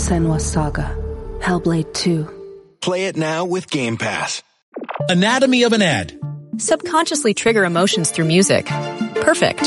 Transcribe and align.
Senua's 0.00 0.50
Saga. 0.50 0.96
Hellblade 1.40 1.92
2. 1.92 2.26
Play 2.80 3.04
it 3.04 3.18
now 3.18 3.44
with 3.44 3.70
Game 3.70 3.98
Pass. 3.98 4.42
Anatomy 5.10 5.64
of 5.64 5.74
an 5.74 5.82
ad. 5.82 6.18
Subconsciously 6.56 7.34
trigger 7.34 7.64
emotions 7.64 8.10
through 8.10 8.24
music. 8.24 8.64
Perfect. 9.16 9.60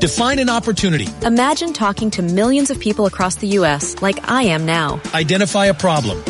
Define 0.00 0.38
an 0.38 0.50
opportunity. 0.50 1.08
Imagine 1.22 1.72
talking 1.72 2.10
to 2.10 2.20
millions 2.20 2.70
of 2.70 2.78
people 2.78 3.06
across 3.06 3.36
the 3.36 3.46
U.S. 3.58 4.02
like 4.02 4.30
I 4.30 4.42
am 4.42 4.66
now. 4.66 5.00
Identify 5.14 5.66
a 5.66 5.74
problem. 5.74 6.22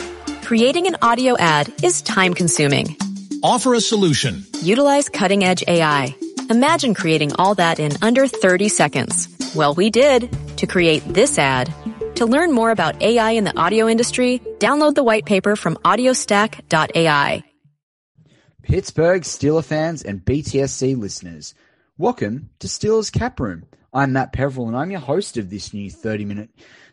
Creating 0.42 0.86
an 0.86 0.96
audio 1.02 1.36
ad 1.36 1.72
is 1.82 2.02
time 2.02 2.34
consuming. 2.34 2.96
Offer 3.42 3.74
a 3.74 3.80
solution. 3.80 4.44
Utilize 4.62 5.08
cutting 5.08 5.42
edge 5.42 5.64
AI. 5.66 6.14
Imagine 6.50 6.94
creating 6.94 7.32
all 7.34 7.56
that 7.56 7.80
in 7.80 7.90
under 8.00 8.28
30 8.28 8.68
seconds. 8.68 9.28
Well, 9.56 9.74
we 9.74 9.90
did 9.90 10.30
to 10.58 10.68
create 10.68 11.02
this 11.04 11.36
ad. 11.36 11.74
To 12.16 12.26
learn 12.26 12.52
more 12.52 12.70
about 12.70 13.02
AI 13.02 13.32
in 13.32 13.42
the 13.42 13.58
audio 13.58 13.88
industry, 13.88 14.40
download 14.58 14.94
the 14.94 15.02
white 15.02 15.26
paper 15.26 15.56
from 15.56 15.74
audiostack.ai. 15.78 17.42
Pittsburgh 18.62 19.22
Steeler 19.22 19.64
fans 19.64 20.02
and 20.04 20.24
BTSC 20.24 20.96
listeners, 20.96 21.54
welcome 21.98 22.50
to 22.60 22.68
Steelers 22.68 23.12
Cap 23.12 23.40
Room. 23.40 23.66
I'm 23.92 24.12
Matt 24.12 24.32
Peverell 24.32 24.68
and 24.68 24.76
I'm 24.76 24.92
your 24.92 25.00
host 25.00 25.36
of 25.38 25.50
this 25.50 25.74
new 25.74 25.90
30 25.90 26.24
minute 26.24 26.50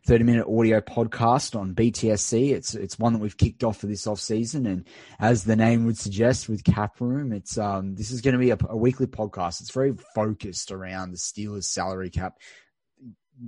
30 0.08 0.24
minute 0.24 0.48
audio 0.48 0.82
podcast 0.82 1.56
on 1.56 1.76
BTSC. 1.76 2.52
It's 2.52 2.74
it's 2.74 2.98
one 2.98 3.14
that 3.14 3.20
we've 3.20 3.38
kicked 3.38 3.64
off 3.64 3.78
for 3.78 3.88
this 3.88 4.08
off 4.08 4.20
season 4.20 4.66
and 4.66 4.88
as 5.20 5.44
the 5.44 5.56
name 5.56 5.86
would 5.86 6.00
suggest 6.00 6.50
with 6.50 6.64
Cap 6.64 7.00
Room, 7.00 7.32
it's 7.32 7.60
um 7.60 7.96
this 7.96 8.10
is 8.10 8.22
going 8.22 8.34
to 8.34 8.40
be 8.40 8.50
a, 8.50 8.58
a 8.70 8.76
weekly 8.76 9.08
podcast. 9.08 9.62
It's 9.62 9.72
very 9.72 9.94
focused 10.16 10.72
around 10.72 11.12
the 11.12 11.18
Steelers 11.18 11.66
salary 11.66 12.10
cap 12.10 12.40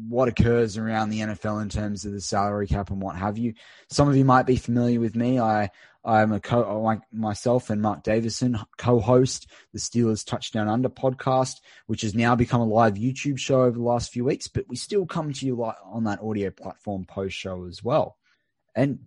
what 0.08 0.28
occurs 0.28 0.78
around 0.78 1.10
the 1.10 1.20
NFL 1.20 1.62
in 1.62 1.70
terms 1.70 2.06
of 2.06 2.12
the 2.12 2.22
salary 2.22 2.68
cap 2.68 2.90
and 2.90 3.02
what 3.02 3.16
have 3.16 3.38
you. 3.38 3.54
Some 3.90 4.10
of 4.10 4.16
you 4.16 4.26
might 4.26 4.46
be 4.46 4.56
familiar 4.56 5.00
with 5.00 5.16
me. 5.16 5.40
I 5.40 5.70
I'm 6.06 6.34
a 6.34 6.40
co 6.40 6.82
like 6.82 7.02
myself 7.14 7.70
and 7.70 7.82
Mark 7.82 8.04
Davison 8.04 8.60
co-host 8.78 9.48
the 9.72 9.80
Steelers 9.80 10.26
Touchdown 10.26 10.68
Under 10.68 10.90
podcast, 10.90 11.62
which 11.88 12.02
has 12.02 12.14
now 12.14 12.36
become 12.36 12.62
a 12.62 12.66
live 12.66 12.96
YouTube 12.96 13.38
show 13.38 13.62
over 13.62 13.78
the 13.78 13.84
last 13.84 14.12
few 14.12 14.26
weeks. 14.26 14.48
But 14.48 14.68
we 14.68 14.76
still 14.76 15.06
come 15.06 15.32
to 15.32 15.46
you 15.46 15.56
like 15.56 15.78
on 15.86 16.04
that 16.06 16.22
audio 16.22 16.50
platform 16.50 17.06
post 17.06 17.38
show 17.38 17.66
as 17.66 17.84
well. 17.84 18.18
And 18.76 19.00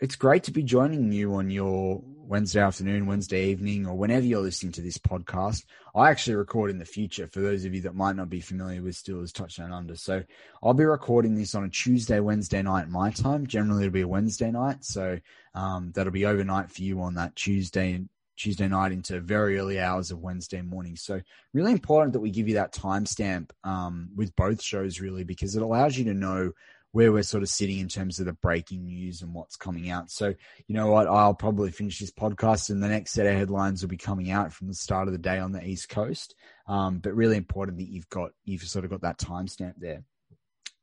it's 0.00 0.16
great 0.16 0.44
to 0.44 0.52
be 0.52 0.62
joining 0.62 1.12
you 1.12 1.34
on 1.34 1.50
your 1.50 2.02
Wednesday 2.28 2.60
afternoon, 2.60 3.06
Wednesday 3.06 3.46
evening, 3.46 3.86
or 3.86 3.96
whenever 3.96 4.26
you're 4.26 4.42
listening 4.42 4.72
to 4.72 4.82
this 4.82 4.98
podcast. 4.98 5.64
I 5.94 6.10
actually 6.10 6.36
record 6.36 6.70
in 6.70 6.78
the 6.78 6.84
future 6.84 7.26
for 7.26 7.40
those 7.40 7.64
of 7.64 7.74
you 7.74 7.80
that 7.82 7.94
might 7.94 8.16
not 8.16 8.28
be 8.28 8.40
familiar 8.40 8.82
with 8.82 8.96
Steelers 8.96 9.32
Touchdown 9.32 9.72
Under. 9.72 9.96
So 9.96 10.22
I'll 10.62 10.74
be 10.74 10.84
recording 10.84 11.34
this 11.34 11.54
on 11.54 11.64
a 11.64 11.70
Tuesday, 11.70 12.20
Wednesday 12.20 12.60
night 12.60 12.90
my 12.90 13.10
time. 13.10 13.46
Generally, 13.46 13.84
it'll 13.84 13.94
be 13.94 14.02
a 14.02 14.08
Wednesday 14.08 14.50
night. 14.50 14.84
So 14.84 15.18
um, 15.54 15.90
that'll 15.94 16.12
be 16.12 16.26
overnight 16.26 16.70
for 16.70 16.82
you 16.82 17.00
on 17.00 17.14
that 17.14 17.34
Tuesday 17.34 18.04
Tuesday 18.36 18.68
night 18.68 18.92
into 18.92 19.20
very 19.20 19.58
early 19.58 19.80
hours 19.80 20.10
of 20.10 20.20
Wednesday 20.20 20.60
morning. 20.62 20.96
So 20.96 21.20
really 21.54 21.72
important 21.72 22.12
that 22.12 22.20
we 22.20 22.30
give 22.30 22.46
you 22.46 22.54
that 22.54 22.72
timestamp 22.72 23.50
um, 23.64 24.10
with 24.14 24.36
both 24.36 24.62
shows, 24.62 25.00
really, 25.00 25.24
because 25.24 25.56
it 25.56 25.62
allows 25.62 25.98
you 25.98 26.04
to 26.04 26.14
know 26.14 26.52
where 26.98 27.12
we're 27.12 27.22
sort 27.22 27.44
of 27.44 27.48
sitting 27.48 27.78
in 27.78 27.86
terms 27.86 28.18
of 28.18 28.26
the 28.26 28.32
breaking 28.32 28.84
news 28.84 29.22
and 29.22 29.32
what's 29.32 29.54
coming 29.54 29.88
out. 29.88 30.10
So, 30.10 30.34
you 30.66 30.74
know 30.74 30.88
what? 30.88 31.06
I'll 31.06 31.32
probably 31.32 31.70
finish 31.70 32.00
this 32.00 32.10
podcast 32.10 32.70
and 32.70 32.82
the 32.82 32.88
next 32.88 33.12
set 33.12 33.24
of 33.24 33.34
headlines 33.34 33.82
will 33.82 33.88
be 33.88 33.96
coming 33.96 34.32
out 34.32 34.52
from 34.52 34.66
the 34.66 34.74
start 34.74 35.06
of 35.06 35.12
the 35.12 35.18
day 35.18 35.38
on 35.38 35.52
the 35.52 35.64
East 35.64 35.90
Coast. 35.90 36.34
Um, 36.66 36.98
but 36.98 37.14
really 37.14 37.36
important 37.36 37.78
that 37.78 37.86
you've 37.86 38.08
got, 38.08 38.32
you've 38.44 38.62
sort 38.62 38.84
of 38.84 38.90
got 38.90 39.02
that 39.02 39.16
timestamp 39.16 39.74
there. 39.78 40.02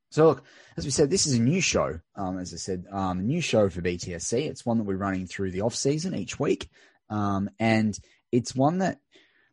So 0.10 0.28
look, 0.28 0.46
as 0.78 0.86
we 0.86 0.92
said, 0.92 1.10
this 1.10 1.28
is 1.28 1.34
a 1.34 1.42
new 1.42 1.60
show. 1.60 2.00
Um, 2.16 2.40
as 2.40 2.54
I 2.54 2.58
said, 2.60 2.86
um, 2.94 3.20
a 3.20 3.24
new 3.24 3.42
show 3.42 3.68
for 3.68 3.82
BTSC. 3.82 4.50
It's 4.50 4.66
one 4.66 4.78
that 4.78 4.86
we're 4.86 4.96
running 4.96 5.28
through 5.28 5.52
the 5.52 5.64
off 5.64 5.76
season 5.76 6.16
each 6.16 6.40
week. 6.40 6.70
Um, 7.10 7.50
and 7.60 8.00
it's 8.32 8.56
one 8.56 8.78
that, 8.78 9.00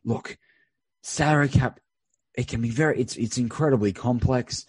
look, 0.05 0.37
salary 1.01 1.49
cap, 1.49 1.81
it 2.35 2.47
can 2.47 2.61
be 2.61 2.69
very, 2.69 3.01
it's, 3.01 3.17
it's 3.17 3.37
incredibly 3.37 3.91
complex 3.91 4.65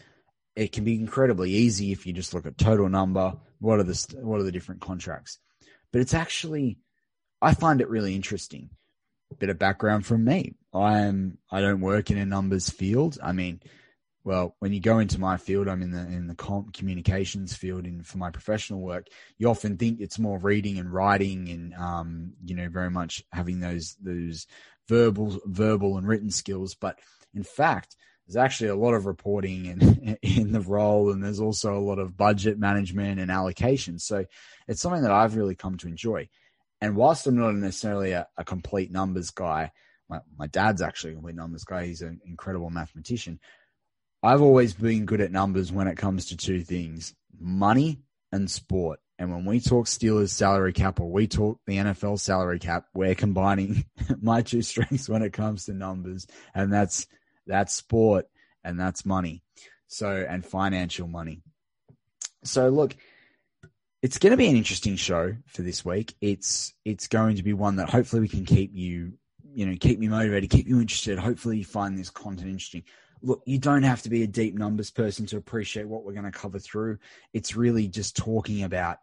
it 0.56 0.72
can 0.72 0.84
be 0.84 0.94
incredibly 0.94 1.50
easy 1.50 1.92
if 1.92 2.06
you 2.06 2.12
just 2.12 2.34
look 2.34 2.46
at 2.46 2.58
total 2.58 2.88
number. 2.88 3.34
What 3.60 3.80
are 3.80 3.84
the 3.84 4.16
what 4.20 4.40
are 4.40 4.44
the 4.44 4.52
different 4.52 4.80
contracts? 4.80 5.38
But 5.92 6.00
it's 6.00 6.14
actually, 6.14 6.78
I 7.40 7.54
find 7.54 7.80
it 7.80 7.88
really 7.88 8.14
interesting. 8.14 8.70
Bit 9.38 9.48
of 9.48 9.58
background 9.58 10.06
from 10.06 10.24
me. 10.24 10.54
I 10.72 11.00
am 11.00 11.38
I 11.50 11.60
don't 11.60 11.80
work 11.80 12.10
in 12.10 12.18
a 12.18 12.26
numbers 12.26 12.70
field. 12.70 13.18
I 13.20 13.32
mean, 13.32 13.60
well, 14.22 14.54
when 14.60 14.72
you 14.72 14.80
go 14.80 15.00
into 15.00 15.20
my 15.20 15.36
field, 15.36 15.68
I'm 15.68 15.82
in 15.82 15.90
the 15.90 15.98
in 15.98 16.28
the 16.28 16.36
communications 16.72 17.54
field, 17.54 17.84
and 17.84 18.06
for 18.06 18.18
my 18.18 18.30
professional 18.30 18.80
work, 18.80 19.08
you 19.38 19.48
often 19.48 19.76
think 19.76 20.00
it's 20.00 20.18
more 20.18 20.38
reading 20.38 20.78
and 20.78 20.92
writing, 20.92 21.48
and 21.48 21.74
um, 21.74 22.32
you 22.44 22.54
know, 22.54 22.68
very 22.68 22.90
much 22.90 23.22
having 23.32 23.60
those 23.60 23.96
those 24.00 24.46
verbal 24.88 25.40
verbal 25.44 25.98
and 25.98 26.06
written 26.06 26.30
skills. 26.30 26.74
But 26.74 27.00
in 27.34 27.42
fact, 27.42 27.96
there's 28.26 28.36
actually 28.36 28.70
a 28.70 28.76
lot 28.76 28.94
of 28.94 29.06
reporting 29.06 29.66
in 29.66 30.18
in 30.22 30.52
the 30.52 30.60
role, 30.60 31.10
and 31.10 31.22
there's 31.22 31.40
also 31.40 31.76
a 31.76 31.80
lot 31.80 31.98
of 31.98 32.16
budget 32.16 32.58
management 32.58 33.20
and 33.20 33.30
allocation. 33.30 33.98
So 33.98 34.24
it's 34.68 34.80
something 34.80 35.02
that 35.02 35.12
I've 35.12 35.36
really 35.36 35.54
come 35.54 35.76
to 35.78 35.88
enjoy. 35.88 36.28
And 36.80 36.96
whilst 36.96 37.26
I'm 37.26 37.36
not 37.36 37.54
necessarily 37.54 38.12
a, 38.12 38.26
a 38.36 38.44
complete 38.44 38.90
numbers 38.90 39.30
guy, 39.30 39.72
my, 40.08 40.20
my 40.36 40.46
dad's 40.46 40.82
actually 40.82 41.12
a 41.12 41.14
complete 41.14 41.36
numbers 41.36 41.64
guy. 41.64 41.86
He's 41.86 42.02
an 42.02 42.20
incredible 42.26 42.70
mathematician. 42.70 43.40
I've 44.22 44.42
always 44.42 44.72
been 44.74 45.06
good 45.06 45.20
at 45.20 45.32
numbers 45.32 45.70
when 45.70 45.86
it 45.86 45.96
comes 45.96 46.26
to 46.26 46.36
two 46.36 46.62
things 46.62 47.14
money 47.38 48.00
and 48.32 48.50
sport. 48.50 49.00
And 49.18 49.30
when 49.30 49.44
we 49.44 49.60
talk 49.60 49.86
Steelers 49.86 50.30
salary 50.30 50.72
cap 50.72 50.98
or 50.98 51.10
we 51.10 51.26
talk 51.26 51.60
the 51.66 51.76
NFL 51.76 52.18
salary 52.18 52.58
cap, 52.58 52.86
we're 52.94 53.14
combining 53.14 53.84
my 54.20 54.42
two 54.42 54.62
strengths 54.62 55.08
when 55.08 55.22
it 55.22 55.32
comes 55.32 55.66
to 55.66 55.72
numbers. 55.72 56.26
And 56.54 56.72
that's, 56.72 57.06
that's 57.46 57.74
sport 57.74 58.26
and 58.62 58.78
that's 58.78 59.04
money. 59.04 59.42
So, 59.86 60.26
and 60.28 60.44
financial 60.44 61.06
money. 61.06 61.42
So 62.42 62.68
look, 62.68 62.96
it's 64.02 64.18
going 64.18 64.32
to 64.32 64.36
be 64.36 64.48
an 64.48 64.56
interesting 64.56 64.96
show 64.96 65.36
for 65.46 65.62
this 65.62 65.84
week. 65.84 66.14
It's, 66.20 66.74
it's 66.84 67.08
going 67.08 67.36
to 67.36 67.42
be 67.42 67.52
one 67.52 67.76
that 67.76 67.90
hopefully 67.90 68.20
we 68.20 68.28
can 68.28 68.44
keep 68.44 68.74
you, 68.74 69.14
you 69.54 69.66
know, 69.66 69.76
keep 69.78 70.02
you 70.02 70.10
motivated, 70.10 70.50
keep 70.50 70.66
you 70.66 70.80
interested. 70.80 71.18
Hopefully 71.18 71.58
you 71.58 71.64
find 71.64 71.98
this 71.98 72.10
content 72.10 72.48
interesting 72.48 72.82
look, 73.24 73.42
you 73.46 73.58
don't 73.58 73.82
have 73.82 74.02
to 74.02 74.10
be 74.10 74.22
a 74.22 74.26
deep 74.26 74.54
numbers 74.54 74.90
person 74.90 75.26
to 75.26 75.36
appreciate 75.36 75.88
what 75.88 76.04
we're 76.04 76.12
going 76.12 76.30
to 76.30 76.30
cover 76.30 76.58
through. 76.58 76.98
It's 77.32 77.56
really 77.56 77.88
just 77.88 78.16
talking 78.16 78.62
about 78.62 78.98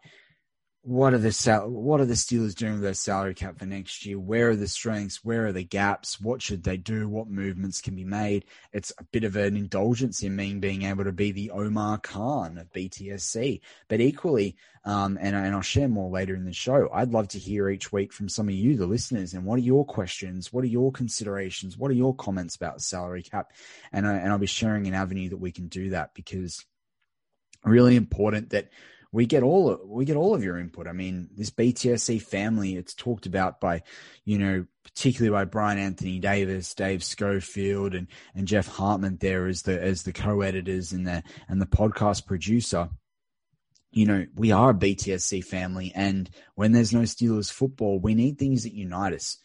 what 0.84 1.14
are 1.14 1.20
the 1.20 1.32
sal- 1.32 1.70
what 1.70 2.02
are 2.02 2.06
the 2.06 2.16
Steelers 2.16 2.56
doing 2.56 2.74
with 2.74 2.82
their 2.82 2.96
salary 2.96 3.36
cap 3.36 3.60
for 3.60 3.68
next 3.68 4.04
year? 4.04 4.18
Where 4.18 4.50
are 4.50 4.56
the 4.56 4.68
strengths? 4.68 5.24
Where 5.24 5.46
are 5.46 5.52
the 5.52 5.64
gaps? 5.64 6.20
What 6.20 6.42
should 6.42 6.64
they 6.64 6.78
do? 6.78 7.08
What 7.08 7.28
movements 7.28 7.82
can 7.82 7.96
be 7.96 8.04
made? 8.04 8.46
It's 8.74 8.92
a 8.98 9.04
bit 9.04 9.24
of 9.24 9.36
an 9.36 9.56
indulgence 9.56 10.24
in 10.24 10.36
me 10.36 10.56
being 10.56 10.82
able 10.82 11.04
to 11.04 11.12
be 11.12 11.32
the 11.32 11.52
Omar 11.52 12.00
Khan 12.00 12.58
of 12.58 12.74
BTSC, 12.74 13.62
but 13.90 14.02
equally, 14.02 14.56
um, 14.84 15.20
and, 15.22 15.36
and 15.36 15.54
I'll 15.54 15.62
share 15.62 15.88
more 15.88 16.10
later 16.10 16.34
in 16.34 16.46
the 16.46 16.54
show. 16.54 16.90
I'd 16.92 17.12
love 17.12 17.28
to 17.30 17.40
hear 17.40 17.70
each 17.70 17.92
week 17.92 18.12
from 18.12 18.28
some 18.28 18.50
of 18.50 18.56
you, 18.56 18.76
the 18.76 18.88
listeners, 18.88 19.36
and 19.36 19.46
what 19.46 19.60
are 19.60 19.64
your 19.64 19.86
questions? 19.86 20.52
What 20.52 20.64
are 20.64 20.68
your 20.68 20.92
considerations? 20.92 21.78
What 21.78 21.92
are 21.92 21.96
your 21.96 22.16
comments 22.16 22.56
about 22.56 22.82
salary 22.82 23.22
cap? 23.22 23.52
And 23.92 24.08
I, 24.08 24.16
and 24.16 24.32
I'll 24.32 24.40
be 24.40 24.48
sharing 24.48 24.88
an 24.88 24.96
avenue 24.96 25.30
that 25.30 25.38
we 25.38 25.52
can 25.52 25.68
do 25.68 25.92
that 25.92 26.16
because 26.16 26.66
really 27.64 27.96
important 27.96 28.50
that 28.50 28.70
we 29.12 29.26
get 29.26 29.44
all 29.44 29.70
of, 29.70 29.82
we 29.86 30.06
get 30.06 30.16
all 30.16 30.34
of 30.34 30.44
your 30.44 30.58
input. 30.58 30.88
I 30.88 30.94
mean, 30.94 31.30
this 31.36 31.50
BTSC 31.50 32.22
family, 32.22 32.76
it's 32.76 32.94
talked 32.94 33.26
about 33.26 33.60
by, 33.60 33.84
you 34.24 34.38
know, 34.38 34.66
particularly 34.84 35.32
by 35.32 35.46
Bryan 35.46 35.80
Anthony 35.80 36.20
Davis, 36.20 36.74
Dave 36.74 37.04
Schofield, 37.04 37.94
and 37.94 38.08
and 38.34 38.48
Jeff 38.48 38.68
Hartman 38.68 39.18
there 39.20 39.48
as 39.48 39.64
the 39.64 39.82
as 39.82 40.04
the 40.04 40.14
co-editors 40.14 40.94
and 40.94 41.06
the 41.06 41.24
and 41.50 41.62
the 41.62 41.66
podcast 41.66 42.26
producer. 42.26 42.90
You 43.92 44.06
know, 44.06 44.26
we 44.36 44.54
are 44.54 44.70
a 44.70 44.74
BTSC 44.74 45.44
family, 45.44 45.92
and 45.94 46.30
when 46.56 46.72
there's 46.72 46.94
no 46.94 47.02
Steelers 47.02 47.52
football, 47.52 48.00
we 48.00 48.16
need 48.16 48.38
things 48.38 48.64
that 48.64 48.74
unite 48.74 49.14
us, 49.14 49.38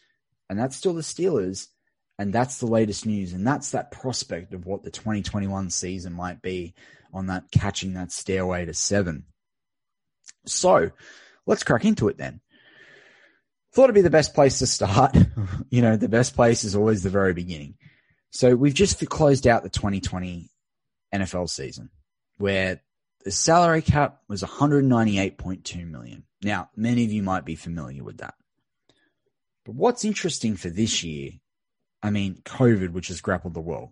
and 0.49 0.57
that's 0.57 0.77
still 0.77 0.93
the 0.93 1.01
Steelers. 1.01 1.67
And 2.19 2.33
that's 2.33 2.57
the 2.57 2.65
latest 2.65 3.05
news. 3.05 3.33
And 3.33 3.45
that's 3.45 3.69
that 3.71 3.91
prospect 3.91 4.55
of 4.55 4.65
what 4.65 4.81
the 4.81 4.89
2021 4.89 5.69
season 5.69 6.13
might 6.13 6.41
be 6.41 6.73
on 7.13 7.27
that 7.27 7.51
catching 7.51 7.93
that 7.93 8.11
stairway 8.11 8.65
to 8.65 8.73
seven. 8.73 9.25
So 10.47 10.91
let's 11.45 11.63
crack 11.63 11.85
into 11.85 12.07
it 12.09 12.17
then. 12.17 12.41
Thought 13.73 13.85
it'd 13.85 13.95
be 13.95 14.01
the 14.01 14.09
best 14.09 14.33
place 14.33 14.59
to 14.59 14.67
start. 14.67 15.15
you 15.69 15.81
know, 15.81 15.97
the 15.97 16.09
best 16.09 16.35
place 16.35 16.63
is 16.63 16.75
always 16.75 17.03
the 17.03 17.09
very 17.09 17.33
beginning. 17.33 17.75
So 18.31 18.55
we've 18.55 18.73
just 18.73 19.07
closed 19.09 19.47
out 19.47 19.63
the 19.63 19.69
2020 19.69 20.49
NFL 21.13 21.49
season 21.49 21.89
where 22.37 22.81
the 23.23 23.31
salary 23.31 23.81
cap 23.81 24.21
was 24.27 24.43
198.2 24.43 25.89
million. 25.89 26.23
Now, 26.43 26.69
many 26.75 27.03
of 27.03 27.11
you 27.11 27.23
might 27.23 27.45
be 27.45 27.55
familiar 27.55 28.03
with 28.03 28.17
that. 28.17 28.35
But 29.65 29.75
what's 29.75 30.05
interesting 30.05 30.55
for 30.55 30.69
this 30.69 31.03
year, 31.03 31.31
I 32.01 32.09
mean, 32.09 32.41
COVID, 32.45 32.91
which 32.91 33.09
has 33.09 33.21
grappled 33.21 33.53
the 33.53 33.59
world, 33.59 33.91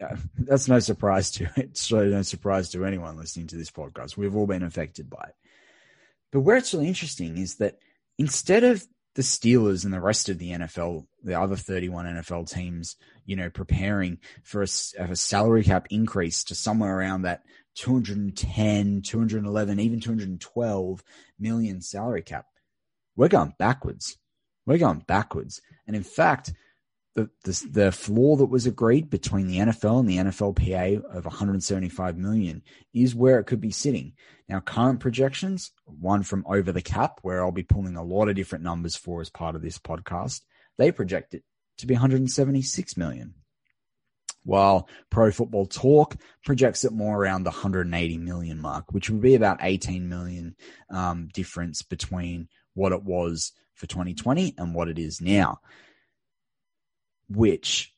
uh, 0.00 0.16
that's 0.38 0.68
no 0.68 0.78
surprise 0.78 1.30
to 1.32 1.50
it. 1.56 1.76
So 1.76 2.04
no 2.04 2.22
surprise 2.22 2.70
to 2.70 2.84
anyone 2.84 3.16
listening 3.16 3.48
to 3.48 3.56
this 3.56 3.70
podcast. 3.70 4.16
We've 4.16 4.34
all 4.34 4.46
been 4.46 4.62
affected 4.62 5.10
by 5.10 5.28
it. 5.28 5.34
But 6.34 6.40
where 6.40 6.56
it's 6.56 6.74
really 6.74 6.88
interesting 6.88 7.38
is 7.38 7.54
that 7.58 7.78
instead 8.18 8.64
of 8.64 8.84
the 9.14 9.22
Steelers 9.22 9.84
and 9.84 9.94
the 9.94 10.00
rest 10.00 10.28
of 10.28 10.40
the 10.40 10.50
NFL, 10.50 11.06
the 11.22 11.40
other 11.40 11.54
31 11.54 12.06
NFL 12.06 12.50
teams, 12.50 12.96
you 13.24 13.36
know, 13.36 13.50
preparing 13.50 14.18
for 14.42 14.62
a, 14.62 14.66
a 14.98 15.14
salary 15.14 15.62
cap 15.62 15.86
increase 15.90 16.42
to 16.44 16.56
somewhere 16.56 16.98
around 16.98 17.22
that 17.22 17.44
210, 17.76 19.02
211, 19.02 19.78
even 19.78 20.00
212 20.00 21.04
million 21.38 21.80
salary 21.80 22.22
cap, 22.22 22.46
we're 23.14 23.28
going 23.28 23.54
backwards. 23.56 24.18
We're 24.66 24.78
going 24.78 25.04
backwards. 25.06 25.62
And 25.86 25.94
in 25.94 26.02
fact, 26.02 26.52
the, 27.14 27.30
the, 27.70 27.92
floor 27.92 28.36
that 28.36 28.46
was 28.46 28.66
agreed 28.66 29.08
between 29.08 29.46
the 29.46 29.58
NFL 29.58 30.00
and 30.00 30.08
the 30.08 30.16
NFLPA 30.16 31.04
of 31.04 31.24
175 31.24 32.18
million 32.18 32.62
is 32.92 33.14
where 33.14 33.38
it 33.38 33.44
could 33.44 33.60
be 33.60 33.70
sitting. 33.70 34.14
Now, 34.48 34.60
current 34.60 35.00
projections, 35.00 35.70
one 35.84 36.24
from 36.24 36.44
Over 36.46 36.72
the 36.72 36.82
Cap, 36.82 37.20
where 37.22 37.44
I'll 37.44 37.52
be 37.52 37.62
pulling 37.62 37.96
a 37.96 38.02
lot 38.02 38.28
of 38.28 38.34
different 38.34 38.64
numbers 38.64 38.96
for 38.96 39.20
as 39.20 39.30
part 39.30 39.54
of 39.54 39.62
this 39.62 39.78
podcast, 39.78 40.40
they 40.76 40.90
project 40.90 41.34
it 41.34 41.44
to 41.78 41.86
be 41.86 41.94
176 41.94 42.96
million. 42.96 43.34
While 44.42 44.88
Pro 45.08 45.30
Football 45.30 45.66
Talk 45.66 46.16
projects 46.44 46.84
it 46.84 46.92
more 46.92 47.16
around 47.16 47.44
the 47.44 47.50
180 47.50 48.18
million 48.18 48.60
mark, 48.60 48.92
which 48.92 49.08
would 49.08 49.22
be 49.22 49.36
about 49.36 49.58
18 49.62 50.08
million 50.08 50.56
um, 50.90 51.28
difference 51.32 51.82
between 51.82 52.48
what 52.74 52.92
it 52.92 53.04
was 53.04 53.52
for 53.72 53.86
2020 53.86 54.54
and 54.58 54.74
what 54.74 54.88
it 54.88 54.98
is 54.98 55.20
now 55.20 55.60
which 57.28 57.94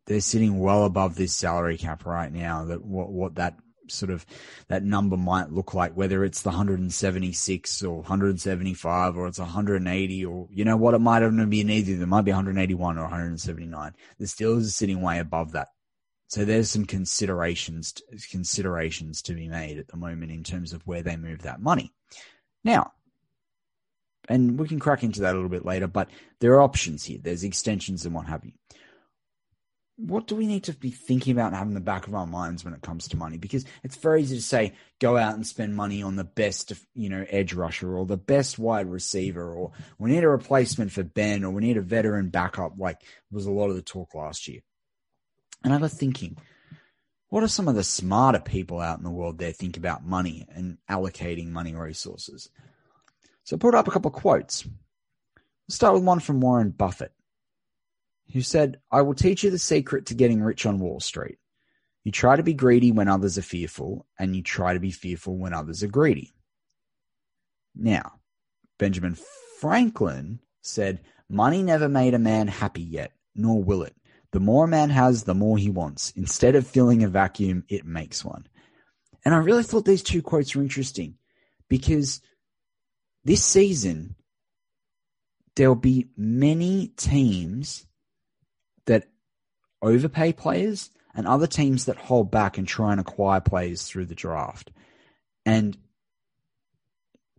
they're 0.08 0.22
sitting 0.22 0.60
well 0.60 0.86
above 0.86 1.16
this 1.16 1.34
salary 1.34 1.78
cap 1.78 2.06
right 2.06 2.32
now. 2.32 2.64
That 2.66 2.84
what, 2.84 3.12
what 3.12 3.36
that 3.36 3.58
sort 3.92 4.12
of 4.12 4.26
that 4.68 4.84
number 4.84 5.18
might 5.18 5.52
look 5.52 5.74
like, 5.74 5.94
whether 5.94 6.24
it's 6.24 6.42
the 6.42 6.50
176 6.50 7.84
or 7.84 7.98
175 7.98 9.18
or 9.18 9.28
it's 9.28 9.40
180 9.40 10.26
or 10.26 10.48
you 10.52 10.66
know 10.66 10.78
what, 10.78 10.94
it 10.94 11.00
might 11.00 11.24
even 11.24 11.50
be 11.50 11.60
either. 11.60 12.04
It 12.04 12.08
might 12.08 12.22
be 12.24 12.32
181 12.32 12.98
or 12.98 13.02
179. 13.04 13.94
The 14.18 14.26
Steelers 14.26 14.68
are 14.68 14.70
sitting 14.70 15.02
way 15.02 15.20
above 15.20 15.52
that. 15.54 15.70
So 16.28 16.46
there's 16.46 16.70
some 16.70 16.86
considerations 16.86 17.94
considerations 18.30 19.22
to 19.24 19.34
be 19.34 19.50
made 19.50 19.78
at 19.78 19.90
the 19.90 19.98
moment 19.98 20.32
in 20.32 20.44
terms 20.44 20.72
of 20.72 20.86
where 20.88 21.04
they 21.04 21.18
move 21.18 21.42
that 21.42 21.62
money. 21.62 21.94
Now, 22.64 22.94
and 24.30 24.58
we 24.58 24.68
can 24.68 24.80
crack 24.80 25.04
into 25.04 25.22
that 25.22 25.34
a 25.34 25.36
little 25.36 25.50
bit 25.50 25.66
later, 25.66 25.88
but 25.88 26.10
there 26.40 26.54
are 26.54 26.62
options 26.62 27.04
here. 27.04 27.20
There's 27.22 27.44
extensions 27.44 28.06
and 28.06 28.16
what 28.16 28.28
have 28.28 28.46
you 28.46 28.54
what 30.03 30.25
do 30.25 30.36
we 30.36 30.48
need 30.48 30.63
to 30.63 30.74
be 30.74 30.89
thinking 30.89 31.31
about 31.31 31.48
and 31.48 31.56
having 31.56 31.71
in 31.71 31.75
the 31.75 31.80
back 31.80 32.07
of 32.07 32.15
our 32.15 32.25
minds 32.25 32.65
when 32.65 32.74
it 32.74 32.81
comes 32.81 33.07
to 33.09 33.18
money? 33.18 33.38
Because 33.38 33.65
it's 33.83 33.95
very 33.95 34.21
easy 34.21 34.36
to 34.36 34.42
say, 34.42 34.74
go 35.00 35.15
out 35.15 35.36
and 35.36 35.45
spend 35.45 35.75
money 35.75 36.01
on 36.01 36.15
the 36.15 36.24
best, 36.24 36.74
you 36.95 37.09
know, 37.09 37.24
edge 37.30 37.53
rusher 37.53 37.95
or 37.95 38.06
the 38.06 38.18
best 38.18 38.57
wide 38.57 38.89
receiver, 38.89 39.53
or 39.53 39.71
we 40.00 40.09
need 40.09 40.24
a 40.24 40.30
replacement 40.30 40.92
for 40.92 41.03
Ben, 41.03 41.44
or 41.44 41.51
we 41.51 41.62
need 41.62 41.77
a 41.77 41.81
veteran 41.81 42.30
backup, 42.30 42.74
like 42.77 42.98
was 43.31 43.45
a 43.45 43.51
lot 43.51 43.69
of 43.69 43.75
the 43.75 43.81
talk 43.81 44.15
last 44.15 44.48
year. 44.48 44.62
And 45.63 45.74
I 45.74 45.77
was 45.77 45.94
thinking, 45.94 46.38
what 47.30 47.44
are 47.44 47.47
some 47.47 47.68
of 47.68 47.75
the 47.75 47.83
smarter 47.83 48.39
people 48.39 48.80
out 48.80 48.97
in 48.97 49.04
the 49.04 49.12
world 49.12 49.38
there 49.38 49.51
think 49.51 49.77
about 49.77 50.04
money 50.04 50.47
and 50.50 50.80
allocating 50.90 51.49
money 51.49 51.76
resources? 51.76 52.49
So 53.44 53.56
I 53.56 53.59
put 53.59 53.76
up 53.76 53.87
a 53.87 53.92
couple 53.92 54.09
of 54.09 54.19
quotes. 54.19 54.66
Let's 55.68 55.76
start 55.76 55.94
with 55.94 56.04
one 56.04 56.19
from 56.19 56.42
Warren 56.42 56.71
Buffett 56.71 57.14
who 58.33 58.42
said, 58.42 58.80
I 58.92 59.02
will 59.02 59.14
teach 59.14 59.44
you 59.44 59.50
the 59.50 59.59
secret 59.59 60.07
to 60.07 60.14
getting 60.16 60.42
rich 60.42 60.66
on 60.66 60.80
Wall 60.80 61.00
Street. 61.00 61.38
You 62.04 62.11
try 62.11 62.35
to 62.35 62.44
be 62.44 62.54
greedy 62.54 62.92
when 62.92 63.07
others 63.07 63.38
are 63.38 63.44
fearful, 63.44 64.07
and 64.18 64.35
you 64.35 64.42
try 64.42 64.73
to 64.73 64.80
be 64.80 64.92
fearful 64.92 65.38
when 65.38 65.54
others 65.54 65.83
are 65.83 65.88
greedy. 65.88 66.33
Now, 67.76 68.14
Benjamin 68.80 69.18
Franklin 69.59 70.40
said, 70.61 71.02
Money 71.30 71.64
never 71.64 71.88
made 71.88 72.14
a 72.14 72.19
man 72.19 72.47
happy 72.47 72.81
yet, 72.81 73.14
nor 73.35 73.64
will 73.64 73.83
it. 73.83 73.95
The 74.31 74.40
more 74.40 74.66
a 74.66 74.68
man 74.68 74.90
has, 74.90 75.23
the 75.23 75.35
more 75.35 75.57
he 75.57 75.69
wants. 75.69 76.11
Instead 76.16 76.56
of 76.56 76.68
filling 76.68 77.04
a 77.04 77.07
vacuum, 77.07 77.64
it 77.69 77.85
makes 77.85 78.26
one. 78.26 78.47
And 79.23 79.35
I 79.35 79.38
really 79.38 79.64
thought 79.64 79.85
these 79.85 80.04
two 80.04 80.21
quotes 80.21 80.56
were 80.56 80.61
interesting 80.61 81.16
because 81.69 82.21
this 83.23 83.44
season, 83.44 84.16
there'll 85.56 85.76
be 85.76 86.07
many 86.18 86.88
teams 86.97 87.85
overpay 89.81 90.33
players 90.33 90.90
and 91.14 91.28
other 91.28 91.47
teams 91.47 91.85
that 91.85 91.97
hold 91.97 92.31
back 92.31 92.57
and 92.57 92.68
try 92.68 92.92
and 92.92 93.02
acquire 93.02 93.42
players 93.42 93.83
through 93.83 94.06
the 94.06 94.16
draft. 94.16 94.71
And 95.45 95.78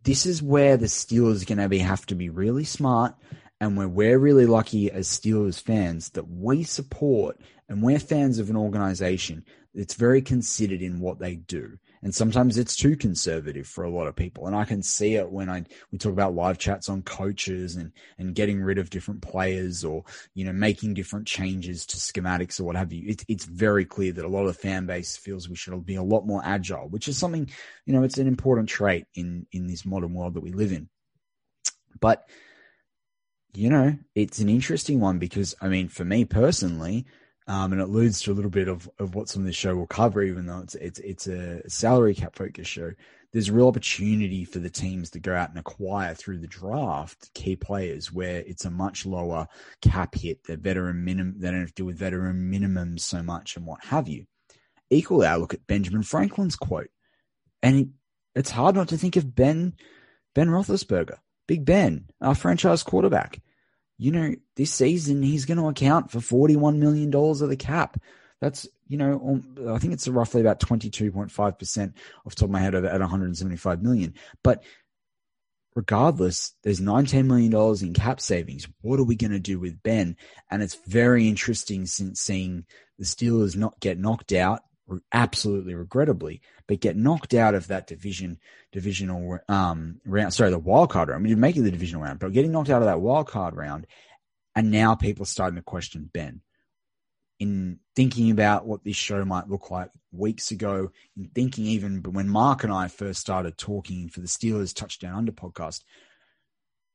this 0.04 0.26
is 0.26 0.42
where 0.42 0.76
the 0.76 0.86
Steelers 0.86 1.42
are 1.42 1.46
going 1.46 1.58
to 1.58 1.68
be 1.68 1.78
have 1.78 2.06
to 2.06 2.14
be 2.14 2.28
really 2.28 2.64
smart 2.64 3.14
and 3.60 3.76
where 3.76 3.88
we're 3.88 4.18
really 4.18 4.46
lucky 4.46 4.90
as 4.90 5.06
Steelers 5.06 5.60
fans 5.60 6.10
that 6.10 6.28
we 6.28 6.64
support 6.64 7.40
and 7.68 7.82
we're 7.82 8.00
fans 8.00 8.38
of 8.38 8.50
an 8.50 8.56
organization 8.56 9.44
that's 9.74 9.94
very 9.94 10.20
considered 10.20 10.82
in 10.82 11.00
what 11.00 11.18
they 11.18 11.36
do 11.36 11.78
and 12.02 12.14
sometimes 12.14 12.58
it's 12.58 12.74
too 12.74 12.96
conservative 12.96 13.66
for 13.66 13.84
a 13.84 13.90
lot 13.90 14.08
of 14.08 14.16
people. 14.16 14.46
And 14.46 14.56
I 14.56 14.64
can 14.64 14.82
see 14.82 15.14
it 15.14 15.30
when 15.30 15.48
I 15.48 15.64
we 15.90 15.98
talk 15.98 16.12
about 16.12 16.34
live 16.34 16.58
chats 16.58 16.88
on 16.88 17.02
coaches 17.02 17.76
and 17.76 17.92
and 18.18 18.34
getting 18.34 18.60
rid 18.60 18.78
of 18.78 18.90
different 18.90 19.22
players 19.22 19.84
or 19.84 20.04
you 20.34 20.44
know 20.44 20.52
making 20.52 20.94
different 20.94 21.26
changes 21.26 21.86
to 21.86 21.96
schematics 21.96 22.60
or 22.60 22.64
what 22.64 22.76
have 22.76 22.92
you. 22.92 23.14
It's 23.28 23.44
very 23.44 23.84
clear 23.84 24.12
that 24.12 24.24
a 24.24 24.28
lot 24.28 24.46
of 24.46 24.48
the 24.48 24.54
fan 24.54 24.86
base 24.86 25.16
feels 25.16 25.48
we 25.48 25.56
should 25.56 25.86
be 25.86 25.94
a 25.94 26.02
lot 26.02 26.26
more 26.26 26.42
agile, 26.44 26.88
which 26.88 27.08
is 27.08 27.16
something 27.16 27.48
you 27.86 27.92
know 27.92 28.02
it's 28.02 28.18
an 28.18 28.26
important 28.26 28.68
trait 28.68 29.06
in 29.14 29.46
in 29.52 29.66
this 29.66 29.84
modern 29.84 30.14
world 30.14 30.34
that 30.34 30.42
we 30.42 30.52
live 30.52 30.72
in. 30.72 30.88
But 32.00 32.26
you 33.54 33.68
know, 33.68 33.96
it's 34.14 34.38
an 34.38 34.48
interesting 34.48 34.98
one 34.98 35.18
because 35.18 35.54
I 35.60 35.68
mean, 35.68 35.88
for 35.88 36.04
me 36.04 36.24
personally, 36.24 37.06
um, 37.48 37.72
and 37.72 37.80
it 37.80 37.88
alludes 37.88 38.20
to 38.22 38.32
a 38.32 38.34
little 38.34 38.50
bit 38.50 38.68
of, 38.68 38.88
of 38.98 39.14
what 39.14 39.28
some 39.28 39.42
of 39.42 39.46
this 39.46 39.56
show 39.56 39.74
will 39.74 39.86
cover, 39.86 40.22
even 40.22 40.46
though 40.46 40.60
it's 40.60 40.74
it's 40.76 40.98
it's 41.00 41.26
a 41.26 41.68
salary 41.68 42.14
cap 42.14 42.36
focused 42.36 42.70
show. 42.70 42.92
There's 43.32 43.48
a 43.48 43.52
real 43.52 43.68
opportunity 43.68 44.44
for 44.44 44.58
the 44.58 44.70
teams 44.70 45.10
to 45.10 45.18
go 45.18 45.34
out 45.34 45.48
and 45.48 45.58
acquire 45.58 46.14
through 46.14 46.38
the 46.38 46.46
draft 46.46 47.32
key 47.32 47.56
players 47.56 48.12
where 48.12 48.40
it's 48.40 48.66
a 48.66 48.70
much 48.70 49.06
lower 49.06 49.48
cap 49.80 50.14
hit. 50.14 50.44
They're 50.44 50.58
veteran 50.58 51.04
minimum. 51.04 51.36
They 51.38 51.50
don't 51.50 51.60
have 51.60 51.68
to 51.68 51.74
deal 51.74 51.86
with 51.86 51.98
veteran 51.98 52.50
minimums 52.52 53.00
so 53.00 53.22
much 53.22 53.56
and 53.56 53.66
what 53.66 53.84
have 53.84 54.06
you. 54.06 54.26
Equally, 54.90 55.26
I 55.26 55.36
look 55.36 55.54
at 55.54 55.66
Benjamin 55.66 56.02
Franklin's 56.02 56.56
quote, 56.56 56.90
and 57.62 57.94
it's 58.34 58.50
hard 58.50 58.74
not 58.74 58.88
to 58.88 58.98
think 58.98 59.16
of 59.16 59.34
Ben 59.34 59.74
Ben 60.34 60.48
Roethlisberger, 60.48 61.18
Big 61.48 61.64
Ben, 61.64 62.06
our 62.20 62.34
franchise 62.34 62.82
quarterback 62.82 63.40
you 64.02 64.10
know, 64.10 64.34
this 64.56 64.72
season 64.72 65.22
he's 65.22 65.44
going 65.44 65.58
to 65.58 65.68
account 65.68 66.10
for 66.10 66.18
$41 66.18 66.76
million 66.76 67.14
of 67.14 67.48
the 67.48 67.56
cap. 67.56 68.02
That's, 68.40 68.66
you 68.88 68.96
know, 68.98 69.12
um, 69.14 69.72
I 69.72 69.78
think 69.78 69.92
it's 69.92 70.08
roughly 70.08 70.40
about 70.40 70.58
22.5% 70.58 71.92
off 72.26 72.34
top 72.34 72.46
of 72.46 72.50
my 72.50 72.58
head 72.58 72.74
at 72.74 72.82
175 72.82 73.80
million. 73.80 74.14
But 74.42 74.64
regardless, 75.76 76.52
there's 76.64 76.80
$19 76.80 77.26
million 77.26 77.54
in 77.80 77.94
cap 77.94 78.20
savings. 78.20 78.66
What 78.80 78.98
are 78.98 79.04
we 79.04 79.14
going 79.14 79.30
to 79.30 79.38
do 79.38 79.60
with 79.60 79.84
Ben? 79.84 80.16
And 80.50 80.64
it's 80.64 80.78
very 80.86 81.28
interesting 81.28 81.86
since 81.86 82.20
seeing 82.20 82.64
the 82.98 83.04
Steelers 83.04 83.56
not 83.56 83.78
get 83.78 84.00
knocked 84.00 84.32
out 84.32 84.62
absolutely 85.12 85.74
regrettably, 85.74 86.40
but 86.66 86.80
get 86.80 86.96
knocked 86.96 87.34
out 87.34 87.54
of 87.54 87.68
that 87.68 87.86
division 87.86 88.38
divisional 88.72 89.38
um 89.48 90.00
round. 90.04 90.34
Sorry, 90.34 90.50
the 90.50 90.58
wild 90.58 90.90
card 90.90 91.08
round. 91.08 91.20
I 91.20 91.22
mean, 91.22 91.30
you're 91.30 91.38
making 91.38 91.64
the 91.64 91.70
divisional 91.70 92.02
round, 92.02 92.18
but 92.18 92.32
getting 92.32 92.52
knocked 92.52 92.70
out 92.70 92.82
of 92.82 92.86
that 92.86 93.00
wild 93.00 93.28
card 93.28 93.54
round, 93.54 93.86
and 94.54 94.70
now 94.70 94.94
people 94.94 95.22
are 95.22 95.26
starting 95.26 95.56
to 95.56 95.62
question 95.62 96.10
Ben. 96.12 96.40
In 97.38 97.80
thinking 97.96 98.30
about 98.30 98.66
what 98.66 98.84
this 98.84 98.96
show 98.96 99.24
might 99.24 99.48
look 99.48 99.70
like 99.70 99.90
weeks 100.12 100.52
ago, 100.52 100.92
in 101.16 101.30
thinking 101.34 101.66
even 101.66 102.02
when 102.02 102.28
Mark 102.28 102.62
and 102.62 102.72
I 102.72 102.86
first 102.86 103.20
started 103.20 103.58
talking 103.58 104.08
for 104.08 104.20
the 104.20 104.28
Steelers 104.28 104.74
Touchdown 104.74 105.16
Under 105.16 105.32
podcast, 105.32 105.82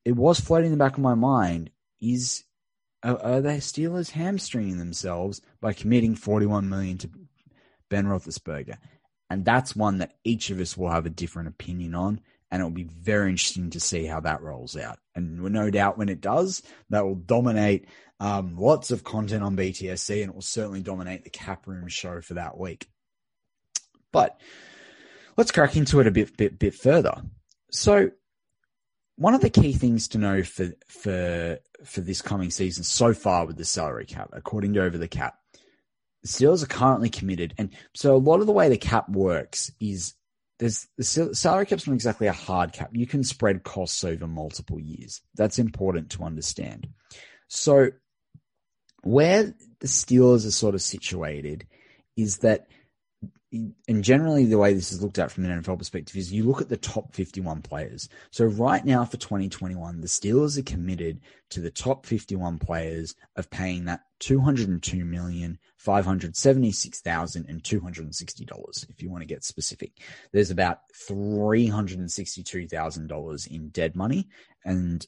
it 0.05 0.15
was 0.15 0.39
floating 0.39 0.71
in 0.71 0.77
the 0.77 0.83
back 0.83 0.93
of 0.93 1.03
my 1.03 1.15
mind: 1.15 1.71
is 1.99 2.43
are, 3.03 3.21
are 3.21 3.41
the 3.41 3.49
Steelers 3.49 4.11
hamstringing 4.11 4.77
themselves 4.77 5.41
by 5.61 5.73
committing 5.73 6.15
41 6.15 6.67
million 6.69 6.97
to 6.99 7.09
Ben 7.89 8.05
Roethlisberger. 8.05 8.77
And 9.29 9.43
that's 9.43 9.75
one 9.75 9.97
that 9.97 10.13
each 10.23 10.49
of 10.49 10.59
us 10.59 10.77
will 10.77 10.89
have 10.89 11.05
a 11.05 11.11
different 11.11 11.49
opinion 11.49 11.95
on. 11.95 12.21
And 12.49 12.61
it'll 12.61 12.71
be 12.71 12.83
very 12.83 13.31
interesting 13.31 13.71
to 13.71 13.79
see 13.79 14.05
how 14.05 14.21
that 14.21 14.41
rolls 14.41 14.77
out. 14.77 14.99
And 15.15 15.41
no 15.41 15.69
doubt 15.69 15.97
when 15.97 16.07
it 16.07 16.21
does, 16.21 16.63
that 16.89 17.05
will 17.05 17.15
dominate 17.15 17.87
um, 18.19 18.55
lots 18.57 18.89
of 18.91 19.03
content 19.03 19.43
on 19.43 19.57
BTSC 19.57 20.21
and 20.21 20.29
it 20.29 20.33
will 20.33 20.41
certainly 20.41 20.81
dominate 20.81 21.23
the 21.23 21.29
cap 21.29 21.67
room 21.67 21.87
show 21.87 22.21
for 22.21 22.35
that 22.35 22.57
week. 22.57 22.87
But 24.13 24.39
let's 25.35 25.51
crack 25.51 25.75
into 25.75 25.99
it 25.99 26.07
a 26.07 26.11
bit, 26.11 26.37
bit, 26.37 26.57
bit 26.57 26.73
further. 26.73 27.21
So, 27.71 28.11
one 29.17 29.33
of 29.33 29.41
the 29.41 29.49
key 29.49 29.73
things 29.73 30.07
to 30.09 30.19
know 30.19 30.43
for 30.43 30.71
for 30.87 31.57
for 31.83 32.01
this 32.01 32.21
coming 32.21 32.51
season 32.51 32.83
so 32.83 33.13
far 33.13 33.45
with 33.45 33.57
the 33.57 33.65
salary 33.65 34.05
cap, 34.05 34.29
according 34.31 34.73
to 34.73 34.83
Over 34.83 34.97
the 34.97 35.07
Cap, 35.07 35.39
Steelers 36.27 36.63
are 36.63 36.67
currently 36.67 37.09
committed, 37.09 37.53
and 37.57 37.69
so 37.93 38.15
a 38.15 38.17
lot 38.17 38.41
of 38.41 38.47
the 38.47 38.53
way 38.53 38.69
the 38.69 38.77
cap 38.77 39.09
works 39.09 39.71
is 39.79 40.13
there's 40.59 40.87
the 40.97 41.03
salary 41.03 41.65
cap's 41.65 41.85
not 41.87 41.93
exactly 41.93 42.27
a 42.27 42.33
hard 42.33 42.73
cap. 42.73 42.89
You 42.93 43.05
can 43.05 43.23
spread 43.23 43.63
costs 43.63 44.03
over 44.03 44.27
multiple 44.27 44.79
years. 44.79 45.21
That's 45.35 45.59
important 45.59 46.11
to 46.11 46.23
understand. 46.23 46.87
So 47.47 47.89
where 49.03 49.53
the 49.79 49.87
Steelers 49.87 50.47
are 50.47 50.51
sort 50.51 50.75
of 50.75 50.81
situated 50.81 51.67
is 52.15 52.39
that 52.39 52.67
and 53.51 54.03
generally 54.03 54.45
the 54.45 54.57
way 54.57 54.73
this 54.73 54.91
is 54.91 55.01
looked 55.01 55.19
at 55.19 55.31
from 55.31 55.45
an 55.45 55.61
NFL 55.61 55.79
perspective 55.79 56.15
is 56.17 56.33
you 56.33 56.43
look 56.43 56.61
at 56.61 56.67
the 56.67 56.77
top 56.77 57.13
51 57.13 57.61
players. 57.61 58.09
So 58.29 58.45
right 58.45 58.83
now 58.83 59.05
for 59.05 59.17
2021, 59.17 60.01
the 60.01 60.07
Steelers 60.07 60.57
are 60.57 60.63
committed 60.63 61.21
to 61.51 61.61
the 61.61 61.71
top 61.71 62.05
51 62.05 62.59
players 62.59 63.15
of 63.37 63.49
paying 63.49 63.85
that 63.85 64.01
202 64.19 65.05
million 65.05 65.59
five 65.87 66.05
hundred 66.05 66.35
seventy 66.35 66.71
six 66.71 66.99
thousand 66.99 67.45
and 67.47 67.63
two 67.63 67.79
hundred 67.79 68.03
and 68.03 68.13
sixty 68.13 68.43
dollars. 68.43 68.85
If 68.89 69.01
you 69.01 69.09
want 69.09 69.21
to 69.21 69.27
get 69.27 69.45
specific, 69.45 69.93
there's 70.33 70.51
about 70.51 70.79
three 70.93 71.67
hundred 71.67 71.99
and 71.99 72.11
sixty 72.11 72.43
two 72.43 72.67
thousand 72.67 73.07
dollars 73.07 73.45
in 73.47 73.69
dead 73.69 73.95
money, 73.95 74.27
and 74.65 75.05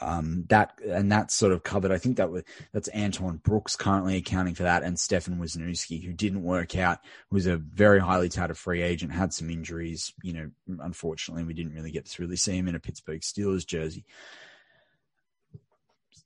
um, 0.00 0.44
that 0.48 0.78
and 0.86 1.10
that's 1.10 1.34
sort 1.34 1.52
of 1.52 1.62
covered. 1.62 1.92
I 1.92 1.98
think 1.98 2.16
that 2.16 2.30
was 2.30 2.44
that's 2.72 2.88
Antoine 2.94 3.36
Brooks 3.38 3.76
currently 3.76 4.16
accounting 4.16 4.54
for 4.54 4.64
that, 4.64 4.82
and 4.82 4.98
Stefan 4.98 5.38
Wisniewski, 5.38 6.02
who 6.04 6.12
didn't 6.12 6.42
work 6.42 6.76
out, 6.76 6.98
was 7.30 7.46
a 7.46 7.56
very 7.56 8.00
highly 8.00 8.28
touted 8.28 8.56
free 8.56 8.82
agent, 8.82 9.12
had 9.12 9.32
some 9.32 9.50
injuries. 9.50 10.12
You 10.22 10.32
know, 10.32 10.50
unfortunately, 10.80 11.44
we 11.44 11.54
didn't 11.54 11.74
really 11.74 11.90
get 11.90 12.06
to 12.06 12.22
really 12.22 12.36
see 12.36 12.56
him 12.56 12.68
in 12.68 12.74
a 12.74 12.80
Pittsburgh 12.80 13.20
Steelers 13.20 13.66
jersey. 13.66 14.04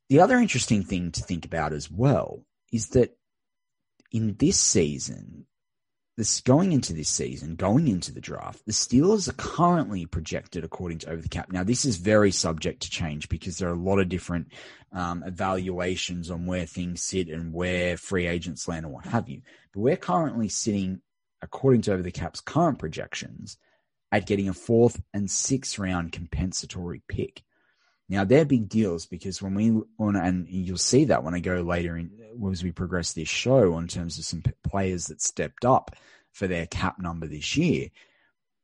The 0.08 0.20
other 0.20 0.38
interesting 0.38 0.82
thing 0.82 1.10
to 1.12 1.22
think 1.22 1.44
about 1.44 1.72
as 1.72 1.90
well 1.90 2.44
is 2.70 2.88
that 2.88 3.16
in 4.10 4.36
this 4.38 4.60
season, 4.60 5.46
this 6.16 6.40
going 6.42 6.72
into 6.72 6.92
this 6.92 7.08
season, 7.08 7.56
going 7.56 7.88
into 7.88 8.12
the 8.12 8.20
draft, 8.20 8.64
the 8.66 8.72
Steelers 8.72 9.28
are 9.28 9.34
currently 9.34 10.04
projected 10.04 10.62
according 10.62 10.98
to 10.98 11.10
over 11.10 11.22
the 11.22 11.28
cap. 11.28 11.50
Now, 11.50 11.64
this 11.64 11.84
is 11.84 11.96
very 11.96 12.30
subject 12.30 12.82
to 12.82 12.90
change 12.90 13.28
because 13.28 13.58
there 13.58 13.70
are 13.70 13.74
a 13.74 13.76
lot 13.76 13.98
of 13.98 14.08
different 14.08 14.48
um, 14.92 15.22
evaluations 15.26 16.30
on 16.30 16.44
where 16.44 16.66
things 16.66 17.02
sit 17.02 17.28
and 17.28 17.52
where 17.52 17.96
free 17.96 18.26
agents 18.26 18.68
land 18.68 18.84
and 18.84 18.92
what 18.92 19.06
have 19.06 19.28
you. 19.28 19.40
But 19.72 19.80
we're 19.80 19.96
currently 19.96 20.48
sitting, 20.48 21.00
according 21.40 21.82
to 21.82 21.94
over 21.94 22.02
the 22.02 22.12
cap's 22.12 22.40
current 22.40 22.78
projections, 22.78 23.56
at 24.10 24.26
getting 24.26 24.50
a 24.50 24.54
fourth 24.54 25.00
and 25.14 25.30
sixth 25.30 25.78
round 25.78 26.12
compensatory 26.12 27.02
pick. 27.08 27.42
Now 28.12 28.24
they're 28.24 28.44
big 28.44 28.68
deals 28.68 29.06
because 29.06 29.40
when 29.40 29.54
we 29.54 29.70
on 29.98 30.16
and 30.16 30.46
you'll 30.46 30.76
see 30.76 31.06
that 31.06 31.24
when 31.24 31.34
I 31.34 31.40
go 31.40 31.62
later 31.62 31.96
in 31.96 32.10
as 32.50 32.62
we 32.62 32.70
progress 32.70 33.14
this 33.14 33.28
show 33.28 33.78
in 33.78 33.88
terms 33.88 34.18
of 34.18 34.26
some 34.26 34.42
players 34.68 35.06
that 35.06 35.22
stepped 35.22 35.64
up 35.64 35.96
for 36.30 36.46
their 36.46 36.66
cap 36.66 36.98
number 36.98 37.26
this 37.26 37.56
year, 37.56 37.88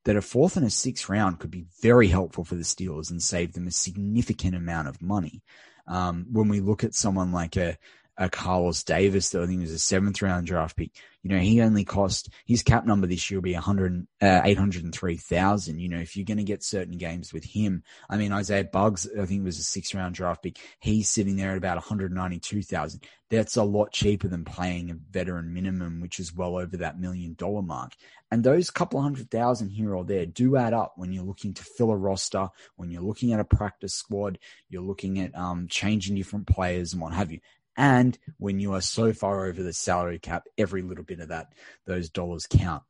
that 0.04 0.16
a 0.16 0.20
fourth 0.20 0.58
and 0.58 0.66
a 0.66 0.70
sixth 0.70 1.08
round 1.08 1.38
could 1.38 1.50
be 1.50 1.64
very 1.80 2.08
helpful 2.08 2.44
for 2.44 2.56
the 2.56 2.62
Steelers 2.62 3.10
and 3.10 3.22
save 3.22 3.54
them 3.54 3.66
a 3.66 3.70
significant 3.70 4.54
amount 4.54 4.86
of 4.86 5.00
money. 5.00 5.42
Um, 5.86 6.26
when 6.30 6.48
we 6.48 6.60
look 6.60 6.84
at 6.84 6.94
someone 6.94 7.32
like 7.32 7.56
a, 7.56 7.78
a 8.18 8.28
Carlos 8.28 8.84
Davis, 8.84 9.30
that 9.30 9.42
I 9.42 9.46
think 9.46 9.62
was 9.62 9.72
a 9.72 9.78
seventh 9.78 10.20
round 10.20 10.46
draft 10.46 10.76
pick, 10.76 10.90
you 11.28 11.36
know, 11.36 11.42
he 11.42 11.60
only 11.60 11.84
cost 11.84 12.30
his 12.46 12.62
cap 12.62 12.86
number 12.86 13.06
this 13.06 13.30
year 13.30 13.38
will 13.38 13.42
be 13.44 13.52
100, 13.52 14.06
uh, 14.22 14.40
803,000. 14.44 15.78
You 15.78 15.88
know, 15.90 15.98
if 15.98 16.16
you're 16.16 16.24
going 16.24 16.38
to 16.38 16.42
get 16.42 16.64
certain 16.64 16.96
games 16.96 17.34
with 17.34 17.44
him, 17.44 17.82
I 18.08 18.16
mean, 18.16 18.32
Isaiah 18.32 18.64
Buggs, 18.64 19.06
I 19.20 19.26
think 19.26 19.44
was 19.44 19.58
a 19.58 19.62
six 19.62 19.92
round 19.92 20.14
draft 20.14 20.42
pick. 20.42 20.58
He's 20.80 21.10
sitting 21.10 21.36
there 21.36 21.50
at 21.50 21.58
about 21.58 21.76
192,000. 21.76 23.02
That's 23.30 23.56
a 23.56 23.62
lot 23.62 23.92
cheaper 23.92 24.26
than 24.26 24.46
playing 24.46 24.90
a 24.90 24.94
veteran 24.94 25.52
minimum, 25.52 26.00
which 26.00 26.18
is 26.18 26.34
well 26.34 26.56
over 26.56 26.78
that 26.78 26.98
million 26.98 27.34
dollar 27.34 27.60
mark. 27.60 27.92
And 28.30 28.42
those 28.42 28.70
couple 28.70 29.02
hundred 29.02 29.30
thousand 29.30 29.70
here 29.70 29.94
or 29.94 30.04
there 30.04 30.24
do 30.24 30.56
add 30.56 30.72
up 30.72 30.94
when 30.96 31.12
you're 31.12 31.24
looking 31.24 31.52
to 31.54 31.62
fill 31.62 31.90
a 31.90 31.96
roster, 31.96 32.48
when 32.76 32.90
you're 32.90 33.02
looking 33.02 33.34
at 33.34 33.40
a 33.40 33.44
practice 33.44 33.92
squad, 33.92 34.38
you're 34.70 34.80
looking 34.80 35.18
at 35.20 35.36
um, 35.36 35.66
changing 35.68 36.16
different 36.16 36.46
players 36.46 36.94
and 36.94 37.02
what 37.02 37.12
have 37.12 37.30
you. 37.30 37.40
And 37.78 38.18
when 38.38 38.58
you 38.58 38.74
are 38.74 38.80
so 38.80 39.12
far 39.12 39.46
over 39.46 39.62
the 39.62 39.72
salary 39.72 40.18
cap, 40.18 40.48
every 40.58 40.82
little 40.82 41.04
bit 41.04 41.20
of 41.20 41.28
that, 41.28 41.52
those 41.86 42.10
dollars 42.10 42.48
count. 42.50 42.82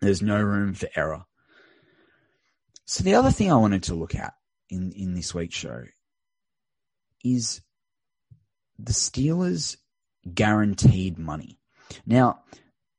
There's 0.00 0.20
no 0.20 0.40
room 0.40 0.74
for 0.74 0.90
error. 0.94 1.24
So 2.84 3.02
the 3.02 3.14
other 3.14 3.30
thing 3.30 3.50
I 3.50 3.56
wanted 3.56 3.84
to 3.84 3.94
look 3.94 4.14
at 4.14 4.34
in, 4.68 4.92
in 4.92 5.14
this 5.14 5.34
week's 5.34 5.56
show 5.56 5.84
is 7.24 7.62
the 8.78 8.92
Steelers 8.92 9.78
guaranteed 10.34 11.18
money. 11.18 11.58
Now, 12.04 12.42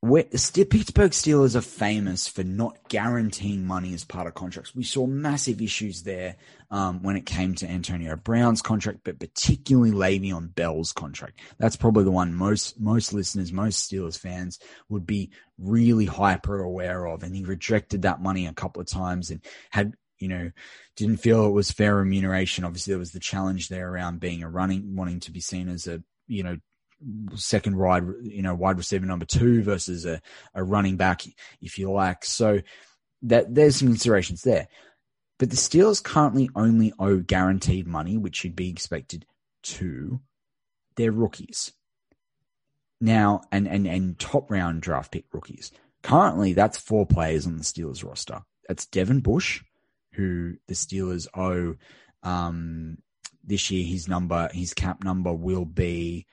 Pittsburgh 0.01 1.11
Steelers 1.11 1.55
are 1.55 1.61
famous 1.61 2.25
for 2.25 2.43
not 2.43 2.87
guaranteeing 2.87 3.65
money 3.65 3.93
as 3.93 4.05
part 4.05 4.27
of 4.27 4.33
contracts. 4.33 4.73
We 4.73 4.83
saw 4.83 5.05
massive 5.05 5.61
issues 5.61 6.03
there 6.03 6.37
um, 6.71 7.03
when 7.03 7.17
it 7.17 7.25
came 7.25 7.53
to 7.55 7.69
Antonio 7.69 8.15
Brown's 8.15 8.61
contract, 8.61 8.99
but 9.03 9.19
particularly 9.19 9.91
Le'Veon 9.91 10.55
Bell's 10.55 10.93
contract. 10.93 11.41
That's 11.57 11.75
probably 11.75 12.05
the 12.05 12.11
one 12.11 12.33
most 12.33 12.79
most 12.79 13.11
listeners, 13.11 13.51
most 13.51 13.91
Steelers 13.91 14.17
fans 14.17 14.59
would 14.87 15.05
be 15.05 15.31
really 15.57 16.05
hyper 16.05 16.61
aware 16.61 17.05
of. 17.05 17.23
And 17.23 17.35
he 17.35 17.43
rejected 17.43 18.03
that 18.03 18.21
money 18.21 18.47
a 18.47 18.53
couple 18.53 18.81
of 18.81 18.87
times 18.87 19.31
and 19.31 19.43
had 19.69 19.95
you 20.19 20.27
know, 20.27 20.51
didn't 20.97 21.17
feel 21.17 21.45
it 21.45 21.51
was 21.51 21.71
fair 21.71 21.95
remuneration. 21.95 22.65
Obviously, 22.65 22.91
there 22.91 22.99
was 22.99 23.11
the 23.11 23.19
challenge 23.19 23.69
there 23.69 23.89
around 23.89 24.19
being 24.19 24.43
a 24.43 24.49
running, 24.49 24.95
wanting 24.95 25.21
to 25.21 25.31
be 25.31 25.39
seen 25.39 25.69
as 25.69 25.87
a, 25.87 26.03
you 26.27 26.43
know, 26.43 26.57
second 27.35 27.77
wide, 27.77 28.03
you 28.23 28.41
know, 28.41 28.55
wide 28.55 28.77
receiver 28.77 29.05
number 29.05 29.25
two 29.25 29.63
versus 29.63 30.05
a, 30.05 30.21
a 30.53 30.63
running 30.63 30.97
back, 30.97 31.21
if 31.61 31.77
you 31.77 31.91
like. 31.91 32.25
So 32.25 32.59
that 33.23 33.53
there's 33.53 33.77
some 33.77 33.87
considerations 33.89 34.41
there. 34.41 34.67
But 35.37 35.49
the 35.49 35.55
Steelers 35.55 36.03
currently 36.03 36.49
only 36.55 36.93
owe 36.99 37.19
guaranteed 37.19 37.87
money, 37.87 38.17
which 38.17 38.43
you'd 38.43 38.55
be 38.55 38.69
expected 38.69 39.25
to 39.63 40.19
their 40.95 41.11
rookies. 41.11 41.71
now 43.01 43.41
and 43.51 43.67
and 43.67 43.87
and 43.87 44.19
top 44.19 44.51
round 44.51 44.81
draft 44.81 45.11
pick 45.11 45.25
rookies. 45.33 45.71
Currently, 46.03 46.53
that's 46.53 46.77
four 46.77 47.05
players 47.05 47.45
on 47.45 47.57
the 47.57 47.63
Steelers 47.63 48.03
roster. 48.05 48.41
That's 48.67 48.85
Devin 48.85 49.19
Bush, 49.21 49.61
who 50.13 50.53
the 50.67 50.73
Steelers 50.73 51.27
owe 51.35 51.75
um, 52.23 52.97
this 53.43 53.69
year. 53.71 53.85
His 53.85 54.07
number, 54.07 54.49
his 54.53 54.73
cap 54.73 55.03
number, 55.03 55.33
will 55.33 55.65
be 55.65 56.25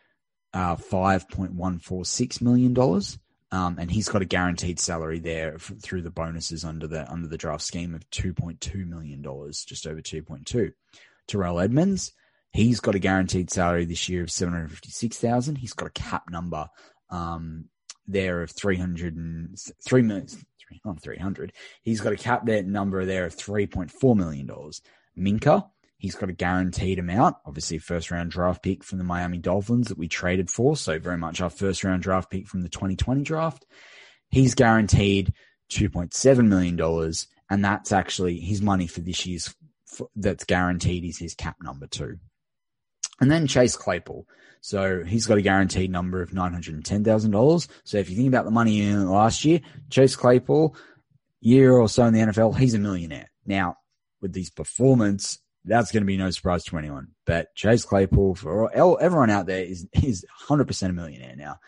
uh, 0.52 0.76
five 0.76 1.28
point 1.28 1.52
one 1.52 1.78
four 1.78 2.04
six 2.04 2.40
million 2.40 2.74
dollars. 2.74 3.18
Um, 3.52 3.78
and 3.78 3.90
he's 3.90 4.08
got 4.08 4.22
a 4.22 4.26
guaranteed 4.26 4.80
salary 4.80 5.20
there 5.20 5.54
f- 5.54 5.72
through 5.80 6.02
the 6.02 6.10
bonuses 6.10 6.64
under 6.64 6.88
the 6.88 7.10
under 7.10 7.28
the 7.28 7.38
draft 7.38 7.62
scheme 7.62 7.94
of 7.94 8.08
two 8.10 8.34
point 8.34 8.60
two 8.60 8.84
million 8.84 9.22
dollars, 9.22 9.64
just 9.64 9.86
over 9.86 10.00
two 10.00 10.22
point 10.22 10.46
two. 10.46 10.72
Terrell 11.28 11.60
Edmunds, 11.60 12.12
he's 12.52 12.80
got 12.80 12.96
a 12.96 12.98
guaranteed 12.98 13.50
salary 13.50 13.84
this 13.84 14.08
year 14.08 14.22
of 14.24 14.30
seven 14.30 14.52
hundred 14.52 14.72
fifty 14.72 14.90
six 14.90 15.18
thousand. 15.18 15.56
He's 15.56 15.74
got 15.74 15.86
a 15.86 15.90
cap 15.90 16.24
number 16.28 16.68
um, 17.08 17.66
there 18.08 18.42
of 18.42 18.50
three 18.50 18.76
hundred 18.76 19.16
and 19.16 19.56
three 19.84 20.02
million. 20.02 20.26
Three, 20.28 20.80
three 21.00 21.18
hundred. 21.18 21.52
He's 21.82 22.00
got 22.00 22.12
a 22.12 22.16
cap 22.16 22.44
there 22.44 22.64
number 22.64 23.04
there 23.04 23.26
of 23.26 23.34
three 23.34 23.68
point 23.68 23.92
four 23.92 24.16
million 24.16 24.46
dollars. 24.46 24.82
He's 25.98 26.14
got 26.14 26.28
a 26.28 26.34
guaranteed 26.34 26.98
amount, 26.98 27.36
obviously 27.46 27.78
first 27.78 28.10
round 28.10 28.30
draft 28.30 28.62
pick 28.62 28.84
from 28.84 28.98
the 28.98 29.04
Miami 29.04 29.38
Dolphins 29.38 29.88
that 29.88 29.98
we 29.98 30.08
traded 30.08 30.50
for. 30.50 30.76
So 30.76 30.98
very 30.98 31.16
much 31.16 31.40
our 31.40 31.50
first 31.50 31.84
round 31.84 32.02
draft 32.02 32.30
pick 32.30 32.46
from 32.46 32.62
the 32.62 32.68
2020 32.68 33.22
draft. 33.22 33.64
He's 34.28 34.54
guaranteed 34.54 35.32
$2.7 35.70 36.46
million. 36.46 37.12
And 37.48 37.64
that's 37.64 37.92
actually 37.92 38.38
his 38.40 38.60
money 38.60 38.86
for 38.86 39.00
this 39.00 39.24
year's 39.24 39.54
that's 40.14 40.44
guaranteed 40.44 41.04
is 41.04 41.18
his 41.18 41.34
cap 41.34 41.56
number 41.62 41.86
two. 41.86 42.18
And 43.20 43.30
then 43.30 43.46
Chase 43.46 43.76
Claypool. 43.76 44.26
So 44.60 45.04
he's 45.04 45.26
got 45.26 45.38
a 45.38 45.42
guaranteed 45.42 45.90
number 45.90 46.20
of 46.20 46.30
$910,000. 46.30 47.68
So 47.84 47.98
if 47.98 48.10
you 48.10 48.16
think 48.16 48.28
about 48.28 48.44
the 48.44 48.50
money 48.50 48.80
in 48.80 49.08
last 49.08 49.44
year, 49.44 49.60
Chase 49.90 50.16
Claypool, 50.16 50.76
year 51.40 51.72
or 51.72 51.88
so 51.88 52.04
in 52.04 52.14
the 52.14 52.20
NFL, 52.20 52.58
he's 52.58 52.74
a 52.74 52.78
millionaire. 52.78 53.30
Now, 53.46 53.76
with 54.20 54.34
his 54.34 54.50
performance 54.50 55.38
that's 55.66 55.92
going 55.92 56.02
to 56.02 56.06
be 56.06 56.16
no 56.16 56.30
surprise 56.30 56.64
to 56.64 56.78
anyone. 56.78 57.08
But 57.24 57.54
Chase 57.54 57.84
Claypool, 57.84 58.36
for 58.36 58.72
everyone 58.74 59.30
out 59.30 59.46
there, 59.46 59.64
is 59.64 59.86
is 59.92 60.24
100% 60.48 60.88
a 60.88 60.92
millionaire 60.92 61.36
now. 61.36 61.58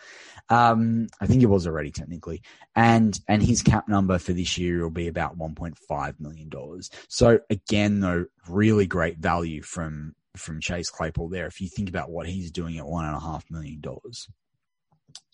Um, 0.50 1.09
I 1.21 1.26
think 1.26 1.40
he 1.40 1.47
was 1.47 1.67
already 1.67 1.90
technically, 1.90 2.43
and 2.75 3.19
and 3.28 3.43
his 3.43 3.62
cap 3.62 3.88
number 3.88 4.19
for 4.19 4.33
this 4.33 4.57
year 4.57 4.83
will 4.83 4.90
be 4.90 5.09
about 5.09 5.38
1.5 5.38 6.21
million 6.21 6.49
dollars. 6.49 6.90
So 7.09 7.40
again, 7.50 8.00
though, 8.00 8.26
really 8.49 8.87
great 8.87 9.19
value 9.19 9.62
from 9.62 10.14
from 10.37 10.61
Chase 10.61 10.90
Claypool 10.90 11.28
there. 11.28 11.47
If 11.47 11.61
you 11.61 11.69
think 11.69 11.88
about 11.88 12.11
what 12.11 12.26
he's 12.26 12.50
doing 12.50 12.78
at 12.78 12.87
one 12.87 13.05
and 13.05 13.17
a 13.17 13.21
half 13.21 13.45
million 13.50 13.81
dollars. 13.81 14.28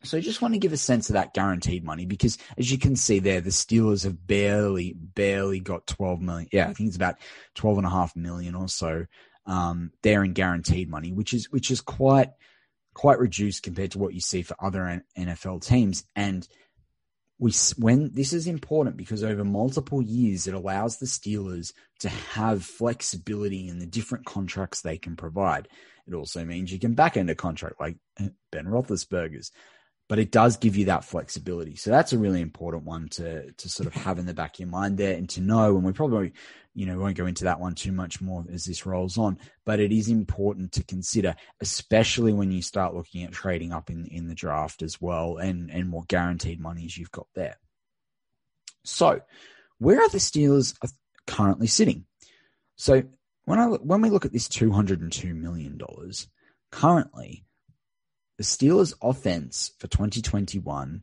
So 0.05 0.19
I 0.19 0.21
just 0.21 0.43
want 0.43 0.53
to 0.55 0.61
give 0.61 0.73
a 0.73 0.77
sense 0.77 1.09
of 1.09 1.15
that 1.15 1.33
guaranteed 1.33 1.83
money 1.83 2.05
because 2.05 2.37
as 2.59 2.71
you 2.71 2.79
can 2.79 2.95
see 2.95 3.19
there, 3.21 3.41
the 3.41 3.51
Steelers 3.51 4.05
have 4.05 4.27
barely, 4.27 4.93
barely 4.93 5.61
got 5.61 5.87
12 5.87 6.21
million. 6.21 6.49
Yeah, 6.53 6.69
I 6.69 6.75
think 6.75 6.89
it's 6.89 6.97
about 6.97 7.17
12 7.55 7.79
and 7.79 7.87
a 7.87 7.91
half 7.91 8.15
million 8.15 8.55
or 8.55 8.69
so, 8.69 9.07
um, 9.47 9.93
there 10.03 10.23
in 10.23 10.35
guaranteed 10.35 10.91
money, 10.91 11.13
which 11.13 11.33
is, 11.33 11.51
which 11.51 11.71
is 11.71 11.81
quite, 11.81 12.31
quite 12.93 13.19
reduced 13.19 13.63
compared 13.63 13.93
to 13.93 13.99
what 13.99 14.15
you 14.15 14.21
see 14.21 14.43
for 14.43 14.57
other 14.61 15.03
NFL 15.19 15.65
teams. 15.67 16.05
And 16.15 16.47
we, 17.39 17.53
when 17.77 18.13
this 18.13 18.33
is 18.33 18.47
important 18.47 18.97
because 18.97 19.25
over 19.25 19.45
multiple 19.45 20.01
years, 20.01 20.47
it 20.47 20.55
allows 20.55 20.99
the 20.99 21.07
Steelers 21.07 21.73
to 22.01 22.09
have 22.09 22.65
flexibility 22.65 23.69
in 23.69 23.79
the 23.79 23.87
different 23.87 24.25
contracts 24.25 24.81
they 24.81 24.99
can 24.99 25.17
provide. 25.17 25.69
It 26.07 26.15
also 26.15 26.45
means 26.45 26.73
you 26.73 26.79
can 26.79 26.95
back 26.95 27.17
end 27.17 27.31
a 27.31 27.35
contract 27.35 27.81
like 27.81 27.97
uh, 28.21 28.29
Ben 28.53 28.67
Roethlisberger's 28.67 29.51
but 30.09 30.19
it 30.19 30.31
does 30.31 30.57
give 30.57 30.77
you 30.77 30.87
that 30.87 31.05
flexibility. 31.05 31.77
So 31.77 31.91
that's 31.91 32.13
a 32.13 32.19
really 32.19 32.41
important 32.41 32.85
one 32.85 33.09
to 33.11 33.53
to 33.53 33.69
sort 33.69 33.87
of 33.87 33.95
have 33.95 34.19
in 34.19 34.27
the 34.27 34.35
back 34.35 34.55
of 34.55 34.61
your 34.61 34.69
mind 34.69 34.99
there 34.99 35.17
and 35.17 35.29
to 35.31 35.41
know. 35.41 35.77
And 35.77 35.85
we 35.85 35.93
probably, 35.93 36.33
you 36.75 36.87
know, 36.87 36.99
won't 36.99 37.17
go 37.17 37.27
into 37.27 37.45
that 37.45 37.61
one 37.61 37.75
too 37.75 37.93
much 37.93 38.21
more 38.21 38.45
as 38.53 38.65
this 38.65 38.87
rolls 38.87 39.17
on, 39.17 39.39
but 39.65 39.81
it 39.81 39.93
is 39.93 40.09
important 40.09 40.73
to 40.73 40.85
consider, 40.85 41.35
especially 41.61 42.33
when 42.33 42.53
you 42.53 42.63
start 42.63 42.95
looking 42.95 43.25
at 43.25 43.33
trading 43.33 43.73
up 43.73 43.91
in 43.91 44.07
in 44.07 44.29
the 44.29 44.35
draft 44.35 44.83
as 44.83 45.01
well, 45.01 45.39
and 45.39 45.71
and 45.71 45.93
what 45.93 46.09
guaranteed 46.09 46.61
monies 46.61 46.97
you've 46.97 47.13
got 47.13 47.27
there. 47.35 47.57
So, 48.85 49.21
where 49.79 50.01
are 50.01 50.09
the 50.11 50.19
Steelers 50.19 50.77
currently 51.27 51.67
sitting? 51.67 52.05
So 52.77 53.05
when 53.45 53.59
I 53.59 53.67
when 53.67 54.01
we 54.01 54.11
look 54.11 54.25
at 54.25 54.33
this 54.33 54.49
two 54.49 54.73
hundred 54.73 55.01
and 55.01 55.13
two 55.13 55.35
million 55.35 55.79
dollars 55.79 56.29
currently 56.71 57.45
the 58.37 58.45
Steelers' 58.45 58.95
offense 59.01 59.73
for 59.79 59.89
2021 59.89 61.03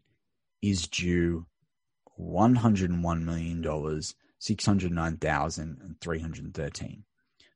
is 0.61 0.87
due 0.87 1.47
$101 2.19 3.23
million, 3.23 4.01
609,313. 4.39 7.03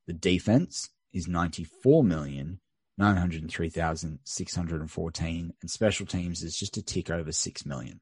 The 0.08 0.14
defense 0.14 0.90
is 1.14 1.28
$94 1.28 2.58
903,614 2.98 5.54
and 5.62 5.70
special 5.70 6.06
teams 6.06 6.44
is 6.44 6.58
just 6.58 6.78
a 6.78 6.82
tick 6.82 7.10
over 7.10 7.34
6 7.34 7.66
million. 7.66 8.00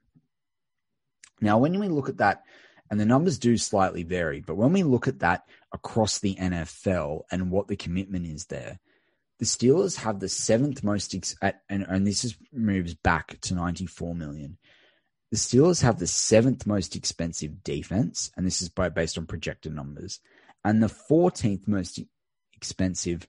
Now 1.41 1.57
when 1.57 1.79
we 1.79 1.87
look 1.87 2.09
at 2.09 2.17
that 2.17 2.43
and 2.91 2.99
the 2.99 3.05
numbers 3.05 3.39
do 3.39 3.57
slightly 3.57 4.03
vary, 4.03 4.41
but 4.41 4.55
when 4.55 4.71
we 4.71 4.83
look 4.83 5.07
at 5.07 5.17
that 5.19 5.45
across 5.71 6.19
the 6.19 6.35
NFL 6.35 7.21
and 7.31 7.49
what 7.49 7.67
the 7.67 7.75
commitment 7.75 8.27
is 8.27 8.45
there, 8.45 8.79
the 9.39 9.45
Steelers 9.45 9.97
have 9.97 10.19
the 10.19 10.29
seventh 10.29 10.83
most, 10.83 11.15
ex- 11.15 11.35
at, 11.41 11.61
and, 11.69 11.85
and 11.87 12.05
this 12.05 12.23
is 12.23 12.35
moves 12.51 12.93
back 12.93 13.39
to 13.41 13.55
94 13.55 14.15
million. 14.15 14.57
The 15.31 15.37
Steelers 15.37 15.81
have 15.81 15.99
the 15.99 16.07
seventh 16.07 16.67
most 16.67 16.95
expensive 16.95 17.63
defense, 17.63 18.31
and 18.37 18.45
this 18.45 18.61
is 18.61 18.69
by 18.69 18.89
based 18.89 19.17
on 19.17 19.25
projected 19.25 19.73
numbers, 19.73 20.19
and 20.63 20.81
the 20.81 20.87
14th 20.87 21.67
most 21.67 21.99
expensive 22.55 23.27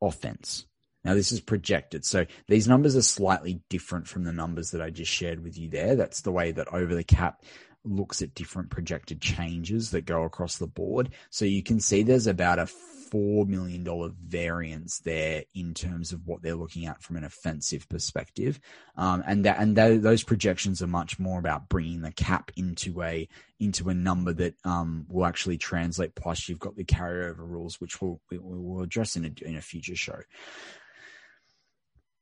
offense. 0.00 0.66
Now, 1.04 1.14
this 1.14 1.32
is 1.32 1.40
projected. 1.40 2.04
So 2.04 2.26
these 2.46 2.68
numbers 2.68 2.94
are 2.96 3.02
slightly 3.02 3.60
different 3.68 4.06
from 4.06 4.24
the 4.24 4.32
numbers 4.32 4.70
that 4.70 4.80
I 4.80 4.90
just 4.90 5.10
shared 5.10 5.42
with 5.42 5.58
you 5.58 5.68
there. 5.68 5.96
That's 5.96 6.20
the 6.20 6.30
way 6.30 6.52
that 6.52 6.72
over 6.72 6.94
the 6.94 7.02
cap 7.02 7.42
looks 7.84 8.22
at 8.22 8.34
different 8.34 8.70
projected 8.70 9.20
changes 9.20 9.90
that 9.90 10.06
go 10.06 10.22
across 10.22 10.58
the 10.58 10.68
board. 10.68 11.10
So 11.30 11.44
you 11.44 11.62
can 11.62 11.80
see 11.80 12.02
there's 12.02 12.28
about 12.28 12.60
a 12.60 12.66
$4 13.12 13.46
million 13.46 14.16
variance 14.26 15.00
there 15.00 15.44
in 15.54 15.74
terms 15.74 16.12
of 16.12 16.26
what 16.26 16.42
they're 16.42 16.54
looking 16.54 16.86
at 16.86 17.02
from 17.02 17.16
an 17.16 17.24
offensive 17.24 17.88
perspective. 17.88 18.60
Um, 18.96 19.22
and 19.26 19.44
that, 19.44 19.58
and 19.58 19.76
th- 19.76 20.00
those 20.00 20.22
projections 20.22 20.82
are 20.82 20.86
much 20.86 21.18
more 21.18 21.38
about 21.38 21.68
bringing 21.68 22.02
the 22.02 22.12
cap 22.12 22.50
into 22.56 23.02
a, 23.02 23.28
into 23.60 23.88
a 23.88 23.94
number 23.94 24.32
that, 24.32 24.54
um, 24.64 25.06
will 25.08 25.26
actually 25.26 25.58
translate. 25.58 26.14
Plus 26.14 26.48
you've 26.48 26.58
got 26.58 26.76
the 26.76 26.84
carryover 26.84 27.38
rules, 27.38 27.80
which 27.80 28.00
we'll, 28.00 28.20
we'll 28.30 28.82
address 28.82 29.16
in 29.16 29.24
a, 29.24 29.48
in 29.48 29.56
a 29.56 29.62
future 29.62 29.96
show. 29.96 30.20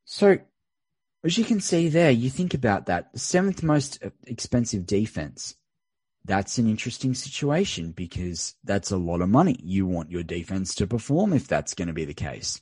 So 0.04 0.38
as 1.22 1.36
you 1.36 1.44
can 1.44 1.60
see 1.60 1.88
there, 1.88 2.10
you 2.10 2.30
think 2.30 2.54
about 2.54 2.86
that. 2.86 3.16
Seventh 3.18 3.62
most 3.62 4.02
expensive 4.26 4.86
defense 4.86 5.54
that's 6.24 6.58
an 6.58 6.68
interesting 6.68 7.14
situation 7.14 7.92
because 7.92 8.54
that's 8.64 8.90
a 8.90 8.96
lot 8.96 9.22
of 9.22 9.28
money. 9.28 9.56
You 9.62 9.86
want 9.86 10.10
your 10.10 10.22
defense 10.22 10.74
to 10.76 10.86
perform 10.86 11.32
if 11.32 11.48
that's 11.48 11.74
going 11.74 11.88
to 11.88 11.94
be 11.94 12.04
the 12.04 12.14
case. 12.14 12.60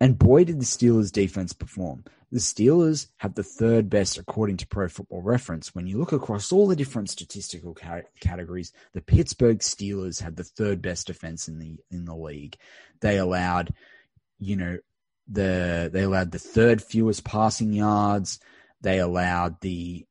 And 0.00 0.18
boy, 0.18 0.44
did 0.44 0.60
the 0.60 0.64
Steelers 0.64 1.12
defense 1.12 1.52
perform. 1.52 2.04
The 2.32 2.40
Steelers 2.40 3.06
have 3.18 3.34
the 3.34 3.44
third 3.44 3.88
best 3.88 4.18
according 4.18 4.56
to 4.56 4.66
Pro 4.66 4.88
Football 4.88 5.22
Reference. 5.22 5.74
When 5.74 5.86
you 5.86 5.98
look 5.98 6.12
across 6.12 6.50
all 6.50 6.66
the 6.66 6.74
different 6.74 7.10
statistical 7.10 7.74
ca- 7.74 8.02
categories, 8.20 8.72
the 8.94 9.00
Pittsburgh 9.00 9.58
Steelers 9.58 10.20
had 10.20 10.34
the 10.34 10.42
third 10.42 10.82
best 10.82 11.06
defense 11.06 11.46
in 11.46 11.58
the 11.58 11.78
in 11.90 12.04
the 12.04 12.16
league. 12.16 12.56
They 13.00 13.18
allowed, 13.18 13.74
you 14.40 14.56
know, 14.56 14.78
the 15.28 15.88
they 15.92 16.02
allowed 16.02 16.32
the 16.32 16.38
third 16.38 16.82
fewest 16.82 17.22
passing 17.22 17.72
yards. 17.72 18.40
They 18.80 18.98
allowed 18.98 19.60
the, 19.60 20.04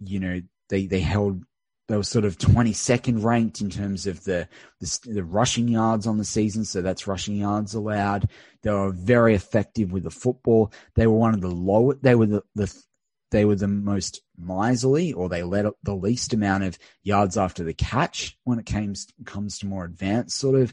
you 0.00 0.18
know, 0.18 0.40
they 0.70 0.86
they 0.86 1.00
held 1.00 1.44
they 1.88 1.96
were 1.96 2.02
sort 2.02 2.24
of 2.24 2.38
22nd 2.38 3.22
ranked 3.22 3.60
in 3.60 3.70
terms 3.70 4.06
of 4.06 4.24
the, 4.24 4.48
the, 4.80 4.98
the 5.04 5.24
rushing 5.24 5.68
yards 5.68 6.06
on 6.06 6.18
the 6.18 6.24
season, 6.24 6.64
so 6.64 6.82
that's 6.82 7.06
rushing 7.06 7.36
yards 7.36 7.74
allowed. 7.74 8.28
They 8.62 8.70
were 8.72 8.90
very 8.90 9.34
effective 9.34 9.92
with 9.92 10.02
the 10.02 10.10
football. 10.10 10.72
They 10.94 11.06
were 11.06 11.16
one 11.16 11.34
of 11.34 11.40
the 11.40 11.50
lowest. 11.50 12.02
They 12.02 12.14
were 12.14 12.26
the, 12.26 12.42
the 12.54 12.82
they 13.30 13.44
were 13.44 13.56
the 13.56 13.68
most 13.68 14.22
miserly, 14.38 15.12
or 15.12 15.28
they 15.28 15.42
led 15.42 15.66
the 15.82 15.94
least 15.94 16.32
amount 16.32 16.64
of 16.64 16.78
yards 17.02 17.36
after 17.36 17.64
the 17.64 17.74
catch 17.74 18.38
when 18.44 18.58
it 18.58 18.66
came 18.66 18.94
comes 19.24 19.58
to 19.58 19.66
more 19.66 19.84
advanced 19.84 20.36
sort 20.36 20.60
of 20.60 20.72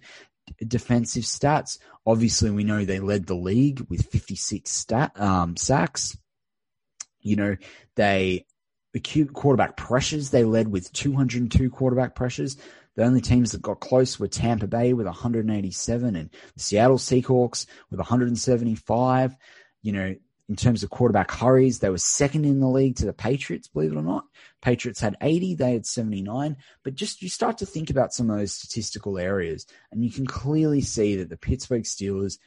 defensive 0.67 1.23
stats. 1.23 1.79
Obviously, 2.05 2.51
we 2.51 2.63
know 2.63 2.85
they 2.85 2.99
led 2.99 3.25
the 3.25 3.35
league 3.35 3.85
with 3.89 4.05
56 4.05 4.69
stat 4.69 5.19
um, 5.19 5.57
sacks. 5.57 6.17
You 7.21 7.37
know, 7.37 7.55
they 7.95 8.45
the 8.93 9.25
quarterback 9.33 9.75
pressures. 9.75 10.29
They 10.29 10.43
led 10.43 10.69
with 10.69 10.93
202 10.93 11.69
quarterback 11.69 12.15
pressures. 12.15 12.57
The 12.95 13.03
only 13.03 13.21
teams 13.21 13.51
that 13.51 13.61
got 13.61 13.79
close 13.79 14.19
were 14.19 14.27
Tampa 14.27 14.67
Bay 14.67 14.93
with 14.93 15.07
187 15.07 16.15
and 16.15 16.29
the 16.55 16.59
Seattle 16.59 16.97
Seahawks 16.97 17.65
with 17.89 17.99
175. 17.99 19.35
You 19.81 19.91
know, 19.91 20.15
in 20.47 20.55
terms 20.55 20.83
of 20.83 20.91
quarterback 20.91 21.31
hurries, 21.31 21.79
they 21.79 21.89
were 21.89 21.97
second 21.97 22.45
in 22.45 22.59
the 22.59 22.67
league 22.67 22.97
to 22.97 23.05
the 23.05 23.13
Patriots, 23.13 23.67
believe 23.67 23.91
it 23.91 23.97
or 23.97 24.03
not. 24.03 24.25
Patriots 24.61 24.99
had 24.99 25.17
80, 25.21 25.55
they 25.55 25.73
had 25.73 25.85
79. 25.85 26.57
But 26.83 26.95
just 26.95 27.23
you 27.23 27.29
start 27.29 27.57
to 27.59 27.65
think 27.65 27.89
about 27.89 28.13
some 28.13 28.29
of 28.29 28.37
those 28.37 28.53
statistical 28.53 29.17
areas, 29.17 29.65
and 29.91 30.03
you 30.03 30.11
can 30.11 30.27
clearly 30.27 30.81
see 30.81 31.15
that 31.15 31.29
the 31.29 31.37
Pittsburgh 31.37 31.83
Steelers, 31.83 32.37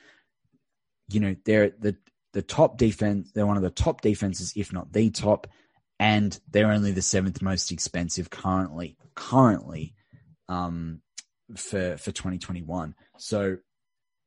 you 1.09 1.19
know, 1.19 1.35
they're 1.45 1.71
the 1.71 1.97
the 2.33 2.43
top 2.43 2.77
defense, 2.77 3.33
they're 3.33 3.47
one 3.47 3.57
of 3.57 3.63
the 3.63 3.71
top 3.71 4.03
defenses, 4.03 4.53
if 4.57 4.71
not 4.71 4.93
the 4.93 5.09
top, 5.09 5.47
and 5.99 6.39
they're 6.51 6.71
only 6.71 6.93
the 6.93 7.03
seventh 7.03 7.43
most 7.43 7.73
expensive 7.73 8.31
currently, 8.31 8.97
currently, 9.15 9.95
um, 10.49 11.01
for 11.57 11.97
for 11.97 12.13
2021. 12.13 12.95
So 13.19 13.59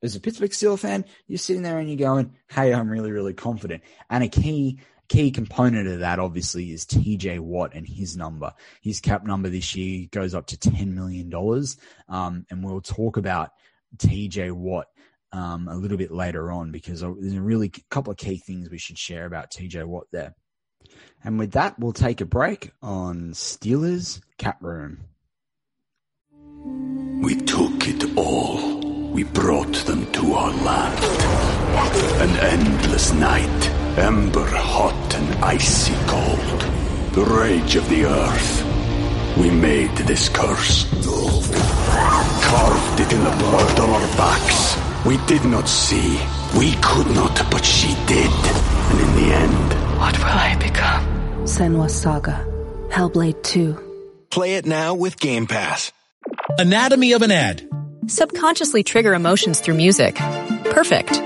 as 0.02 0.16
a 0.16 0.20
Pittsburgh 0.20 0.52
Steelers 0.52 0.80
fan, 0.80 1.06
you're 1.28 1.38
sitting 1.38 1.62
there 1.62 1.80
and 1.80 1.90
you're 1.90 1.98
going, 1.98 2.36
"Hey, 2.50 2.74
I'm 2.74 2.90
really, 2.90 3.12
really 3.12 3.34
confident." 3.34 3.84
And 4.10 4.24
a 4.24 4.30
key 4.30 4.80
key 5.10 5.32
component 5.32 5.88
of 5.88 6.00
that, 6.00 6.20
obviously, 6.20 6.72
is 6.72 6.86
TJ 6.86 7.40
Watt 7.40 7.74
and 7.74 7.88
his 7.88 8.16
number. 8.16 8.54
His 8.82 9.02
cap 9.02 9.26
number 9.26 9.50
this 9.50 9.76
year 9.76 10.08
goes 10.12 10.34
up 10.34 10.48
to 10.48 10.58
ten 10.58 10.96
million 10.96 11.30
dollars, 11.30 11.78
um, 12.08 12.46
and 12.50 12.64
we'll 12.64 12.82
talk 12.82 13.18
about 13.18 13.52
TJ 13.98 14.52
Watt 14.52 14.88
um, 15.32 15.68
a 15.68 15.76
little 15.76 15.98
bit 15.98 16.12
later 16.12 16.52
on 16.52 16.72
because 16.72 17.02
there's 17.02 17.34
a 17.34 17.42
really 17.42 17.72
couple 17.90 18.12
of 18.12 18.18
key 18.18 18.38
things 18.38 18.70
we 18.70 18.78
should 18.78 18.98
share 18.98 19.26
about 19.26 19.52
TJ 19.52 19.86
Watt 19.86 20.08
there. 20.12 20.36
And 21.24 21.38
with 21.38 21.52
that, 21.52 21.78
we'll 21.80 21.94
take 21.94 22.22
a 22.22 22.26
break 22.26 22.72
on 22.82 23.32
Steelers 23.32 24.22
Cap 24.38 24.62
Room. 24.62 25.00
We 27.22 27.36
took 27.36 27.88
it 27.88 28.18
all. 28.18 28.80
We 29.12 29.24
brought 29.24 29.76
them 29.86 30.10
to 30.14 30.34
our 30.34 30.52
land. 30.52 31.04
An 32.22 32.38
endless 32.40 33.12
night, 33.14 33.70
ember 33.98 34.46
hot 34.46 35.16
and 35.16 35.44
icy 35.44 35.94
cold. 36.08 36.62
The 37.14 37.24
rage 37.24 37.76
of 37.76 37.90
the 37.90 38.06
earth. 38.06 38.66
We 39.38 39.50
made 39.50 39.96
this 39.98 40.30
curse. 40.30 40.88
Carved 42.44 43.00
it 43.00 43.12
in 43.14 43.24
the 43.24 43.36
blood 43.38 43.80
on 43.80 43.90
our 43.90 44.18
backs. 44.18 44.78
We 45.06 45.18
did 45.28 45.46
not 45.46 45.68
see. 45.68 46.20
We 46.58 46.74
could 46.82 47.08
not, 47.16 47.50
but 47.52 47.64
she 47.64 47.94
did. 48.06 48.32
And 48.90 49.00
in 49.00 49.16
the 49.16 49.34
end, 49.34 49.69
What 50.00 50.18
will 50.18 50.26
I 50.28 50.56
become? 50.56 51.04
Senua's 51.44 51.94
Saga. 51.94 52.46
Hellblade 52.90 53.44
2. 53.44 54.28
Play 54.30 54.56
it 54.56 54.66
now 54.66 54.96
with 54.96 55.20
Game 55.20 55.46
Pass. 55.46 55.92
Anatomy 56.58 57.12
of 57.12 57.22
an 57.22 57.32
ad. 57.32 57.68
Subconsciously 58.08 58.84
trigger 58.84 59.14
emotions 59.14 59.60
through 59.60 59.76
music. 59.76 60.16
Perfect. 60.72 61.22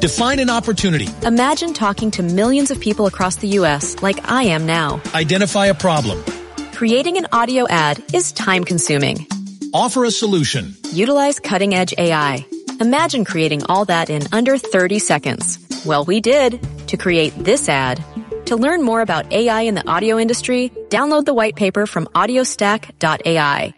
Define 0.00 0.38
an 0.38 0.48
opportunity. 0.48 1.08
Imagine 1.24 1.74
talking 1.74 2.12
to 2.12 2.22
millions 2.22 2.70
of 2.70 2.78
people 2.78 3.06
across 3.06 3.36
the 3.36 3.48
U.S. 3.58 4.00
like 4.00 4.30
I 4.30 4.44
am 4.44 4.64
now. 4.64 5.00
Identify 5.12 5.66
a 5.66 5.74
problem. 5.74 6.22
Creating 6.72 7.16
an 7.16 7.26
audio 7.32 7.66
ad 7.68 8.00
is 8.14 8.30
time 8.30 8.62
consuming. 8.62 9.26
Offer 9.72 10.04
a 10.04 10.10
solution. 10.12 10.76
Utilize 10.92 11.40
cutting 11.40 11.74
edge 11.74 11.92
AI. 11.98 12.46
Imagine 12.80 13.24
creating 13.24 13.64
all 13.68 13.84
that 13.86 14.08
in 14.08 14.22
under 14.32 14.56
30 14.56 15.00
seconds. 15.00 15.63
Well, 15.84 16.04
we 16.04 16.20
did 16.20 16.66
to 16.88 16.96
create 16.96 17.34
this 17.36 17.68
ad. 17.68 18.02
To 18.46 18.56
learn 18.56 18.82
more 18.82 19.00
about 19.02 19.30
AI 19.32 19.62
in 19.62 19.74
the 19.74 19.86
audio 19.86 20.18
industry, 20.18 20.70
download 20.88 21.26
the 21.26 21.34
white 21.34 21.56
paper 21.56 21.86
from 21.86 22.06
audiostack.ai. 22.06 23.74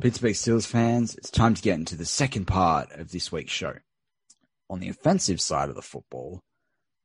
Pittsburgh 0.00 0.34
Steelers 0.34 0.66
fans, 0.66 1.14
it's 1.14 1.30
time 1.30 1.54
to 1.54 1.62
get 1.62 1.74
into 1.78 1.96
the 1.96 2.04
second 2.04 2.46
part 2.46 2.90
of 2.92 3.12
this 3.12 3.30
week's 3.30 3.52
show. 3.52 3.74
On 4.68 4.80
the 4.80 4.88
offensive 4.88 5.40
side 5.40 5.68
of 5.68 5.74
the 5.74 5.82
football, 5.82 6.40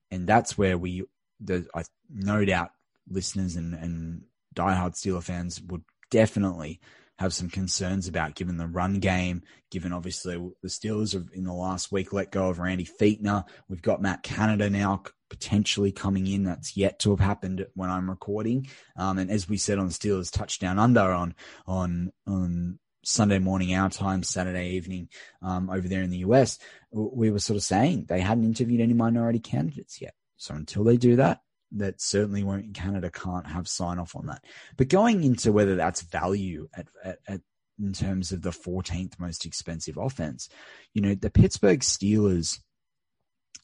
and 0.09 0.25
that's 0.25 0.57
where 0.57 0.77
we, 0.77 1.03
the, 1.39 1.67
I 1.75 1.83
no 2.09 2.45
doubt 2.45 2.71
listeners 3.09 3.55
and, 3.55 3.73
and 3.73 4.23
diehard 4.55 4.95
Steeler 4.95 5.21
fans 5.21 5.61
would 5.61 5.83
definitely 6.09 6.79
have 7.19 7.33
some 7.33 7.49
concerns 7.49 8.07
about 8.07 8.35
given 8.35 8.57
the 8.57 8.67
run 8.67 8.99
game, 8.99 9.41
given 9.71 9.91
obviously 9.91 10.35
the 10.61 10.69
Steelers 10.69 11.13
have 11.13 11.27
in 11.33 11.43
the 11.43 11.53
last 11.53 11.91
week 11.91 12.13
let 12.13 12.31
go 12.31 12.49
of 12.49 12.59
Randy 12.59 12.85
Fichtner. 12.85 13.45
We've 13.67 13.81
got 13.81 14.01
Matt 14.01 14.23
Canada 14.23 14.69
now 14.69 15.03
potentially 15.29 15.91
coming 15.91 16.27
in. 16.27 16.43
That's 16.43 16.77
yet 16.77 16.99
to 16.99 17.09
have 17.11 17.19
happened 17.19 17.65
when 17.73 17.89
I'm 17.89 18.09
recording. 18.09 18.67
Um, 18.95 19.17
and 19.17 19.31
as 19.31 19.49
we 19.49 19.57
said 19.57 19.79
on 19.79 19.89
Steelers 19.89 20.31
touchdown 20.31 20.79
under 20.79 21.01
on, 21.01 21.35
on, 21.65 22.11
on 22.27 22.79
Sunday 23.03 23.39
morning 23.39 23.73
our 23.73 23.89
time, 23.89 24.21
Saturday 24.23 24.71
evening, 24.71 25.09
um, 25.41 25.69
over 25.69 25.87
there 25.87 26.03
in 26.03 26.11
the 26.11 26.19
US, 26.19 26.59
we 26.91 27.31
were 27.31 27.39
sort 27.39 27.57
of 27.57 27.63
saying 27.63 28.05
they 28.07 28.21
hadn't 28.21 28.45
interviewed 28.45 28.81
any 28.81 28.93
minority 28.93 29.39
candidates 29.39 30.01
yet. 30.01 30.13
So 30.37 30.53
until 30.53 30.83
they 30.83 30.97
do 30.97 31.15
that, 31.15 31.41
that 31.73 32.01
certainly 32.01 32.43
won't 32.43 32.73
Canada 32.73 33.09
can't 33.09 33.47
have 33.47 33.67
sign 33.67 33.99
off 33.99 34.15
on 34.15 34.27
that. 34.27 34.43
But 34.77 34.89
going 34.89 35.23
into 35.23 35.51
whether 35.51 35.75
that's 35.75 36.01
value 36.01 36.69
at, 36.73 36.87
at, 37.03 37.19
at 37.27 37.41
in 37.79 37.93
terms 37.93 38.31
of 38.31 38.41
the 38.41 38.51
14th 38.51 39.19
most 39.19 39.45
expensive 39.45 39.97
offense, 39.97 40.49
you 40.93 41.01
know, 41.01 41.13
the 41.13 41.29
Pittsburgh 41.29 41.81
Steelers 41.81 42.59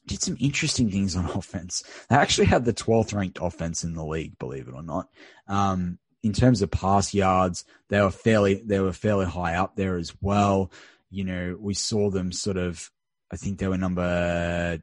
did 0.06 0.22
some 0.22 0.36
interesting 0.38 0.90
things 0.90 1.16
on 1.16 1.24
offense. 1.34 1.82
They 2.08 2.16
actually 2.16 2.46
had 2.46 2.64
the 2.64 2.74
12th 2.74 3.14
ranked 3.14 3.38
offense 3.40 3.84
in 3.84 3.94
the 3.94 4.04
league, 4.04 4.38
believe 4.38 4.68
it 4.68 4.74
or 4.74 4.82
not. 4.82 5.08
Um, 5.48 5.98
in 6.22 6.32
terms 6.32 6.62
of 6.62 6.70
pass 6.70 7.12
yards, 7.12 7.64
they 7.90 8.00
were 8.00 8.10
fairly 8.10 8.62
they 8.64 8.80
were 8.80 8.94
fairly 8.94 9.26
high 9.26 9.56
up 9.56 9.76
there 9.76 9.96
as 9.96 10.14
well. 10.22 10.72
You 11.10 11.24
know, 11.24 11.56
we 11.60 11.74
saw 11.74 12.10
them 12.10 12.32
sort 12.32 12.56
of. 12.56 12.90
I 13.30 13.36
think 13.36 13.58
they 13.58 13.68
were 13.68 13.76
number 13.76 14.80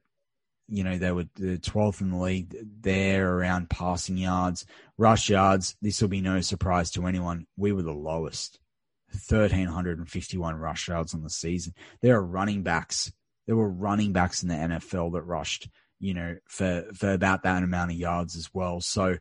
you 0.71 0.85
know, 0.85 0.97
they 0.97 1.11
were 1.11 1.25
the 1.35 1.57
12th 1.57 1.99
in 1.99 2.11
the 2.11 2.17
league 2.17 2.55
there 2.79 3.29
around 3.29 3.69
passing 3.69 4.15
yards, 4.15 4.65
rush 4.97 5.29
yards. 5.29 5.75
This 5.81 6.01
will 6.01 6.07
be 6.07 6.21
no 6.21 6.39
surprise 6.39 6.91
to 6.91 7.05
anyone. 7.05 7.45
We 7.57 7.73
were 7.73 7.81
the 7.81 7.91
lowest, 7.91 8.57
1,351 9.27 10.55
rush 10.55 10.87
yards 10.87 11.13
on 11.13 11.23
the 11.23 11.29
season. 11.29 11.73
There 12.01 12.15
are 12.15 12.25
running 12.25 12.63
backs. 12.63 13.11
There 13.47 13.57
were 13.57 13.69
running 13.69 14.13
backs 14.13 14.43
in 14.43 14.49
the 14.49 14.55
NFL 14.55 15.11
that 15.11 15.23
rushed, 15.23 15.67
you 15.99 16.13
know, 16.13 16.37
for, 16.47 16.85
for 16.93 17.11
about 17.11 17.43
that 17.43 17.63
amount 17.63 17.91
of 17.91 17.97
yards 17.97 18.37
as 18.37 18.49
well. 18.53 18.79
So 18.79 19.17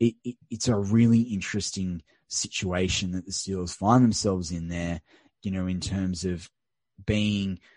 it, 0.00 0.14
it, 0.24 0.36
it's 0.48 0.68
a 0.68 0.76
really 0.76 1.20
interesting 1.20 2.02
situation 2.28 3.12
that 3.12 3.26
the 3.26 3.32
Steelers 3.32 3.76
find 3.76 4.02
themselves 4.02 4.52
in 4.52 4.68
there, 4.68 5.02
you 5.42 5.50
know, 5.50 5.66
in 5.66 5.80
terms 5.80 6.24
of 6.24 6.48
being– 7.04 7.60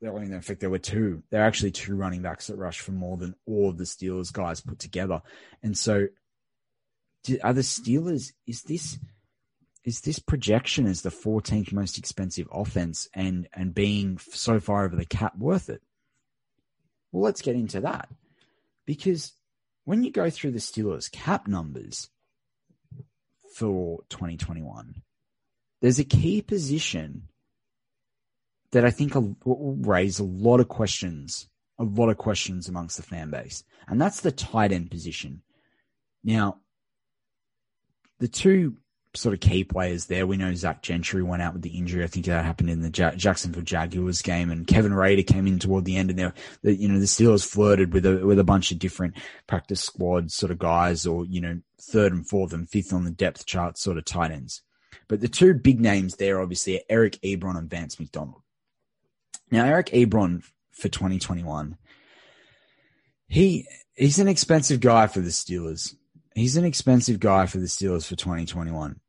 Mean, 0.00 0.32
in 0.32 0.40
fact, 0.42 0.60
there 0.60 0.70
were 0.70 0.78
two. 0.78 1.22
There 1.30 1.42
are 1.42 1.46
actually 1.46 1.70
two 1.70 1.96
running 1.96 2.22
backs 2.22 2.48
that 2.48 2.56
rushed 2.56 2.80
for 2.80 2.92
more 2.92 3.16
than 3.16 3.34
all 3.46 3.70
of 3.70 3.78
the 3.78 3.84
Steelers 3.84 4.32
guys 4.32 4.60
put 4.60 4.78
together. 4.78 5.22
And 5.62 5.76
so, 5.76 6.08
are 7.42 7.54
the 7.54 7.62
Steelers? 7.62 8.32
Is 8.46 8.62
this 8.62 8.98
is 9.84 10.00
this 10.00 10.18
projection 10.18 10.86
as 10.86 11.02
the 11.02 11.10
14th 11.10 11.72
most 11.72 11.96
expensive 11.96 12.48
offense 12.52 13.08
and 13.14 13.48
and 13.54 13.74
being 13.74 14.18
so 14.18 14.60
far 14.60 14.84
over 14.84 14.96
the 14.96 15.06
cap 15.06 15.36
worth 15.38 15.70
it? 15.70 15.80
Well, 17.12 17.22
let's 17.22 17.40
get 17.40 17.56
into 17.56 17.80
that 17.80 18.08
because 18.84 19.32
when 19.84 20.02
you 20.02 20.10
go 20.10 20.28
through 20.28 20.50
the 20.50 20.58
Steelers 20.58 21.10
cap 21.10 21.46
numbers 21.46 22.10
for 23.54 24.00
2021, 24.10 25.02
there's 25.80 26.00
a 26.00 26.04
key 26.04 26.42
position 26.42 27.28
that 28.76 28.84
I 28.84 28.90
think 28.90 29.14
will 29.14 29.78
raise 29.80 30.18
a 30.18 30.24
lot 30.24 30.60
of 30.60 30.68
questions, 30.68 31.48
a 31.78 31.84
lot 31.84 32.10
of 32.10 32.18
questions 32.18 32.68
amongst 32.68 32.98
the 32.98 33.02
fan 33.02 33.30
base, 33.30 33.64
and 33.88 33.98
that's 33.98 34.20
the 34.20 34.30
tight 34.30 34.70
end 34.70 34.90
position. 34.90 35.40
Now, 36.22 36.58
the 38.18 38.28
two 38.28 38.76
sort 39.14 39.32
of 39.32 39.40
key 39.40 39.64
players 39.64 40.04
there, 40.04 40.26
we 40.26 40.36
know 40.36 40.52
Zach 40.52 40.82
Gentry 40.82 41.22
went 41.22 41.40
out 41.40 41.54
with 41.54 41.62
the 41.62 41.78
injury. 41.78 42.04
I 42.04 42.06
think 42.06 42.26
that 42.26 42.44
happened 42.44 42.68
in 42.68 42.82
the 42.82 42.90
Jacksonville 42.90 43.62
Jaguars 43.62 44.20
game, 44.20 44.50
and 44.50 44.66
Kevin 44.66 44.92
Rader 44.92 45.22
came 45.22 45.46
in 45.46 45.58
toward 45.58 45.86
the 45.86 45.96
end, 45.96 46.10
and 46.10 46.34
they, 46.62 46.72
you 46.72 46.86
know, 46.86 46.98
the 46.98 47.06
Steelers 47.06 47.48
flirted 47.48 47.94
with 47.94 48.04
a 48.04 48.26
with 48.26 48.38
a 48.38 48.44
bunch 48.44 48.72
of 48.72 48.78
different 48.78 49.16
practice 49.46 49.80
squad 49.80 50.30
sort 50.30 50.52
of 50.52 50.58
guys, 50.58 51.06
or 51.06 51.24
you 51.24 51.40
know, 51.40 51.58
third 51.80 52.12
and 52.12 52.28
fourth 52.28 52.52
and 52.52 52.68
fifth 52.68 52.92
on 52.92 53.04
the 53.04 53.10
depth 53.10 53.46
chart 53.46 53.78
sort 53.78 53.96
of 53.96 54.04
tight 54.04 54.32
ends. 54.32 54.60
But 55.08 55.22
the 55.22 55.28
two 55.28 55.54
big 55.54 55.80
names 55.80 56.16
there, 56.16 56.42
obviously, 56.42 56.76
are 56.76 56.84
Eric 56.90 57.18
Ebron 57.24 57.56
and 57.56 57.70
Vance 57.70 57.98
McDonald. 57.98 58.42
Now, 59.50 59.64
Eric 59.64 59.88
Ebron 59.88 60.42
for 60.72 60.88
2021, 60.88 61.76
he 63.28 63.66
he's 63.94 64.18
an 64.18 64.28
expensive 64.28 64.80
guy 64.80 65.06
for 65.06 65.20
the 65.20 65.30
Steelers. 65.30 65.94
He's 66.34 66.56
an 66.56 66.64
expensive 66.64 67.20
guy 67.20 67.46
for 67.46 67.58
the 67.58 67.66
Steelers 67.66 68.06
for 68.06 68.16
2021. 68.16 69.00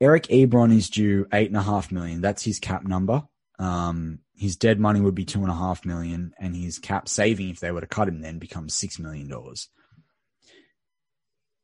Eric 0.00 0.24
Ebron 0.24 0.74
is 0.76 0.90
due 0.90 1.26
eight 1.32 1.48
and 1.48 1.56
a 1.56 1.62
half 1.62 1.92
million. 1.92 2.20
That's 2.20 2.42
his 2.42 2.58
cap 2.58 2.84
number. 2.84 3.22
Um, 3.58 4.18
his 4.34 4.56
dead 4.56 4.80
money 4.80 5.00
would 5.00 5.14
be 5.14 5.24
two 5.24 5.42
and 5.42 5.50
a 5.50 5.54
half 5.54 5.84
million, 5.84 6.34
and 6.40 6.56
his 6.56 6.78
cap 6.78 7.08
saving, 7.08 7.50
if 7.50 7.60
they 7.60 7.70
were 7.70 7.80
to 7.80 7.86
cut 7.86 8.08
him, 8.08 8.20
then 8.20 8.38
becomes 8.38 8.74
six 8.74 8.98
million 8.98 9.28
dollars. 9.28 9.68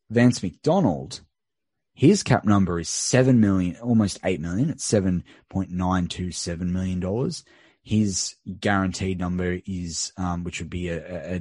Vance 0.09 0.43
McDonald, 0.43 1.21
his 1.95 2.23
cap 2.23 2.45
number 2.45 2.79
is 2.79 2.89
seven 2.89 3.41
million, 3.41 3.77
almost 3.77 4.21
eight 4.25 4.41
million. 4.41 4.71
It's 4.71 4.85
seven 4.85 5.25
point 5.49 5.71
nine 5.71 6.07
two 6.07 6.31
seven 6.31 6.73
million 6.73 7.01
dollars 7.01 7.45
his 7.91 8.37
guaranteed 8.61 9.19
number 9.19 9.59
is, 9.67 10.13
um, 10.17 10.45
which 10.45 10.61
would 10.61 10.71
be 10.71 10.91
a, 10.91 11.35
a 11.35 11.41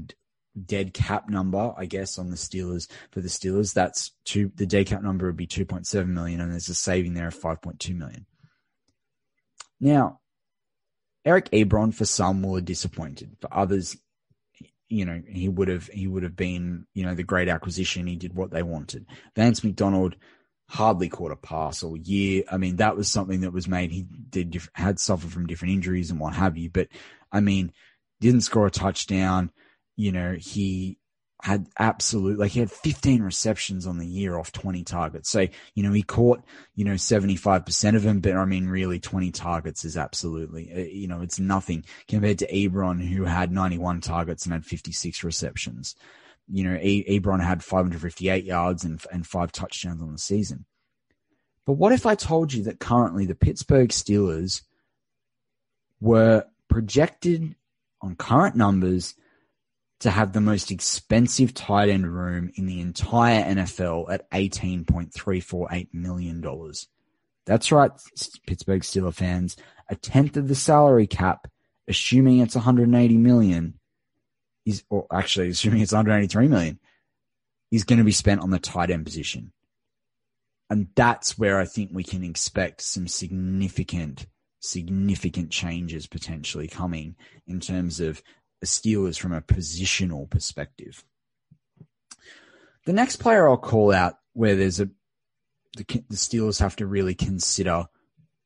dead 0.60 0.96
cap 0.96 1.30
number, 1.30 1.76
I 1.78 1.86
guess, 1.86 2.18
on 2.18 2.32
the 2.32 2.36
Steelers 2.36 2.90
for 3.12 3.22
the 3.22 3.28
Steelers. 3.28 3.72
That's 3.76 4.14
two. 4.26 4.52
The 4.56 4.66
dead 4.66 4.88
cap 4.88 5.04
number 5.04 5.28
would 5.28 5.38
be 5.38 5.46
two 5.46 5.64
point 5.64 5.86
seven 5.86 6.12
million, 6.12 6.42
and 6.42 6.52
there's 6.52 6.68
a 6.68 6.74
saving 6.74 7.14
there 7.14 7.28
of 7.28 7.36
five 7.36 7.62
point 7.62 7.80
two 7.80 7.94
million. 7.94 8.26
Now, 9.80 10.22
Eric 11.24 11.52
Ebron 11.52 11.94
for 11.94 12.06
some 12.06 12.42
were 12.42 12.62
disappointed. 12.62 13.38
For 13.42 13.54
others, 13.54 13.96
you 14.88 15.06
know, 15.06 15.22
he 15.28 15.50
would 15.50 15.68
have 15.68 15.86
he 15.86 16.08
would 16.08 16.24
have 16.24 16.36
been 16.36 16.88
you 16.96 17.06
know 17.06 17.14
the 17.14 17.22
great 17.22 17.48
acquisition. 17.48 18.08
He 18.08 18.16
did 18.16 18.34
what 18.34 18.50
they 18.50 18.64
wanted. 18.64 19.06
Vance 19.36 19.64
McDonald 19.64 20.16
hardly 20.70 21.10
caught 21.10 21.32
a 21.32 21.36
pass 21.36 21.84
all 21.84 21.98
year. 21.98 22.44
I 22.50 22.58
mean, 22.58 22.78
that 22.78 22.96
was 22.96 23.10
something 23.12 23.42
that 23.42 23.52
was 23.52 23.68
made. 23.68 23.92
He 23.92 24.04
did 24.04 24.62
had 24.74 25.00
suffered 25.00 25.32
from 25.32 25.48
different 25.48 25.74
injuries 25.74 26.12
and 26.12 26.20
what 26.20 26.36
have 26.36 26.58
you. 26.58 26.70
But 26.70 26.90
I 27.32 27.40
mean, 27.42 27.74
didn't 28.22 28.42
score 28.42 28.68
a 28.68 28.72
touchdown. 28.72 29.52
You 29.98 30.12
know, 30.12 30.36
he 30.40 31.00
had 31.42 31.68
absolute 31.78 32.38
like 32.38 32.52
he 32.52 32.60
had 32.60 32.70
15 32.70 33.24
receptions 33.24 33.88
on 33.88 33.98
the 33.98 34.06
year 34.06 34.38
off 34.38 34.52
20 34.52 34.84
targets. 34.84 35.30
So, 35.30 35.48
you 35.74 35.84
know, 35.84 35.94
he 35.94 36.04
caught, 36.04 36.44
you 36.76 36.86
know, 36.86 36.96
75% 36.96 37.96
of 37.96 38.04
them, 38.04 38.20
but 38.20 38.36
I 38.36 38.46
mean 38.46 38.68
really 38.68 39.00
20 39.00 39.32
targets 39.32 39.86
is 39.86 39.96
absolutely, 39.98 40.72
uh, 40.74 40.80
you 40.80 41.08
know, 41.08 41.22
it's 41.22 41.40
nothing 41.40 41.86
compared 42.08 42.40
to 42.40 42.54
Ebron 42.54 43.02
who 43.02 43.24
had 43.24 43.52
91 43.52 44.02
targets 44.02 44.46
and 44.46 44.54
had 44.54 44.66
56 44.66 45.24
receptions. 45.24 45.96
You 46.52 46.64
know, 46.64 46.80
Ebron 46.80 47.44
had 47.44 47.64
558 47.64 48.44
yards 48.44 48.84
and 48.84 49.02
and 49.12 49.26
five 49.26 49.52
touchdowns 49.52 50.02
on 50.02 50.12
the 50.12 50.18
season. 50.18 50.66
But 51.66 51.74
what 51.74 51.92
if 51.92 52.06
I 52.06 52.16
told 52.16 52.52
you 52.54 52.64
that 52.64 52.80
currently 52.80 53.26
the 53.26 53.36
Pittsburgh 53.36 53.90
Steelers 53.90 54.64
were 56.02 56.46
projected 56.68 57.56
on 58.02 58.16
current 58.16 58.56
numbers 58.56 59.16
to 60.00 60.10
have 60.10 60.32
the 60.32 60.42
most 60.42 60.72
expensive 60.72 61.54
tight 61.54 61.90
end 61.90 62.08
room 62.08 62.52
in 62.56 62.66
the 62.66 62.80
entire 62.80 63.44
NFL 63.44 64.12
at 64.12 64.30
$18.348 64.32 65.90
million. 65.94 66.74
That's 67.46 67.72
right, 67.72 67.92
Pittsburgh 68.48 68.82
Steelers 68.82 69.16
fans. 69.16 69.58
A 69.90 69.96
tenth 69.96 70.38
of 70.38 70.48
the 70.48 70.56
salary 70.56 71.08
cap, 71.08 71.48
assuming 71.88 72.40
it's 72.40 72.56
180 72.56 73.18
million, 73.18 73.80
is, 74.70 74.84
or 74.90 75.06
actually 75.12 75.50
assuming 75.50 75.82
it's 75.82 75.92
183 75.92 76.48
million, 76.48 76.80
is 77.72 77.84
going 77.84 78.00
to 78.00 78.06
be 78.06 78.12
spent 78.12 78.42
on 78.42 78.50
the 78.50 78.60
tight 78.60 78.90
end 78.90 79.06
position. 79.06 79.52
And 80.70 80.88
that's 80.96 81.38
where 81.38 81.60
I 81.60 81.66
think 81.66 81.90
we 81.92 82.04
can 82.04 82.24
expect 82.24 82.82
some 82.82 83.08
significant, 83.08 84.28
significant 84.60 85.50
changes 85.50 86.08
potentially 86.08 86.68
coming 86.68 87.16
in 87.48 87.60
terms 87.60 88.00
of 88.00 88.22
the 88.62 88.68
Steelers 88.68 89.20
from 89.20 89.34
a 89.34 89.42
positional 89.42 90.30
perspective. 90.30 91.04
The 92.86 92.94
next 92.94 93.18
player 93.18 93.50
I'll 93.50 93.58
call 93.58 93.92
out 93.92 94.16
where 94.34 94.56
there's 94.56 94.80
a 94.80 94.90
the, 95.76 95.86
the 96.10 96.16
Steelers 96.16 96.60
have 96.60 96.76
to 96.78 96.88
really 96.88 97.14
consider 97.14 97.86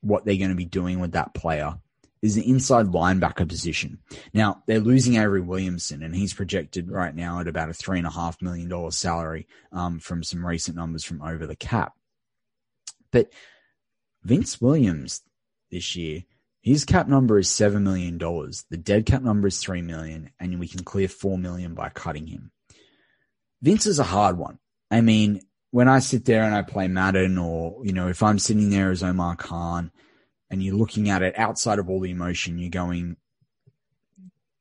what 0.01 0.25
they're 0.25 0.37
going 0.37 0.49
to 0.49 0.55
be 0.55 0.65
doing 0.65 0.99
with 0.99 1.13
that 1.13 1.33
player 1.33 1.79
is 2.23 2.33
the 2.33 2.49
inside 2.49 2.87
linebacker 2.87 3.47
position. 3.47 3.99
Now 4.33 4.63
they're 4.65 4.79
losing 4.79 5.17
Avery 5.17 5.41
Williamson, 5.41 6.01
and 6.01 6.15
he's 6.15 6.33
projected 6.33 6.89
right 6.89 7.13
now 7.13 7.39
at 7.39 7.47
about 7.47 7.69
a 7.69 7.73
three 7.73 7.99
and 7.99 8.07
a 8.07 8.11
half 8.11 8.41
million 8.41 8.67
dollar 8.69 8.89
salary 8.89 9.47
um, 9.71 9.99
from 9.99 10.23
some 10.23 10.43
recent 10.43 10.75
numbers 10.75 11.03
from 11.03 11.21
over 11.21 11.45
the 11.45 11.55
cap. 11.55 11.93
But 13.11 13.31
Vince 14.23 14.59
Williams 14.59 15.21
this 15.69 15.95
year 15.95 16.23
his 16.63 16.85
cap 16.85 17.09
number 17.09 17.37
is 17.37 17.49
seven 17.49 17.83
million 17.83 18.17
dollars. 18.17 18.65
The 18.69 18.77
dead 18.77 19.05
cap 19.05 19.21
number 19.21 19.49
is 19.49 19.59
three 19.59 19.81
million, 19.81 20.31
and 20.39 20.59
we 20.59 20.69
can 20.69 20.83
clear 20.85 21.09
four 21.09 21.37
million 21.37 21.75
by 21.75 21.89
cutting 21.89 22.25
him. 22.25 22.51
Vince 23.61 23.85
is 23.85 23.99
a 23.99 24.03
hard 24.03 24.37
one. 24.37 24.59
I 24.89 25.01
mean, 25.01 25.41
when 25.71 25.89
I 25.89 25.99
sit 25.99 26.23
there 26.23 26.43
and 26.43 26.55
I 26.55 26.61
play 26.61 26.87
Madden, 26.87 27.37
or 27.37 27.81
you 27.83 27.91
know, 27.91 28.07
if 28.07 28.23
I'm 28.23 28.39
sitting 28.39 28.69
there 28.69 28.91
as 28.91 29.03
Omar 29.03 29.35
Khan, 29.35 29.91
and 30.53 30.61
you're 30.61 30.75
looking 30.75 31.09
at 31.09 31.23
it 31.23 31.33
outside 31.35 31.79
of 31.79 31.89
all 31.89 31.99
the 31.99 32.11
emotion, 32.11 32.59
you're 32.59 32.69
going, 32.69 33.17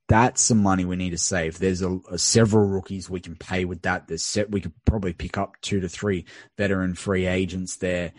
"That's 0.08 0.40
some 0.40 0.62
money 0.62 0.86
we 0.86 0.96
need 0.96 1.10
to 1.10 1.18
save." 1.18 1.58
There's 1.58 1.82
a, 1.82 2.00
a 2.10 2.16
several 2.16 2.66
rookies 2.66 3.10
we 3.10 3.20
can 3.20 3.36
pay 3.36 3.66
with 3.66 3.82
that. 3.82 4.08
There's 4.08 4.22
set 4.22 4.50
we 4.50 4.62
could 4.62 4.72
probably 4.86 5.12
pick 5.12 5.36
up 5.36 5.60
two 5.60 5.80
to 5.80 5.90
three 5.90 6.24
veteran 6.56 6.94
free 6.94 7.26
agents 7.26 7.76
there. 7.76 8.14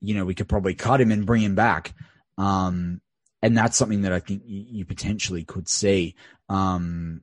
You 0.00 0.14
know, 0.14 0.24
we 0.24 0.34
could 0.34 0.48
probably 0.48 0.72
cut 0.72 0.98
him 0.98 1.12
and 1.12 1.26
bring 1.26 1.42
him 1.42 1.54
back. 1.54 1.92
Um, 2.38 3.02
and 3.42 3.54
that's 3.54 3.76
something 3.76 4.02
that 4.02 4.12
I 4.14 4.20
think 4.20 4.44
you, 4.46 4.64
you 4.66 4.84
potentially 4.86 5.44
could 5.44 5.68
see 5.68 6.14
um, 6.48 7.20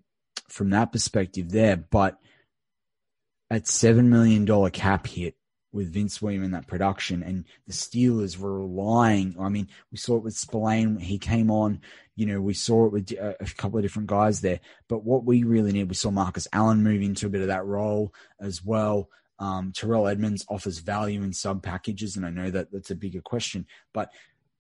from 0.47 0.69
that 0.69 0.91
perspective 0.91 1.49
there. 1.49 1.77
But 1.77 2.19
at 3.49 3.67
seven 3.67 4.11
million 4.11 4.45
dollar 4.45 4.69
cap 4.69 5.07
hit 5.07 5.33
with 5.71 5.93
Vince 5.93 6.21
Williams 6.21 6.45
in 6.45 6.51
that 6.51 6.67
production, 6.67 7.23
and 7.23 7.45
the 7.67 7.73
Steelers 7.73 8.37
were 8.37 8.59
relying. 8.59 9.35
I 9.39 9.49
mean, 9.49 9.67
we 9.91 9.97
saw 9.97 10.17
it 10.17 10.23
with 10.23 10.35
Spillane; 10.35 10.97
he 10.97 11.17
came 11.17 11.49
on. 11.49 11.81
You 12.15 12.25
know, 12.25 12.41
we 12.41 12.53
saw 12.53 12.85
it 12.85 12.91
with 12.91 13.11
a, 13.11 13.35
a 13.39 13.45
couple 13.45 13.77
of 13.77 13.83
different 13.83 14.07
guys 14.07 14.41
there. 14.41 14.59
But 14.87 15.03
what 15.03 15.23
we 15.23 15.43
really 15.43 15.71
need, 15.71 15.89
we 15.89 15.95
saw 15.95 16.11
Marcus 16.11 16.47
Allen 16.53 16.83
move 16.83 17.01
into 17.01 17.25
a 17.25 17.29
bit 17.29 17.41
of 17.41 17.47
that 17.47 17.65
role 17.65 18.13
as 18.39 18.63
well. 18.63 19.09
Um, 19.39 19.71
Terrell 19.75 20.07
Edmunds 20.07 20.45
offers 20.49 20.79
value 20.79 21.23
in 21.23 21.33
sub 21.33 21.63
packages, 21.63 22.15
and 22.15 22.25
I 22.25 22.29
know 22.29 22.51
that 22.51 22.71
that's 22.71 22.91
a 22.91 22.95
bigger 22.95 23.21
question, 23.21 23.65
but 23.93 24.11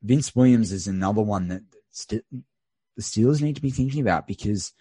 Vince 0.01 0.35
Williams 0.35 0.71
is 0.71 0.87
another 0.87 1.21
one 1.21 1.49
that 1.49 1.61
st- 1.91 2.25
the 2.95 3.01
Steelers 3.01 3.41
need 3.41 3.55
to 3.55 3.61
be 3.61 3.69
thinking 3.69 4.01
about 4.01 4.27
because 4.27 4.73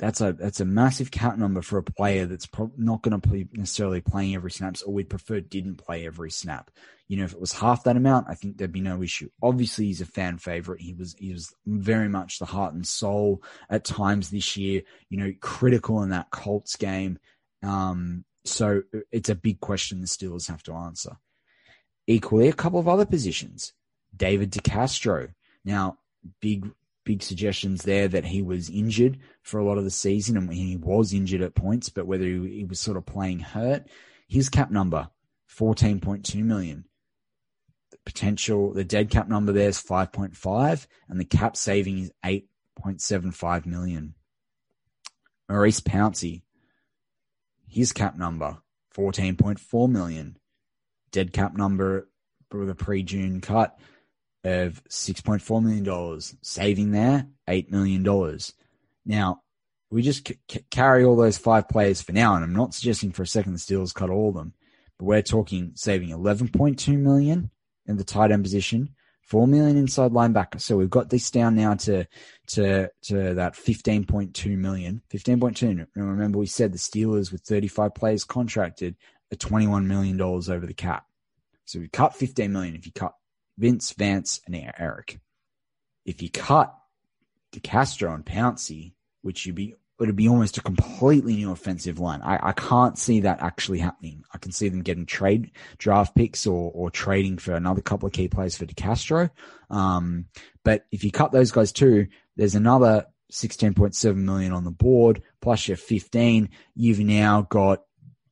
that's 0.00 0.22
a 0.22 0.32
that's 0.32 0.60
a 0.60 0.64
massive 0.64 1.10
cap 1.10 1.36
number 1.36 1.60
for 1.60 1.76
a 1.76 1.82
player 1.82 2.24
that's 2.24 2.46
pro- 2.46 2.72
not 2.78 3.02
going 3.02 3.20
to 3.20 3.28
be 3.28 3.46
necessarily 3.52 4.00
playing 4.00 4.34
every 4.34 4.50
snaps, 4.50 4.80
or 4.80 4.94
we'd 4.94 5.10
prefer 5.10 5.40
didn't 5.40 5.76
play 5.76 6.06
every 6.06 6.30
snap. 6.30 6.70
You 7.06 7.18
know, 7.18 7.24
if 7.24 7.34
it 7.34 7.40
was 7.40 7.52
half 7.52 7.84
that 7.84 7.98
amount, 7.98 8.26
I 8.30 8.34
think 8.34 8.56
there'd 8.56 8.72
be 8.72 8.80
no 8.80 9.02
issue. 9.02 9.28
Obviously, 9.42 9.84
he's 9.84 10.00
a 10.00 10.06
fan 10.06 10.38
favorite. 10.38 10.80
He 10.80 10.94
was 10.94 11.14
he 11.18 11.34
was 11.34 11.54
very 11.66 12.08
much 12.08 12.38
the 12.38 12.46
heart 12.46 12.72
and 12.72 12.86
soul 12.86 13.42
at 13.68 13.84
times 13.84 14.30
this 14.30 14.56
year. 14.56 14.80
You 15.10 15.18
know, 15.18 15.34
critical 15.42 16.02
in 16.02 16.08
that 16.08 16.30
Colts 16.30 16.76
game. 16.76 17.18
Um, 17.62 18.24
so 18.46 18.82
it's 19.12 19.28
a 19.28 19.34
big 19.34 19.60
question 19.60 20.00
the 20.00 20.06
Steelers 20.06 20.48
have 20.48 20.62
to 20.62 20.72
answer. 20.72 21.18
Equally, 22.06 22.48
a 22.48 22.54
couple 22.54 22.80
of 22.80 22.88
other 22.88 23.04
positions. 23.04 23.74
David 24.16 24.50
DeCastro. 24.50 25.34
Now, 25.62 25.98
big 26.40 26.70
big 27.04 27.22
suggestions 27.22 27.82
there 27.82 28.08
that 28.08 28.26
he 28.26 28.42
was 28.42 28.70
injured 28.70 29.18
for 29.42 29.58
a 29.58 29.64
lot 29.64 29.78
of 29.78 29.84
the 29.84 29.90
season, 29.90 30.36
and 30.36 30.52
he 30.52 30.76
was 30.76 31.12
injured 31.12 31.42
at 31.42 31.54
points, 31.54 31.88
but 31.88 32.06
whether 32.06 32.24
he 32.24 32.66
was 32.68 32.80
sort 32.80 32.96
of 32.96 33.06
playing 33.06 33.40
hurt. 33.40 33.86
His 34.28 34.48
cap 34.48 34.70
number, 34.70 35.10
fourteen 35.46 36.00
point 36.00 36.24
two 36.24 36.44
million. 36.44 36.84
The 37.90 37.98
potential, 38.04 38.72
the 38.72 38.84
dead 38.84 39.10
cap 39.10 39.28
number 39.28 39.52
there 39.52 39.68
is 39.68 39.80
five 39.80 40.12
point 40.12 40.36
five, 40.36 40.86
and 41.08 41.18
the 41.18 41.24
cap 41.24 41.56
saving 41.56 41.98
is 41.98 42.12
eight 42.24 42.48
point 42.76 43.00
seven 43.00 43.32
five 43.32 43.66
million. 43.66 44.14
Maurkice 45.48 45.80
Pouncey, 45.80 46.42
his 47.66 47.92
cap 47.92 48.16
number, 48.16 48.58
fourteen 48.90 49.36
point 49.36 49.58
four 49.58 49.88
million. 49.88 50.36
Dead 51.10 51.32
cap 51.32 51.56
number 51.56 52.08
with 52.52 52.70
a 52.70 52.74
pre-June 52.76 53.40
cut 53.40 53.76
of 54.44 54.82
$6.4 54.88 55.62
million, 55.62 56.20
saving 56.42 56.92
there 56.92 57.26
$8 57.48 57.70
million. 57.70 58.38
Now, 59.04 59.42
we 59.90 60.02
just 60.02 60.28
c- 60.28 60.64
carry 60.70 61.04
all 61.04 61.16
those 61.16 61.38
five 61.38 61.68
players 61.68 62.00
for 62.00 62.12
now, 62.12 62.34
and 62.34 62.44
I'm 62.44 62.54
not 62.54 62.74
suggesting 62.74 63.12
for 63.12 63.22
a 63.22 63.26
second 63.26 63.52
the 63.52 63.58
Steelers 63.58 63.94
cut 63.94 64.10
all 64.10 64.28
of 64.30 64.34
them, 64.34 64.54
but 64.98 65.04
we're 65.06 65.22
talking 65.22 65.72
saving 65.74 66.10
11.2 66.10 66.96
million 66.96 67.50
in 67.86 67.96
the 67.96 68.04
tight 68.04 68.30
end 68.30 68.44
position, 68.44 68.94
4 69.22 69.46
million 69.46 69.76
inside 69.76 70.12
linebacker. 70.12 70.60
So 70.60 70.76
we've 70.76 70.88
got 70.88 71.10
this 71.10 71.30
down 71.30 71.56
now 71.56 71.74
to, 71.74 72.06
to, 72.48 72.90
to 73.02 73.34
that 73.34 73.54
15.2 73.54 74.56
million, 74.56 75.02
15.2. 75.12 75.86
remember 75.96 76.38
we 76.38 76.46
said 76.46 76.72
the 76.72 76.78
Steelers 76.78 77.32
with 77.32 77.42
35 77.42 77.94
players 77.94 78.24
contracted 78.24 78.96
are 79.32 79.36
$21 79.36 79.86
million 79.86 80.20
over 80.20 80.66
the 80.66 80.74
cap. 80.74 81.06
So 81.64 81.78
we 81.78 81.88
cut 81.88 82.14
15 82.16 82.52
million. 82.52 82.74
If 82.74 82.86
you 82.86 82.92
cut 82.92 83.14
Vince, 83.60 83.92
Vance, 83.92 84.40
and 84.46 84.56
Eric. 84.78 85.20
If 86.06 86.22
you 86.22 86.30
cut 86.30 86.74
DeCastro 87.52 88.14
and 88.14 88.24
Pouncey, 88.24 88.94
which 89.22 89.44
would 89.46 89.54
be 89.54 89.74
would 89.98 90.16
be 90.16 90.30
almost 90.30 90.56
a 90.56 90.62
completely 90.62 91.36
new 91.36 91.52
offensive 91.52 91.98
line. 91.98 92.22
I, 92.22 92.48
I 92.48 92.52
can't 92.52 92.96
see 92.96 93.20
that 93.20 93.42
actually 93.42 93.80
happening. 93.80 94.24
I 94.32 94.38
can 94.38 94.50
see 94.50 94.70
them 94.70 94.80
getting 94.80 95.04
trade 95.04 95.50
draft 95.76 96.14
picks 96.14 96.46
or 96.46 96.72
or 96.74 96.90
trading 96.90 97.36
for 97.36 97.52
another 97.52 97.82
couple 97.82 98.06
of 98.06 98.14
key 98.14 98.28
players 98.28 98.56
for 98.56 98.64
DeCastro. 98.64 99.28
Um, 99.68 100.24
but 100.64 100.86
if 100.90 101.04
you 101.04 101.10
cut 101.10 101.32
those 101.32 101.52
guys 101.52 101.70
too, 101.70 102.06
there's 102.36 102.54
another 102.54 103.06
16.7 103.30 104.16
million 104.16 104.52
on 104.52 104.64
the 104.64 104.70
board 104.70 105.22
plus 105.42 105.68
your 105.68 105.76
15. 105.76 106.48
You've 106.74 107.00
now 107.00 107.42
got 107.42 107.82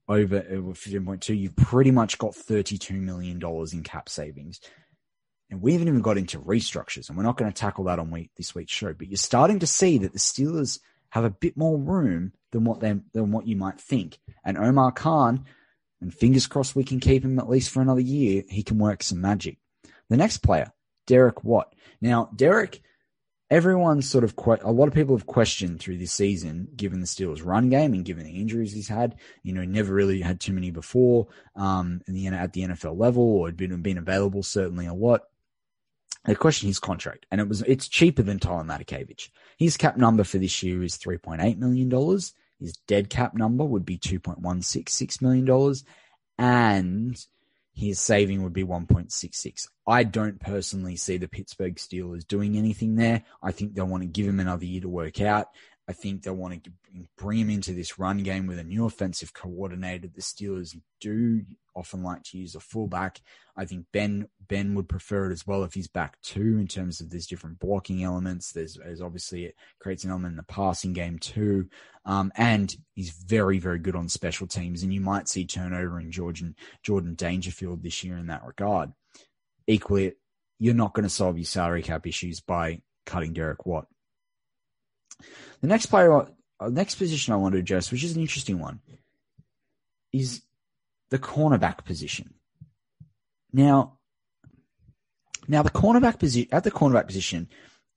over 0.09 0.41
15.2. 0.41 1.39
You've 1.39 1.55
pretty 1.55 1.91
much 1.91 2.17
got 2.17 2.35
32 2.35 2.95
million 2.95 3.39
dollars 3.39 3.75
in 3.75 3.83
cap 3.83 4.09
savings 4.09 4.61
And 5.51 5.63
we 5.63 5.73
haven't 5.73 5.89
even 5.89 6.03
got 6.03 6.19
into 6.19 6.39
restructures, 6.39 7.09
and 7.09 7.17
we're 7.17 7.25
not 7.25 7.39
going 7.39 7.51
to 7.51 7.59
tackle 7.59 7.85
that 7.85 7.99
on 7.99 8.11
week, 8.11 8.31
this 8.37 8.55
week's 8.55 8.73
show. 8.73 8.93
But 8.93 9.09
you're 9.09 9.17
starting 9.17 9.61
to 9.61 9.67
see 9.67 9.99
that 9.99 10.13
the 10.13 10.19
Steelers 10.19 10.79
have 11.11 11.25
a 11.25 11.31
bit 11.31 11.57
more 11.57 11.79
room 11.79 12.33
than 12.53 12.65
what 12.65 12.81
they, 12.81 12.95
than 13.15 13.33
what 13.33 13.47
you 13.47 13.57
might 13.57 13.81
think. 13.81 14.19
And 14.45 14.59
Omar 14.59 14.93
Khan, 14.93 15.45
and 16.01 16.15
fingers 16.15 16.47
crossed 16.47 16.77
we 16.77 16.85
can 16.85 17.01
keep 17.01 17.25
him 17.25 17.39
at 17.39 17.49
least 17.49 17.71
for 17.71 17.81
another 17.81 18.01
year. 18.01 18.45
He 18.49 18.63
can 18.63 18.79
work 18.79 19.03
some 19.03 19.21
magic. 19.21 19.59
The 20.11 20.17
next 20.17 20.39
player, 20.39 20.73
Derek 21.07 21.45
Watt. 21.45 21.75
Now, 22.01 22.31
Derek, 22.37 22.83
everyone 23.51 24.03
sort 24.03 24.25
of 24.25 24.37
que- 24.37 24.59
a 24.63 24.73
lot 24.73 24.89
of 24.89 24.95
people 24.95 25.17
have 25.17 25.27
questioned 25.27 25.81
through 25.81 25.99
this 25.99 26.13
season, 26.13 26.69
given 26.77 27.01
the 27.01 27.07
Steelers' 27.07 27.45
run 27.45 27.71
game 27.71 27.95
and 27.95 28.05
given 28.05 28.25
the 28.25 28.41
injuries 28.41 28.73
he's 28.73 28.89
had. 28.89 29.17
You 29.43 29.53
know, 29.53 29.65
never 29.65 29.93
really 29.93 30.21
had 30.21 30.41
too 30.41 30.53
many 30.53 30.71
before 30.71 31.29
um, 31.57 32.03
the 32.07 32.27
at 32.29 32.53
the 32.53 32.63
NFL 32.63 32.99
level, 32.99 33.23
or 33.23 33.49
had 33.49 33.57
been 33.57 33.81
been 33.83 33.99
available 33.99 34.43
certainly 34.43 34.87
a 34.87 34.95
lot. 34.95 35.23
They 36.29 36.35
question 36.35 36.67
his 36.67 36.79
contract, 36.79 37.25
and 37.31 37.41
it 37.41 37.49
was 37.49 37.63
it's 37.63 37.89
cheaper 37.89 38.23
than 38.23 38.39
Tyler 38.39 38.63
Matakevich. 38.63 39.31
His 39.57 39.79
cap 39.79 39.97
number 39.97 40.25
for 40.25 40.37
this 40.37 40.63
year 40.63 40.83
is 40.83 40.97
three 40.97 41.17
point 41.17 41.41
eight 41.41 41.59
million 41.59 41.89
dollars. 41.89 42.35
His 42.61 42.75
dead 42.87 43.09
cap 43.09 43.33
number 43.33 43.65
would 43.65 43.87
be 43.87 43.97
two 43.97 44.21
point 44.21 44.41
one 44.41 44.61
six 44.61 44.93
six 44.93 45.23
million 45.23 45.47
dollars, 45.47 45.85
and 46.37 47.19
his 47.73 47.99
saving 48.01 48.43
would 48.43 48.53
be 48.53 48.65
1.66. 48.65 49.69
I 49.87 50.03
don't 50.03 50.41
personally 50.41 50.97
see 50.97 51.17
the 51.17 51.29
Pittsburgh 51.29 51.77
Steelers 51.77 52.27
doing 52.27 52.59
anything 52.59 52.97
there. 52.97 53.23
I 53.41 53.53
think 53.53 53.75
they'll 53.75 53.87
want 53.87 54.03
to 54.03 54.09
give 54.09 54.27
him 54.27 54.41
another 54.41 54.65
year 54.65 54.81
to 54.81 54.89
work 54.89 55.21
out. 55.21 55.47
I 55.89 55.95
think 55.95 56.23
they'll 56.23 56.35
want 56.35 56.63
to 56.65 56.71
bring 57.17 57.39
him 57.39 57.49
into 57.49 57.73
this 57.73 57.99
run 57.99 58.19
game 58.19 58.47
with 58.47 58.59
a 58.59 58.65
new 58.65 58.85
offensive 58.85 59.33
coordinator. 59.33 60.07
The 60.07 60.21
Steelers 60.21 60.77
do 61.01 61.41
often 61.75 62.03
like 62.03 62.23
to 62.25 62.37
use 62.37 62.55
a 62.55 62.61
fullback. 62.61 63.23
I 63.57 63.65
think 63.65 63.87
Ben 63.91 64.29
Ben 64.49 64.75
would 64.75 64.89
prefer 64.89 65.31
it 65.31 65.33
as 65.33 65.47
well 65.47 65.65
if 65.65 65.73
he's 65.73 65.89
back 65.89 66.21
too, 66.21 66.59
in 66.59 66.67
terms 66.67 67.01
of 67.01 67.09
there's 67.09 67.27
different 67.27 67.59
blocking 67.59 68.05
elements. 68.05 68.53
There's, 68.53 68.75
there's 68.75 69.01
obviously 69.01 69.47
it 69.47 69.55
creates 69.81 70.05
an 70.05 70.11
element 70.11 70.33
in 70.33 70.37
the 70.37 70.43
passing 70.43 70.93
game 70.93 71.19
too, 71.19 71.69
um, 72.05 72.33
and 72.37 72.75
he's 72.95 73.11
very 73.11 73.59
very 73.59 73.79
good 73.79 73.97
on 73.97 74.11
special 74.11 74.47
teams. 74.47 74.83
And 74.83 74.93
you 74.93 75.01
might 75.01 75.27
see 75.27 75.47
turnover 75.47 75.99
in 76.01 76.11
Jordan 76.11 76.55
Jordan 76.83 77.15
Dangerfield 77.15 77.83
this 77.83 78.05
year 78.05 78.19
in 78.19 78.27
that 78.27 78.45
regard. 78.45 78.93
Equally, 79.67 80.13
you're 80.59 80.75
not 80.75 80.93
going 80.93 81.05
to 81.05 81.11
solve 81.11 81.39
your 81.39 81.47
salary 81.47 81.83
cap 81.83 82.07
issues 82.07 82.41
by 82.41 82.83
cutting 83.07 83.33
Derek 83.33 83.65
Watt. 83.65 83.87
The 85.61 85.67
next 85.67 85.87
player, 85.87 86.13
uh, 86.61 86.69
next 86.69 86.97
position 86.97 87.33
I 87.33 87.37
want 87.37 87.55
to 87.55 87.59
address, 87.59 87.91
which 87.91 88.05
is 88.05 88.15
an 88.15 88.23
interesting 88.23 88.59
one, 88.59 88.81
is 90.13 90.43
the 91.11 91.19
cornerback 91.19 91.85
position. 91.85 92.35
Now, 93.53 93.99
now 95.47 95.63
the 95.63 95.71
cornerback 95.71 96.19
position 96.19 96.49
at 96.53 96.65
the 96.65 96.71
cornerback 96.71 97.07
position, 97.07 97.49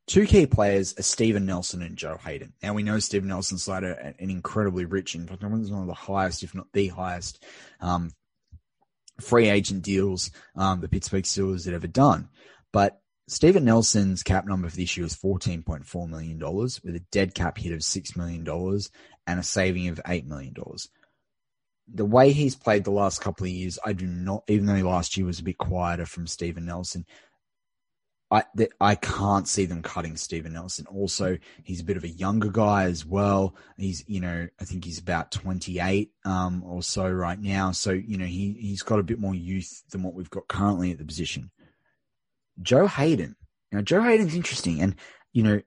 two 0.07 0.25
key 0.25 0.45
players 0.45 0.97
are 0.97 1.03
Steven 1.03 1.45
Nelson 1.45 1.81
and 1.81 1.97
Joe 1.97 2.17
Haden. 2.17 2.53
Now 2.63 2.73
we 2.73 2.83
know 2.83 2.99
Steven 2.99 3.27
Nelson's 3.27 3.65
had 3.65 3.83
an 3.83 4.15
incredibly 4.17 4.85
rich, 4.85 5.15
and 5.15 5.29
one 5.29 5.43
of 5.53 5.87
the 5.87 5.93
highest, 5.93 6.43
if 6.43 6.55
not 6.55 6.67
the 6.73 6.87
highest, 6.87 7.43
um, 7.79 8.11
free 9.19 9.49
agent 9.49 9.83
deals 9.83 10.31
um, 10.55 10.81
the 10.81 10.89
Pittsburgh 10.89 11.23
Steelers 11.23 11.65
had 11.65 11.73
ever 11.73 11.87
done. 11.87 12.29
But 12.71 13.00
Steven 13.31 13.63
Nelson's 13.63 14.23
cap 14.23 14.45
number 14.45 14.67
for 14.67 14.75
this 14.75 14.97
year 14.97 15.05
is 15.05 15.15
$14.4 15.15 16.09
million 16.09 16.37
with 16.37 16.95
a 16.97 17.03
dead 17.13 17.33
cap 17.33 17.57
hit 17.57 17.71
of 17.71 17.79
$6 17.79 18.17
million 18.17 18.45
and 19.25 19.39
a 19.39 19.43
saving 19.43 19.87
of 19.87 20.01
$8 20.05 20.25
million. 20.25 20.53
The 21.87 22.03
way 22.03 22.33
he's 22.33 22.57
played 22.57 22.83
the 22.83 22.91
last 22.91 23.21
couple 23.21 23.45
of 23.45 23.51
years, 23.51 23.79
I 23.85 23.93
do 23.93 24.05
not, 24.05 24.43
even 24.49 24.65
though 24.65 24.73
last 24.85 25.15
year 25.15 25.25
was 25.25 25.39
a 25.39 25.43
bit 25.43 25.57
quieter 25.57 26.05
from 26.05 26.27
Steven 26.27 26.65
Nelson, 26.65 27.05
I 28.29 28.43
I 28.81 28.95
can't 28.95 29.47
see 29.47 29.65
them 29.65 29.81
cutting 29.81 30.17
Steven 30.17 30.51
Nelson. 30.51 30.85
Also, 30.87 31.37
he's 31.63 31.79
a 31.79 31.85
bit 31.85 31.97
of 31.97 32.03
a 32.03 32.09
younger 32.09 32.49
guy 32.49 32.83
as 32.83 33.05
well. 33.05 33.55
He's 33.77 34.03
you 34.07 34.19
know 34.19 34.47
I 34.59 34.65
think 34.65 34.85
he's 34.85 34.99
about 34.99 35.31
28 35.31 36.11
um, 36.23 36.63
or 36.65 36.83
so 36.83 37.09
right 37.09 37.39
now. 37.39 37.71
So 37.71 37.91
you 37.91 38.17
know 38.17 38.25
he 38.25 38.57
he's 38.59 38.83
got 38.83 38.99
a 38.99 39.03
bit 39.03 39.19
more 39.19 39.35
youth 39.35 39.83
than 39.89 40.03
what 40.03 40.13
we've 40.13 40.29
got 40.29 40.47
currently 40.47 40.91
at 40.91 40.97
the 40.97 41.05
position. 41.05 41.51
Joe 42.61 42.87
Haden. 42.87 43.35
Now, 43.71 43.81
Joe 43.81 44.01
Haden's 44.01 44.35
interesting. 44.35 44.81
And, 44.81 44.95
you 45.33 45.43
know, 45.43 45.61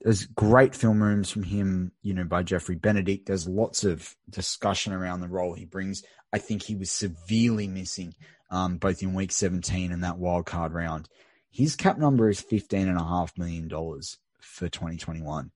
there's 0.00 0.26
great 0.26 0.74
film 0.74 1.02
rooms 1.02 1.30
from 1.30 1.42
him, 1.42 1.92
you 2.02 2.14
know, 2.14 2.24
by 2.24 2.42
Geoffrey 2.42 2.76
Benedict. 2.76 3.26
There's 3.26 3.48
lots 3.48 3.84
of 3.84 4.14
discussion 4.30 4.92
around 4.92 5.20
the 5.20 5.28
role 5.28 5.54
he 5.54 5.64
brings. 5.64 6.02
I 6.32 6.38
think 6.38 6.62
he 6.62 6.76
was 6.76 6.90
severely 6.90 7.68
missing 7.68 8.14
um, 8.50 8.76
both 8.76 9.02
in 9.02 9.14
week 9.14 9.32
17 9.32 9.92
and 9.92 10.04
that 10.04 10.18
wild 10.18 10.46
card 10.46 10.72
round. 10.72 11.08
His 11.50 11.76
cap 11.76 11.98
number 11.98 12.28
is 12.28 12.42
$15.5 12.42 13.38
million 13.38 13.68
for 13.68 14.68
2021. 14.68 15.50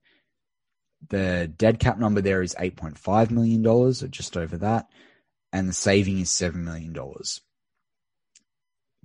The 1.09 1.51
dead 1.55 1.79
cap 1.79 1.97
number 1.97 2.21
there 2.21 2.41
is 2.41 2.55
$8.5 2.55 3.31
million, 3.31 3.65
or 3.65 3.91
just 3.91 4.37
over 4.37 4.57
that. 4.57 4.87
And 5.51 5.69
the 5.69 5.73
saving 5.73 6.19
is 6.19 6.29
$7 6.29 6.55
million 6.55 6.95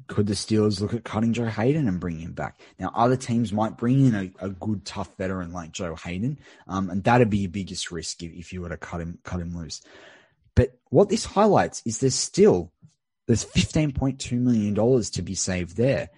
could 0.07 0.27
the 0.27 0.35
Steelers 0.35 0.81
look 0.81 0.95
at 0.95 1.05
cutting 1.05 1.33
Joe 1.33 1.47
Haden 1.47 1.89
and 1.89 2.01
bringing 2.01 2.23
him 2.23 2.33
back? 2.33 2.61
Now, 2.79 2.91
other 2.95 3.17
teams 3.17 3.53
might 3.53 3.77
bring 3.77 4.07
in 4.07 4.15
a, 4.15 4.47
a 4.47 4.49
good, 4.51 4.85
tough 4.85 5.17
veteran 5.19 5.53
like 5.53 5.73
Joe 5.73 5.95
Haden, 5.95 6.39
um, 6.67 6.89
and 6.91 7.05
that'd 7.05 7.31
be 7.31 7.39
your 7.39 7.51
biggest 7.51 7.91
risk 7.91 8.23
if, 8.23 8.33
if 8.33 8.53
you 8.53 8.63
were 8.63 8.69
to 8.69 8.77
cut 8.77 9.01
him, 9.01 9.19
cut 9.25 9.41
him 9.41 9.57
loose. 9.57 9.83
But 10.55 10.79
what 10.91 11.09
this 11.09 11.25
highlights 11.25 11.83
is 11.85 11.99
there's 11.99 12.15
still 12.15 12.73
there's 13.29 13.45
$15.2 13.45 14.33
million 14.33 14.75
to 14.75 15.23
be 15.23 15.35
saved 15.35 15.77
there. 15.77 16.09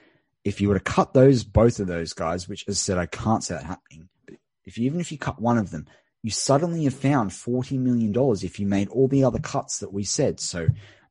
If 0.44 0.60
you 0.60 0.68
were 0.68 0.78
to 0.78 0.80
cut 0.80 1.12
those, 1.12 1.42
both 1.42 1.80
of 1.80 1.88
those 1.88 2.12
guys, 2.12 2.48
which 2.48 2.64
as 2.68 2.76
I 2.76 2.78
said, 2.78 2.98
I 2.98 3.06
can't 3.06 3.42
see 3.42 3.54
that 3.54 3.64
happening. 3.64 4.08
But 4.26 4.36
if 4.64 4.78
you, 4.78 4.86
even 4.86 5.00
if 5.00 5.10
you 5.10 5.18
cut 5.18 5.40
one 5.40 5.58
of 5.58 5.70
them, 5.70 5.86
you 6.22 6.30
suddenly 6.30 6.84
have 6.84 6.94
found 6.94 7.32
$40 7.32 7.78
million 7.78 8.14
if 8.44 8.60
you 8.60 8.66
made 8.66 8.88
all 8.88 9.08
the 9.08 9.24
other 9.24 9.40
cuts 9.40 9.80
that 9.80 9.92
we 9.92 10.04
said. 10.04 10.38
So 10.38 10.68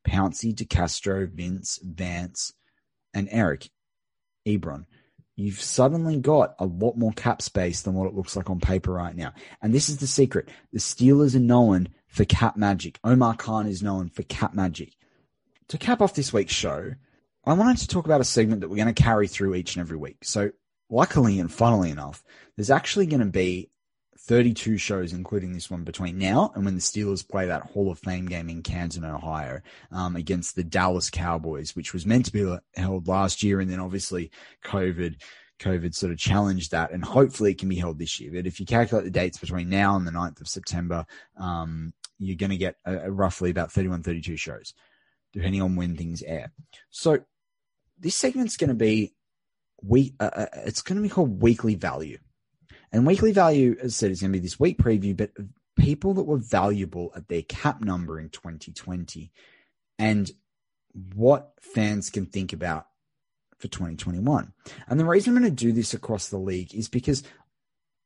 Pouncey, 0.07 0.55
DeCastro, 0.55 1.29
Vince, 1.29 1.79
Vance, 1.83 2.53
and 3.13 3.27
Eric 3.31 3.69
Ebron, 4.47 4.85
you've 5.35 5.61
suddenly 5.61 6.17
got 6.17 6.55
a 6.59 6.65
lot 6.65 6.97
more 6.97 7.13
cap 7.13 7.41
space 7.41 7.81
than 7.81 7.93
what 7.93 8.07
it 8.07 8.15
looks 8.15 8.35
like 8.35 8.49
on 8.49 8.59
paper 8.59 8.91
right 8.91 9.15
now. 9.15 9.33
And 9.61 9.73
this 9.73 9.89
is 9.89 9.97
the 9.97 10.07
secret. 10.07 10.49
The 10.73 10.79
Steelers 10.79 11.35
are 11.35 11.39
known 11.39 11.89
for 12.07 12.25
cap 12.25 12.57
magic. 12.57 12.99
Omar 13.03 13.35
Khan 13.35 13.67
is 13.67 13.83
known 13.83 14.09
for 14.09 14.23
cap 14.23 14.53
magic. 14.53 14.95
To 15.69 15.77
cap 15.77 16.01
off 16.01 16.15
this 16.15 16.33
week's 16.33 16.53
show, 16.53 16.93
I 17.45 17.53
wanted 17.53 17.77
to 17.77 17.87
talk 17.87 18.05
about 18.05 18.21
a 18.21 18.25
segment 18.25 18.61
that 18.61 18.69
we're 18.69 18.83
going 18.83 18.93
to 18.93 19.03
carry 19.03 19.27
through 19.27 19.55
each 19.55 19.75
and 19.75 19.81
every 19.81 19.97
week. 19.97 20.17
So, 20.23 20.51
luckily 20.89 21.39
and 21.39 21.51
funnily 21.51 21.91
enough, 21.91 22.23
there's 22.55 22.71
actually 22.71 23.05
going 23.05 23.21
to 23.21 23.25
be 23.25 23.69
32 24.25 24.77
shows, 24.77 25.13
including 25.13 25.53
this 25.53 25.71
one, 25.71 25.83
between 25.83 26.17
now 26.17 26.51
and 26.55 26.65
when 26.65 26.75
the 26.75 26.81
Steelers 26.81 27.27
play 27.27 27.47
that 27.47 27.63
Hall 27.63 27.91
of 27.91 27.99
Fame 27.99 28.27
game 28.27 28.49
in 28.49 28.61
Canton, 28.61 29.05
Ohio, 29.05 29.61
um, 29.91 30.15
against 30.15 30.55
the 30.55 30.63
Dallas 30.63 31.09
Cowboys, 31.09 31.75
which 31.75 31.93
was 31.93 32.05
meant 32.05 32.25
to 32.25 32.31
be 32.31 32.57
held 32.75 33.07
last 33.07 33.43
year, 33.43 33.59
and 33.59 33.69
then 33.69 33.79
obviously 33.79 34.31
COVID. 34.65 35.21
COVID 35.59 35.93
sort 35.93 36.13
of 36.13 36.17
challenged 36.17 36.71
that, 36.71 36.91
and 36.91 37.03
hopefully 37.03 37.51
it 37.51 37.57
can 37.57 37.67
be 37.67 37.75
held 37.75 37.99
this 37.99 38.17
year. 38.17 38.31
But 38.33 38.47
if 38.47 38.61
you 38.61 38.65
calculate 38.65 39.03
the 39.03 39.11
dates 39.11 39.37
between 39.37 39.67
now 39.67 39.97
and 39.97 40.07
the 40.07 40.11
9th 40.11 40.39
of 40.39 40.47
September, 40.47 41.05
um, 41.35 41.91
you're 42.17 42.37
going 42.37 42.51
to 42.51 42.57
get 42.57 42.75
roughly 42.85 43.49
about 43.49 43.69
31, 43.69 44.03
32 44.03 44.37
shows, 44.37 44.73
depending 45.33 45.61
on 45.61 45.75
when 45.75 45.97
things 45.97 46.23
air. 46.23 46.53
So 46.91 47.19
this 47.99 48.15
segment's 48.15 48.55
going 48.55 48.69
to 48.69 48.73
be 48.73 49.13
we. 49.83 50.13
Uh, 50.19 50.29
uh 50.33 50.45
it's 50.65 50.81
going 50.81 50.95
to 50.95 51.03
be 51.03 51.09
called 51.09 51.41
weekly 51.41 51.75
value. 51.75 52.19
And 52.91 53.05
weekly 53.05 53.31
value, 53.31 53.75
as 53.81 53.93
I 53.93 53.95
said, 53.95 54.11
is 54.11 54.21
going 54.21 54.31
to 54.31 54.39
be 54.39 54.43
this 54.43 54.59
week 54.59 54.77
preview, 54.77 55.15
but 55.15 55.31
people 55.77 56.13
that 56.15 56.23
were 56.23 56.37
valuable 56.37 57.11
at 57.15 57.27
their 57.27 57.43
cap 57.43 57.81
number 57.81 58.19
in 58.19 58.29
2020 58.29 59.31
and 59.97 60.31
what 61.15 61.53
fans 61.61 62.09
can 62.09 62.25
think 62.25 62.53
about 62.53 62.87
for 63.57 63.67
2021. 63.67 64.53
And 64.87 64.99
the 64.99 65.05
reason 65.05 65.35
I'm 65.35 65.41
going 65.41 65.55
to 65.55 65.65
do 65.65 65.71
this 65.71 65.93
across 65.93 66.29
the 66.29 66.37
league 66.37 66.73
is 66.73 66.89
because, 66.89 67.23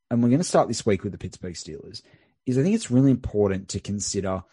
and 0.10 0.22
we're 0.22 0.30
going 0.30 0.40
to 0.40 0.44
start 0.44 0.68
this 0.68 0.86
week 0.86 1.04
with 1.04 1.12
the 1.12 1.18
Pittsburgh 1.18 1.54
Steelers, 1.54 2.02
is 2.46 2.58
I 2.58 2.64
think 2.64 2.76
it's 2.76 2.92
really 2.92 3.12
important 3.12 3.70
to 3.70 3.80
consider 3.80 4.44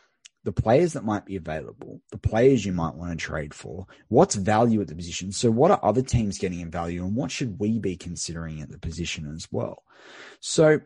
the 0.44 0.52
players 0.52 0.94
that 0.94 1.04
might 1.04 1.26
be 1.26 1.36
available, 1.36 2.00
the 2.10 2.18
players 2.18 2.64
you 2.64 2.72
might 2.72 2.94
want 2.94 3.10
to 3.10 3.16
trade 3.16 3.52
for, 3.52 3.86
what's 4.08 4.34
value 4.34 4.80
at 4.80 4.88
the 4.88 4.94
position. 4.94 5.32
So, 5.32 5.50
what 5.50 5.70
are 5.70 5.80
other 5.82 6.02
teams 6.02 6.38
getting 6.38 6.60
in 6.60 6.70
value, 6.70 7.04
and 7.04 7.14
what 7.14 7.30
should 7.30 7.58
we 7.58 7.78
be 7.78 7.96
considering 7.96 8.60
at 8.60 8.70
the 8.70 8.78
position 8.78 9.30
as 9.34 9.48
well? 9.50 9.82
So, 10.40 10.80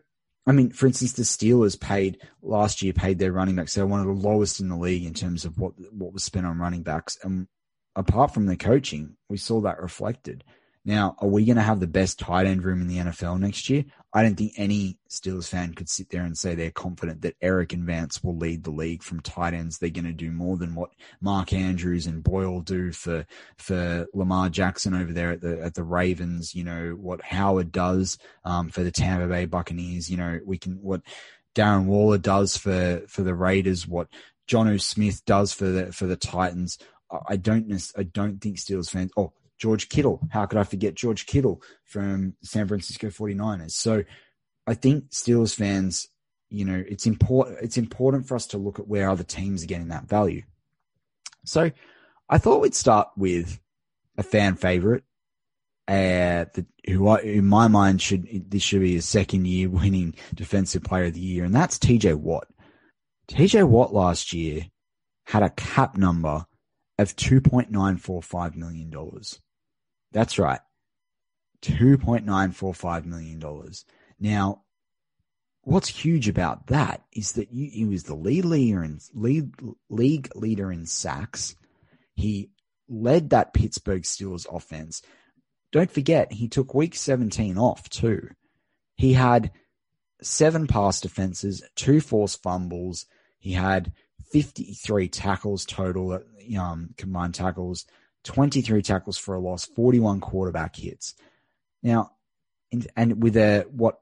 I 0.45 0.51
mean, 0.51 0.71
for 0.71 0.87
instance, 0.87 1.13
the 1.13 1.23
Steelers 1.23 1.79
paid 1.79 2.19
last 2.41 2.81
year 2.81 2.93
paid 2.93 3.17
their 3.17 3.31
running 3.31 3.55
backs. 3.55 3.73
They're 3.73 3.87
one 3.87 4.01
of 4.01 4.07
the 4.07 4.13
lowest 4.13 4.59
in 4.59 4.69
the 4.69 4.77
league 4.77 5.05
in 5.05 5.13
terms 5.13 5.45
of 5.45 5.57
what 5.57 5.73
what 5.91 6.13
was 6.13 6.23
spent 6.23 6.45
on 6.45 6.59
running 6.59 6.83
backs. 6.83 7.17
And 7.23 7.47
apart 7.95 8.33
from 8.33 8.45
the 8.45 8.57
coaching, 8.57 9.15
we 9.29 9.37
saw 9.37 9.61
that 9.61 9.81
reflected. 9.81 10.43
Now, 10.87 11.15
are 11.19 11.27
we 11.27 11.45
going 11.45 11.55
to 11.55 11.63
have 11.63 11.79
the 11.79 11.87
best 11.87 12.19
tight 12.19 12.45
end 12.45 12.63
room 12.63 12.79
in 12.79 12.87
the 12.87 12.97
NFL 12.97 13.39
next 13.39 13.69
year? 13.71 13.85
I 14.13 14.21
don't 14.21 14.35
think 14.35 14.53
any 14.55 14.99
Steelers 15.09 15.49
fan 15.49 15.73
could 15.73 15.89
sit 15.89 16.09
there 16.09 16.23
and 16.23 16.37
say 16.37 16.53
they're 16.53 16.69
confident 16.69 17.23
that 17.23 17.35
Eric 17.41 17.73
and 17.73 17.85
Vance 17.85 18.23
will 18.23 18.37
lead 18.37 18.63
the 18.63 18.71
league 18.71 19.01
from 19.01 19.19
tight 19.19 19.55
ends. 19.55 19.77
They're 19.77 19.89
going 19.89 20.05
to 20.05 20.13
do 20.13 20.31
more 20.31 20.57
than 20.57 20.75
what 20.75 20.91
Mark 21.19 21.51
Andrews 21.53 22.05
and 22.05 22.23
Boyle 22.23 22.61
do 22.61 22.91
for 22.91 23.25
for 23.57 24.05
Lamar 24.13 24.49
Jackson 24.49 24.93
over 24.93 25.11
there 25.11 25.31
at 25.31 25.41
the 25.41 25.59
at 25.61 25.73
the 25.73 25.83
Ravens. 25.83 26.53
You 26.53 26.63
know 26.63 26.91
what 26.91 27.21
Howard 27.23 27.71
does 27.71 28.17
um, 28.45 28.69
for 28.69 28.83
the 28.83 28.91
Tampa 28.91 29.27
Bay 29.27 29.45
Buccaneers. 29.45 30.09
You 30.09 30.17
know 30.17 30.39
we 30.45 30.59
can 30.59 30.75
what 30.81 31.01
Darren 31.55 31.85
Waller 31.85 32.19
does 32.19 32.55
for 32.55 33.01
for 33.07 33.23
the 33.23 33.35
Raiders. 33.35 33.87
What 33.87 34.07
Jonnu 34.47 34.79
Smith 34.79 35.25
does 35.25 35.51
for 35.51 35.65
the 35.65 35.91
for 35.91 36.05
the 36.05 36.15
Titans. 36.15 36.77
I 37.27 37.35
don't 37.35 37.71
I 37.97 38.03
don't 38.03 38.39
think 38.39 38.57
Steelers 38.57 38.89
fans. 38.89 39.11
Oh, 39.17 39.33
George 39.57 39.89
Kittle. 39.89 40.27
How 40.31 40.45
could 40.45 40.59
I 40.59 40.63
forget 40.63 40.95
George 40.95 41.25
Kittle 41.25 41.61
from 41.85 42.35
San 42.41 42.67
Francisco 42.67 43.07
49ers? 43.07 43.71
So 43.71 44.03
I 44.67 44.73
think 44.73 45.09
Steelers 45.11 45.55
fans, 45.55 46.07
you 46.49 46.65
know, 46.65 46.83
it's 46.87 47.05
important 47.05 47.59
it's 47.61 47.77
important 47.77 48.27
for 48.27 48.35
us 48.35 48.47
to 48.47 48.57
look 48.57 48.79
at 48.79 48.87
where 48.87 49.09
other 49.09 49.23
teams 49.23 49.63
are 49.63 49.67
getting 49.67 49.89
that 49.89 50.07
value. 50.07 50.43
So 51.45 51.71
I 52.29 52.37
thought 52.37 52.61
we'd 52.61 52.75
start 52.75 53.09
with 53.15 53.59
a 54.17 54.23
fan 54.23 54.55
favorite, 54.55 55.03
uh, 55.87 56.45
the, 56.53 56.65
who 56.87 57.07
I, 57.07 57.19
in 57.21 57.45
my 57.45 57.67
mind 57.67 58.01
should 58.01 58.49
this 58.49 58.63
should 58.63 58.81
be 58.81 58.97
a 58.97 59.01
second 59.01 59.47
year 59.47 59.69
winning 59.69 60.15
defensive 60.33 60.83
player 60.83 61.05
of 61.05 61.13
the 61.13 61.19
year, 61.19 61.43
and 61.43 61.53
that's 61.53 61.77
TJ 61.77 62.15
Watt. 62.15 62.47
TJ 63.27 63.67
Watt 63.67 63.93
last 63.93 64.33
year 64.33 64.65
had 65.25 65.43
a 65.43 65.49
cap 65.51 65.97
number 65.97 66.45
of 66.97 67.15
$2.945 67.15 68.55
million. 68.55 68.91
That's 70.15 70.39
right. 70.39 70.61
$2.945 71.61 73.05
million. 73.05 73.43
Now, 74.17 74.61
what's 75.63 75.89
huge 75.89 76.29
about 76.29 76.67
that 76.67 77.03
is 77.11 77.33
that 77.33 77.51
you, 77.51 77.69
he 77.69 77.83
was 77.83 78.03
the 78.03 78.15
lead 78.15 78.45
leader 78.45 78.81
in 78.81 79.01
lead, 79.13 79.51
league 79.89 80.29
leader 80.33 80.71
in 80.71 80.85
sacks. 80.85 81.57
He 82.13 82.49
led 82.87 83.31
that 83.31 83.53
Pittsburgh 83.53 84.03
Steelers 84.03 84.47
offense. 84.49 85.01
Don't 85.73 85.91
forget, 85.91 86.31
he 86.31 86.47
took 86.47 86.73
week 86.73 86.95
17 86.95 87.57
off 87.57 87.89
too. 87.89 88.29
He 88.95 89.11
had 89.11 89.51
seven 90.21 90.65
pass 90.65 91.01
defenses, 91.01 91.61
two 91.75 91.99
forced 91.99 92.41
fumbles. 92.41 93.05
He 93.37 93.51
had 93.51 93.91
53 94.31 95.09
tackles 95.09 95.65
total, 95.65 96.21
um, 96.57 96.91
combined 96.95 97.35
tackles, 97.35 97.85
23 98.25 98.81
tackles 98.81 99.17
for 99.17 99.35
a 99.35 99.39
loss, 99.39 99.65
41 99.65 100.19
quarterback 100.19 100.75
hits. 100.75 101.15
Now, 101.81 102.11
and, 102.95 103.21
with 103.21 103.37
a 103.37 103.65
what 103.71 103.99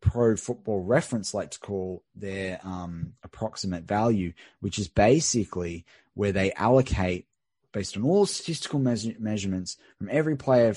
Pro 0.00 0.36
Football 0.36 0.82
Reference 0.82 1.32
like 1.32 1.52
to 1.52 1.58
call 1.58 2.02
their 2.14 2.60
um, 2.62 3.14
approximate 3.22 3.84
value, 3.84 4.34
which 4.60 4.78
is 4.78 4.88
basically 4.88 5.86
where 6.12 6.32
they 6.32 6.52
allocate 6.52 7.26
based 7.72 7.96
on 7.96 8.04
all 8.04 8.26
statistical 8.26 8.78
measure- 8.78 9.14
measurements 9.18 9.76
from 9.98 10.08
every 10.10 10.36
player, 10.36 10.74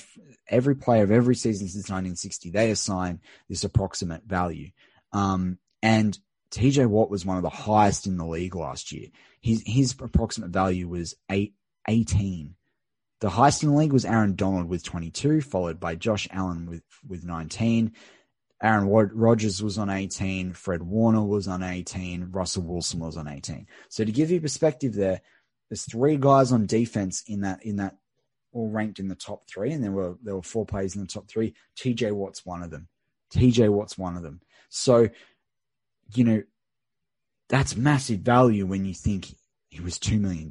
every 0.47 0.75
player 0.75 1.03
of 1.03 1.11
every 1.11 1.35
season 1.35 1.67
since 1.67 1.89
1960. 1.89 2.51
They 2.51 2.71
assign 2.71 3.19
this 3.49 3.63
approximate 3.63 4.23
value, 4.23 4.69
um, 5.11 5.57
and 5.81 6.17
TJ 6.51 6.87
Watt 6.87 7.09
was 7.09 7.25
one 7.25 7.37
of 7.37 7.43
the 7.43 7.49
highest 7.49 8.07
in 8.07 8.17
the 8.17 8.25
league 8.25 8.55
last 8.55 8.91
year. 8.91 9.07
His 9.41 9.61
his 9.65 9.95
approximate 9.99 10.51
value 10.51 10.87
was 10.87 11.15
eight, 11.29 11.53
18. 11.87 12.55
The 13.19 13.29
highest 13.29 13.63
in 13.63 13.69
the 13.69 13.75
league 13.75 13.93
was 13.93 14.05
Aaron 14.05 14.35
Donald 14.35 14.69
with 14.69 14.83
22, 14.83 15.41
followed 15.41 15.79
by 15.79 15.95
Josh 15.95 16.27
Allen 16.31 16.67
with, 16.67 16.83
with 17.07 17.25
19. 17.25 17.93
Aaron 18.61 18.87
Rodgers 18.87 19.61
was 19.61 19.77
on 19.77 19.89
18. 19.89 20.53
Fred 20.53 20.83
Warner 20.83 21.23
was 21.23 21.47
on 21.47 21.63
18. 21.63 22.29
Russell 22.31 22.63
Wilson 22.63 22.99
was 22.99 23.17
on 23.17 23.27
18. 23.27 23.67
So 23.89 24.03
to 24.03 24.11
give 24.11 24.31
you 24.31 24.41
perspective 24.41 24.93
there, 24.93 25.21
there's 25.69 25.83
three 25.83 26.17
guys 26.17 26.51
on 26.51 26.65
defense 26.65 27.23
in 27.27 27.41
that, 27.41 27.63
in 27.63 27.77
that 27.77 27.97
all 28.53 28.69
ranked 28.69 28.99
in 28.99 29.07
the 29.07 29.15
top 29.15 29.47
three. 29.47 29.71
And 29.71 29.83
there 29.83 29.91
were, 29.91 30.15
there 30.23 30.35
were 30.35 30.41
four 30.41 30.65
players 30.65 30.95
in 30.95 31.01
the 31.01 31.07
top 31.07 31.27
three. 31.27 31.53
TJ 31.75 32.11
Watt's 32.11 32.45
one 32.45 32.63
of 32.63 32.71
them. 32.71 32.87
TJ 33.33 33.69
Watt's 33.69 33.97
one 33.97 34.15
of 34.15 34.23
them. 34.23 34.41
So, 34.69 35.09
you 36.13 36.23
know, 36.23 36.43
that's 37.49 37.75
massive 37.75 38.19
value 38.19 38.65
when 38.65 38.85
you 38.85 38.93
think 38.93 39.35
he 39.69 39.81
was 39.81 39.99
$2 39.99 40.19
million 40.19 40.49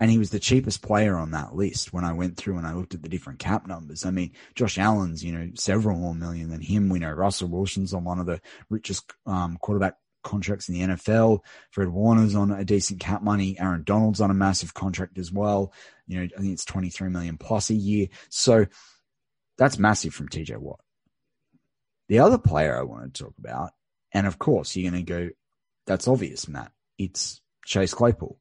and 0.00 0.10
he 0.10 0.18
was 0.18 0.30
the 0.30 0.40
cheapest 0.40 0.82
player 0.82 1.16
on 1.16 1.30
that 1.32 1.54
list 1.54 1.92
when 1.92 2.04
I 2.04 2.12
went 2.12 2.36
through 2.36 2.58
and 2.58 2.66
I 2.66 2.74
looked 2.74 2.94
at 2.94 3.02
the 3.02 3.08
different 3.08 3.38
cap 3.38 3.66
numbers. 3.66 4.04
I 4.04 4.10
mean, 4.10 4.32
Josh 4.54 4.78
Allen's, 4.78 5.24
you 5.24 5.32
know, 5.32 5.50
several 5.54 5.98
more 5.98 6.14
million 6.14 6.50
than 6.50 6.60
him. 6.60 6.88
We 6.88 6.98
know 6.98 7.10
Russell 7.10 7.48
Wilson's 7.48 7.94
on 7.94 8.04
one 8.04 8.18
of 8.18 8.26
the 8.26 8.40
richest 8.70 9.12
um, 9.26 9.58
quarterback 9.60 9.96
contracts 10.22 10.68
in 10.68 10.74
the 10.74 10.94
NFL. 10.94 11.40
Fred 11.70 11.88
Warner's 11.88 12.34
on 12.34 12.50
a 12.50 12.64
decent 12.64 13.00
cap 13.00 13.22
money. 13.22 13.58
Aaron 13.58 13.82
Donald's 13.84 14.20
on 14.20 14.30
a 14.30 14.34
massive 14.34 14.74
contract 14.74 15.18
as 15.18 15.30
well. 15.30 15.72
You 16.06 16.20
know, 16.20 16.28
I 16.36 16.40
think 16.40 16.52
it's 16.52 16.64
23 16.64 17.10
million 17.10 17.36
plus 17.36 17.70
a 17.70 17.74
year. 17.74 18.08
So 18.28 18.66
that's 19.58 19.78
massive 19.78 20.14
from 20.14 20.28
TJ 20.28 20.56
Watt. 20.56 20.80
The 22.08 22.20
other 22.20 22.38
player 22.38 22.76
I 22.76 22.82
want 22.82 23.14
to 23.14 23.24
talk 23.24 23.34
about, 23.38 23.70
and 24.12 24.26
of 24.26 24.38
course, 24.38 24.74
you're 24.76 24.90
going 24.90 25.04
to 25.04 25.10
go, 25.10 25.30
that's 25.86 26.08
obvious, 26.08 26.48
Matt. 26.48 26.72
It's 26.98 27.40
Chase 27.64 27.94
Claypool. 27.94 28.38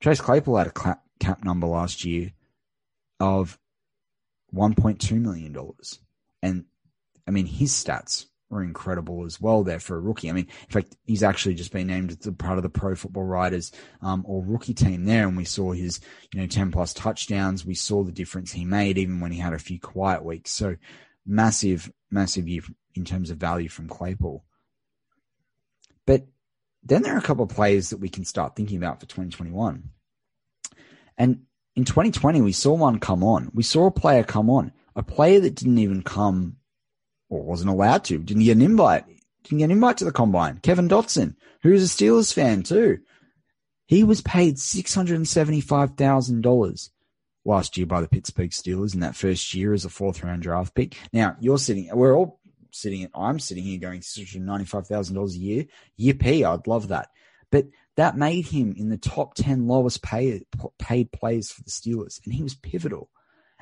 Chase 0.00 0.20
Claypool 0.20 0.56
had 0.56 0.68
a 0.68 0.96
cap 1.18 1.44
number 1.44 1.66
last 1.66 2.04
year 2.04 2.32
of 3.20 3.58
$1.2 4.54 5.20
million. 5.20 5.56
And 6.42 6.64
I 7.26 7.30
mean, 7.30 7.46
his 7.46 7.72
stats 7.72 8.26
were 8.50 8.62
incredible 8.62 9.24
as 9.26 9.40
well 9.40 9.62
there 9.62 9.80
for 9.80 9.96
a 9.96 10.00
rookie. 10.00 10.30
I 10.30 10.32
mean, 10.32 10.46
in 10.46 10.72
fact, 10.72 10.96
he's 11.04 11.22
actually 11.22 11.54
just 11.54 11.72
been 11.72 11.86
named 11.86 12.16
as 12.18 12.32
part 12.38 12.58
of 12.58 12.62
the 12.62 12.70
Pro 12.70 12.94
Football 12.94 13.24
Writers 13.24 13.72
um, 14.00 14.24
or 14.26 14.42
rookie 14.44 14.74
team 14.74 15.04
there, 15.04 15.26
and 15.28 15.36
we 15.36 15.44
saw 15.44 15.72
his 15.72 16.00
you 16.32 16.40
know 16.40 16.46
ten 16.46 16.70
plus 16.70 16.94
touchdowns. 16.94 17.66
We 17.66 17.74
saw 17.74 18.04
the 18.04 18.12
difference 18.12 18.52
he 18.52 18.64
made 18.64 18.96
even 18.98 19.20
when 19.20 19.32
he 19.32 19.38
had 19.38 19.52
a 19.52 19.58
few 19.58 19.78
quiet 19.78 20.24
weeks. 20.24 20.50
So 20.50 20.76
massive, 21.26 21.92
massive 22.10 22.48
year 22.48 22.62
in 22.94 23.04
terms 23.04 23.30
of 23.30 23.36
value 23.36 23.68
from 23.68 23.88
Claypool. 23.88 24.44
But 26.06 26.26
then 26.82 27.02
there 27.02 27.14
are 27.14 27.18
a 27.18 27.22
couple 27.22 27.44
of 27.44 27.50
players 27.50 27.90
that 27.90 27.98
we 27.98 28.08
can 28.08 28.24
start 28.24 28.56
thinking 28.56 28.78
about 28.78 29.00
for 29.00 29.06
2021. 29.06 29.90
And 31.16 31.42
in 31.76 31.84
2020, 31.84 32.40
we 32.40 32.52
saw 32.52 32.74
one 32.74 32.98
come 32.98 33.22
on. 33.22 33.50
We 33.54 33.62
saw 33.62 33.86
a 33.86 33.90
player 33.90 34.24
come 34.24 34.50
on, 34.50 34.72
a 34.96 35.02
player 35.02 35.40
that 35.40 35.54
didn't 35.54 35.78
even 35.78 36.02
come 36.02 36.56
or 37.28 37.42
wasn't 37.42 37.70
allowed 37.70 38.04
to, 38.04 38.18
didn't 38.18 38.44
get 38.44 38.56
an 38.56 38.62
invite, 38.62 39.04
didn't 39.44 39.58
get 39.58 39.66
an 39.66 39.72
invite 39.72 39.98
to 39.98 40.04
the 40.04 40.12
combine. 40.12 40.60
Kevin 40.62 40.88
Dotson, 40.88 41.34
who's 41.62 41.84
a 41.84 41.86
Steelers 41.86 42.32
fan 42.32 42.62
too. 42.62 42.98
He 43.86 44.04
was 44.04 44.20
paid 44.20 44.56
$675,000 44.56 46.90
last 47.44 47.76
year 47.76 47.86
by 47.86 48.00
the 48.00 48.08
Pittsburgh 48.08 48.50
Steelers 48.50 48.94
in 48.94 49.00
that 49.00 49.16
first 49.16 49.52
year 49.54 49.72
as 49.72 49.84
a 49.84 49.88
fourth 49.88 50.22
round 50.22 50.42
draft 50.42 50.74
pick. 50.74 50.96
Now, 51.12 51.36
you're 51.40 51.58
sitting, 51.58 51.90
we're 51.92 52.16
all 52.16 52.37
sitting 52.70 53.08
I'm 53.14 53.38
sitting 53.38 53.64
here 53.64 53.78
going 53.78 54.00
$95,000 54.00 55.30
a 55.34 55.38
year. 55.38 55.64
Yippee, 55.98 56.44
I'd 56.44 56.66
love 56.66 56.88
that. 56.88 57.10
But 57.50 57.66
that 57.96 58.16
made 58.16 58.46
him 58.46 58.74
in 58.76 58.90
the 58.90 58.98
top 58.98 59.34
10 59.34 59.66
lowest 59.66 60.02
paid, 60.02 60.44
paid 60.78 61.10
players 61.12 61.50
for 61.50 61.62
the 61.62 61.70
Steelers, 61.70 62.20
and 62.24 62.34
he 62.34 62.42
was 62.42 62.54
pivotal. 62.54 63.10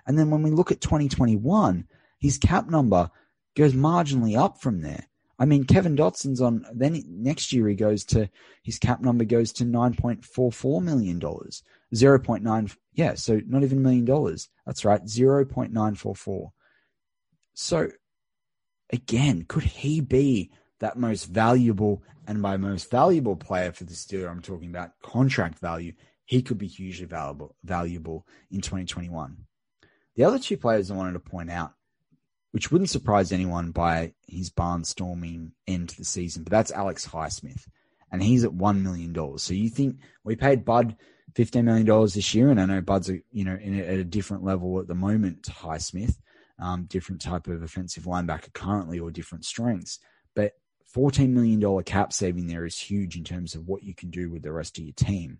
And 0.07 0.18
then 0.18 0.30
when 0.30 0.42
we 0.42 0.50
look 0.50 0.70
at 0.70 0.80
2021, 0.80 1.86
his 2.18 2.38
cap 2.38 2.68
number 2.68 3.11
goes 3.57 3.72
marginally 3.72 4.38
up 4.38 4.61
from 4.61 4.82
there. 4.82 5.07
I 5.38 5.44
mean, 5.44 5.64
Kevin 5.64 5.96
Dotson's 5.96 6.40
on, 6.40 6.64
then 6.72 7.02
next 7.09 7.52
year 7.52 7.68
he 7.68 7.74
goes 7.74 8.04
to, 8.07 8.30
his 8.62 8.78
cap 8.78 9.00
number 9.00 9.24
goes 9.24 9.52
to 9.54 9.64
$9.44 9.64 10.82
million. 10.82 11.20
0.9, 11.20 12.76
yeah, 12.94 13.14
so 13.14 13.40
not 13.46 13.62
even 13.62 13.78
a 13.78 13.80
million 13.82 14.04
dollars. 14.04 14.48
That's 14.64 14.84
right, 14.84 15.04
0.944. 15.04 16.50
So 17.54 17.88
again, 18.91 19.45
could 19.49 19.64
he 19.64 20.01
be 20.01 20.51
that 20.80 20.99
most 20.99 21.24
valuable, 21.24 22.03
and 22.26 22.43
by 22.43 22.57
most 22.57 22.91
valuable 22.91 23.37
player 23.37 23.72
for 23.72 23.84
the 23.84 23.95
Steelers, 23.95 24.30
I'm 24.30 24.43
talking 24.43 24.68
about 24.68 25.01
contract 25.03 25.59
value, 25.59 25.93
he 26.24 26.43
could 26.43 26.59
be 26.59 26.66
hugely 26.66 27.07
valuable, 27.07 27.55
valuable 27.64 28.26
in 28.51 28.61
2021. 28.61 29.37
The 30.16 30.24
other 30.24 30.39
two 30.39 30.57
players 30.57 30.91
I 30.91 30.97
wanted 30.97 31.12
to 31.12 31.20
point 31.20 31.51
out, 31.51 31.74
which 32.53 32.70
wouldn't 32.70 32.91
surprise 32.91 33.32
anyone 33.32 33.70
by 33.70 34.14
his 34.26 34.51
barnstorming 34.51 35.53
end 35.66 35.91
to 35.91 35.97
the 35.99 36.05
season, 36.05 36.43
but 36.43 36.51
that's 36.51 36.72
Alex 36.72 37.07
Highsmith, 37.07 37.66
and 38.11 38.22
he's 38.22 38.45
at 38.45 38.51
$1 38.51 38.82
million. 38.82 39.39
So 39.39 39.55
you 39.55 39.68
think 39.68 39.99
we 40.24 40.37
paid 40.37 40.64
Bud 40.64 40.97
$15 41.34 41.64
million 41.64 41.87
this 42.07 42.34
year, 42.34 42.51
and 42.51 42.61
I 42.61 42.66
know 42.66 42.80
Bud's, 42.80 43.11
a, 43.11 43.20
you 43.30 43.45
know, 43.45 43.57
in 43.61 43.78
a, 43.78 43.82
at 43.82 43.99
a 43.99 44.05
different 44.05 44.45
level 44.45 44.80
at 44.80 44.87
the 44.87 44.95
moment 44.95 45.45
to 45.45 45.51
Highsmith, 45.51 46.16
um, 46.59 46.84
different 46.84 47.20
type 47.20 47.46
of 47.46 47.62
offensive 47.62 48.04
linebacker 48.04 48.52
currently 48.52 48.98
or 48.98 49.11
different 49.11 49.44
strengths. 49.44 49.98
But 50.34 50.52
$14 50.94 51.30
million 51.30 51.82
cap 51.84 52.12
saving 52.12 52.46
there 52.46 52.64
is 52.64 52.78
huge 52.78 53.16
in 53.16 53.24
terms 53.24 53.54
of 53.54 53.66
what 53.66 53.82
you 53.82 53.94
can 53.94 54.11
do 54.11 54.30
with 54.30 54.42
the 54.42 54.52
rest 54.52 54.78
of 54.78 54.84
your 54.84 54.94
team. 54.94 55.38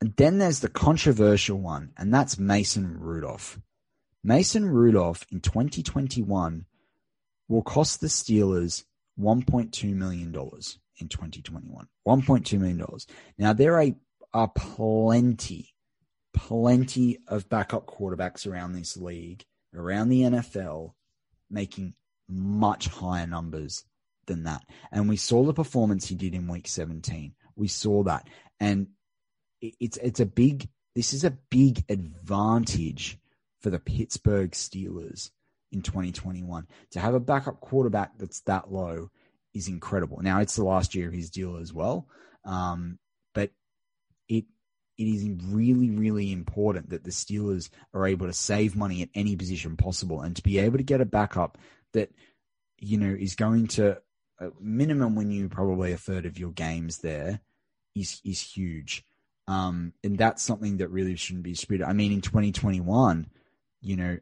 And 0.00 0.14
then 0.16 0.38
there's 0.38 0.60
the 0.60 0.68
controversial 0.68 1.58
one, 1.58 1.92
and 1.98 2.12
that's 2.12 2.38
Mason 2.38 2.98
Rudolph. 2.98 3.60
Mason 4.24 4.66
Rudolph 4.66 5.26
in 5.30 5.40
2021 5.40 6.64
will 7.48 7.62
cost 7.62 8.00
the 8.00 8.06
Steelers 8.06 8.84
$1.2 9.18 9.94
million 9.94 10.28
in 10.28 11.08
2021. 11.08 11.88
$1.2 12.06 12.58
million. 12.58 12.86
Now, 13.38 13.52
there 13.52 13.80
are, 13.80 13.88
are 14.32 14.48
plenty, 14.48 15.74
plenty 16.32 17.18
of 17.28 17.48
backup 17.48 17.86
quarterbacks 17.86 18.46
around 18.46 18.72
this 18.72 18.96
league, 18.96 19.44
around 19.74 20.08
the 20.08 20.22
NFL, 20.22 20.92
making 21.50 21.94
much 22.28 22.88
higher 22.88 23.26
numbers 23.26 23.84
than 24.26 24.44
that. 24.44 24.64
And 24.92 25.08
we 25.08 25.16
saw 25.16 25.44
the 25.44 25.52
performance 25.52 26.06
he 26.06 26.14
did 26.14 26.34
in 26.34 26.48
week 26.48 26.68
17. 26.68 27.34
We 27.56 27.68
saw 27.68 28.04
that. 28.04 28.28
And 28.58 28.88
it's 29.60 29.96
it's 29.98 30.20
a 30.20 30.26
big 30.26 30.68
this 30.94 31.12
is 31.12 31.24
a 31.24 31.36
big 31.50 31.84
advantage 31.88 33.18
for 33.60 33.70
the 33.70 33.78
Pittsburgh 33.78 34.52
Steelers 34.52 35.30
in 35.72 35.82
2021. 35.82 36.66
To 36.92 37.00
have 37.00 37.14
a 37.14 37.20
backup 37.20 37.60
quarterback 37.60 38.18
that's 38.18 38.40
that 38.42 38.72
low 38.72 39.10
is 39.54 39.68
incredible. 39.68 40.20
Now 40.22 40.40
it's 40.40 40.56
the 40.56 40.64
last 40.64 40.94
year 40.94 41.08
of 41.08 41.14
his 41.14 41.30
deal 41.30 41.56
as 41.56 41.72
well, 41.72 42.08
um, 42.44 42.98
but 43.34 43.50
it 44.28 44.44
it 45.00 45.10
is 45.10 45.28
really 45.48 45.90
really 45.90 46.30
important 46.30 46.90
that 46.90 47.04
the 47.04 47.10
Steelers 47.10 47.70
are 47.94 48.06
able 48.06 48.26
to 48.26 48.32
save 48.32 48.76
money 48.76 49.02
at 49.02 49.08
any 49.14 49.34
position 49.34 49.76
possible 49.76 50.20
and 50.20 50.36
to 50.36 50.42
be 50.42 50.58
able 50.58 50.76
to 50.76 50.84
get 50.84 51.00
a 51.00 51.06
backup 51.06 51.58
that 51.92 52.10
you 52.78 52.98
know 52.98 53.16
is 53.18 53.34
going 53.34 53.66
to 53.66 54.00
minimum 54.60 55.14
win 55.14 55.30
you 55.30 55.48
probably 55.48 55.92
a 55.92 55.96
third 55.96 56.26
of 56.26 56.38
your 56.38 56.50
games 56.50 56.98
there 56.98 57.40
is 57.94 58.20
is 58.24 58.40
huge. 58.40 59.04
Um, 59.48 59.92
and 60.04 60.16
that's 60.16 60.42
something 60.42 60.76
that 60.76 60.88
really 60.88 61.16
shouldn't 61.16 61.42
be 61.42 61.52
disputed. 61.52 61.86
I 61.86 61.92
mean, 61.92 62.12
in 62.12 62.20
2021, 62.20 63.26
you 63.80 63.96
know, 63.96 64.18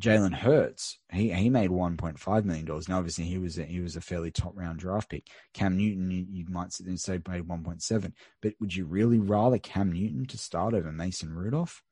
Jalen 0.00 0.34
Hurts, 0.34 0.98
he 1.12 1.32
he 1.32 1.50
made 1.50 1.70
1.5 1.70 2.44
million 2.44 2.64
dollars. 2.64 2.88
Now, 2.88 2.98
obviously, 2.98 3.24
he 3.24 3.38
was 3.38 3.58
a, 3.58 3.64
he 3.64 3.80
was 3.80 3.94
a 3.94 4.00
fairly 4.00 4.30
top 4.30 4.56
round 4.56 4.78
draft 4.78 5.10
pick. 5.10 5.26
Cam 5.52 5.76
Newton, 5.76 6.10
you, 6.10 6.26
you 6.28 6.46
might 6.48 6.72
sit 6.72 6.86
there 6.86 6.90
and 6.90 7.00
say 7.00 7.18
paid 7.18 7.42
1.7, 7.42 8.12
but 8.40 8.54
would 8.58 8.74
you 8.74 8.86
really 8.86 9.18
rather 9.18 9.58
Cam 9.58 9.92
Newton 9.92 10.26
to 10.26 10.38
start 10.38 10.74
over 10.74 10.90
Mason 10.90 11.32
Rudolph? 11.34 11.82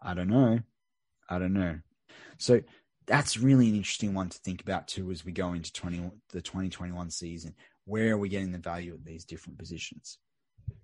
I 0.00 0.14
don't 0.14 0.28
know. 0.28 0.60
I 1.28 1.38
don't 1.38 1.52
know. 1.52 1.80
So 2.38 2.60
that's 3.06 3.38
really 3.38 3.68
an 3.68 3.76
interesting 3.76 4.14
one 4.14 4.28
to 4.28 4.38
think 4.38 4.62
about 4.62 4.86
too 4.86 5.10
as 5.10 5.24
we 5.24 5.32
go 5.32 5.52
into 5.52 5.72
20, 5.72 6.10
the 6.30 6.40
2021 6.40 7.10
season. 7.10 7.54
Where 7.84 8.12
are 8.12 8.18
we 8.18 8.28
getting 8.28 8.52
the 8.52 8.58
value 8.58 8.94
at 8.94 9.04
these 9.04 9.24
different 9.24 9.58
positions? 9.58 10.18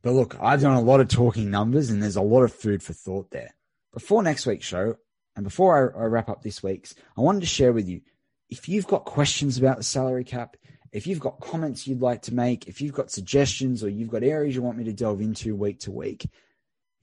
But 0.02 0.12
look, 0.12 0.36
I've 0.40 0.60
done 0.60 0.76
a 0.76 0.80
lot 0.80 1.00
of 1.00 1.08
talking 1.08 1.50
numbers 1.50 1.90
and 1.90 2.02
there's 2.02 2.16
a 2.16 2.22
lot 2.22 2.42
of 2.42 2.52
food 2.52 2.82
for 2.82 2.92
thought 2.92 3.30
there. 3.30 3.54
Before 3.92 4.22
next 4.22 4.46
week's 4.46 4.66
show, 4.66 4.96
and 5.36 5.44
before 5.44 5.94
I, 5.96 6.02
I 6.02 6.06
wrap 6.06 6.28
up 6.28 6.42
this 6.42 6.62
week's, 6.62 6.94
I 7.16 7.20
wanted 7.20 7.40
to 7.40 7.46
share 7.46 7.72
with 7.72 7.88
you 7.88 8.00
if 8.48 8.68
you've 8.68 8.86
got 8.86 9.04
questions 9.04 9.58
about 9.58 9.76
the 9.76 9.82
salary 9.82 10.24
cap, 10.24 10.56
if 10.92 11.06
you've 11.06 11.20
got 11.20 11.40
comments 11.40 11.86
you'd 11.86 12.00
like 12.00 12.22
to 12.22 12.34
make, 12.34 12.68
if 12.68 12.80
you've 12.80 12.94
got 12.94 13.10
suggestions 13.10 13.84
or 13.84 13.88
you've 13.88 14.10
got 14.10 14.22
areas 14.22 14.54
you 14.54 14.62
want 14.62 14.78
me 14.78 14.84
to 14.84 14.92
delve 14.92 15.20
into 15.20 15.54
week 15.54 15.80
to 15.80 15.90
week, 15.92 16.28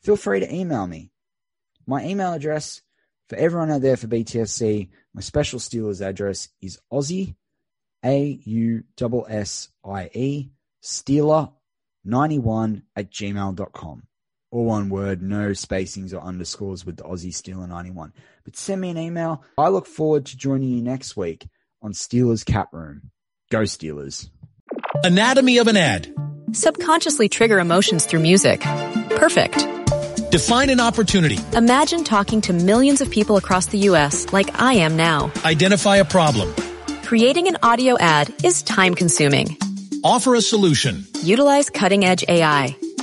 feel 0.01 0.15
free 0.15 0.39
to 0.39 0.53
email 0.53 0.87
me. 0.87 1.11
My 1.85 2.05
email 2.05 2.33
address 2.33 2.81
for 3.29 3.35
everyone 3.35 3.71
out 3.71 3.81
there 3.81 3.97
for 3.97 4.07
BTSC, 4.07 4.89
my 5.13 5.21
special 5.21 5.59
Steelers 5.59 6.05
address 6.05 6.49
is 6.61 6.79
Aussie, 6.91 7.35
A 8.03 8.39
U 8.45 8.83
S 9.01 9.29
S 9.29 9.69
I 9.85 10.09
E, 10.13 10.51
Steeler 10.81 11.51
91 12.05 12.83
at 12.95 13.11
gmail.com. 13.11 14.03
All 14.53 14.65
one 14.65 14.89
word, 14.89 15.23
no 15.23 15.49
spacings 15.49 16.13
or 16.13 16.19
underscores 16.19 16.85
with 16.85 16.97
the 16.97 17.03
Aussie 17.03 17.33
Steeler 17.33 17.67
91. 17.67 18.13
But 18.45 18.55
send 18.55 18.81
me 18.81 18.91
an 18.91 18.99
email. 18.99 19.43
I 19.57 19.69
look 19.69 19.87
forward 19.87 20.27
to 20.27 20.37
joining 20.37 20.69
you 20.69 20.83
next 20.83 21.17
week 21.17 21.47
on 21.81 21.93
Steelers 21.93 22.45
Cap 22.45 22.71
Room. 22.71 23.09
Go 23.49 23.61
Steelers. 23.61 24.29
Anatomy 25.03 25.57
of 25.57 25.67
an 25.67 25.75
ad. 25.75 26.13
Subconsciously 26.51 27.29
trigger 27.29 27.57
emotions 27.57 28.05
through 28.05 28.19
music. 28.19 28.61
Perfect. 29.15 29.57
Define 30.29 30.69
an 30.69 30.79
opportunity. 30.79 31.39
Imagine 31.53 32.03
talking 32.03 32.39
to 32.41 32.53
millions 32.53 33.01
of 33.01 33.09
people 33.09 33.37
across 33.37 33.65
the 33.65 33.79
U.S. 33.79 34.31
like 34.33 34.61
I 34.61 34.75
am 34.75 34.95
now. 34.95 35.31
Identify 35.43 35.95
a 35.95 36.05
problem. 36.05 36.53
Creating 37.01 37.47
an 37.47 37.57
audio 37.63 37.97
ad 37.97 38.31
is 38.43 38.61
time 38.61 38.93
consuming. 38.93 39.57
Offer 40.03 40.35
a 40.35 40.41
solution. 40.41 41.07
Utilize 41.23 41.71
cutting 41.71 42.05
edge 42.05 42.23
AI. 42.29 42.77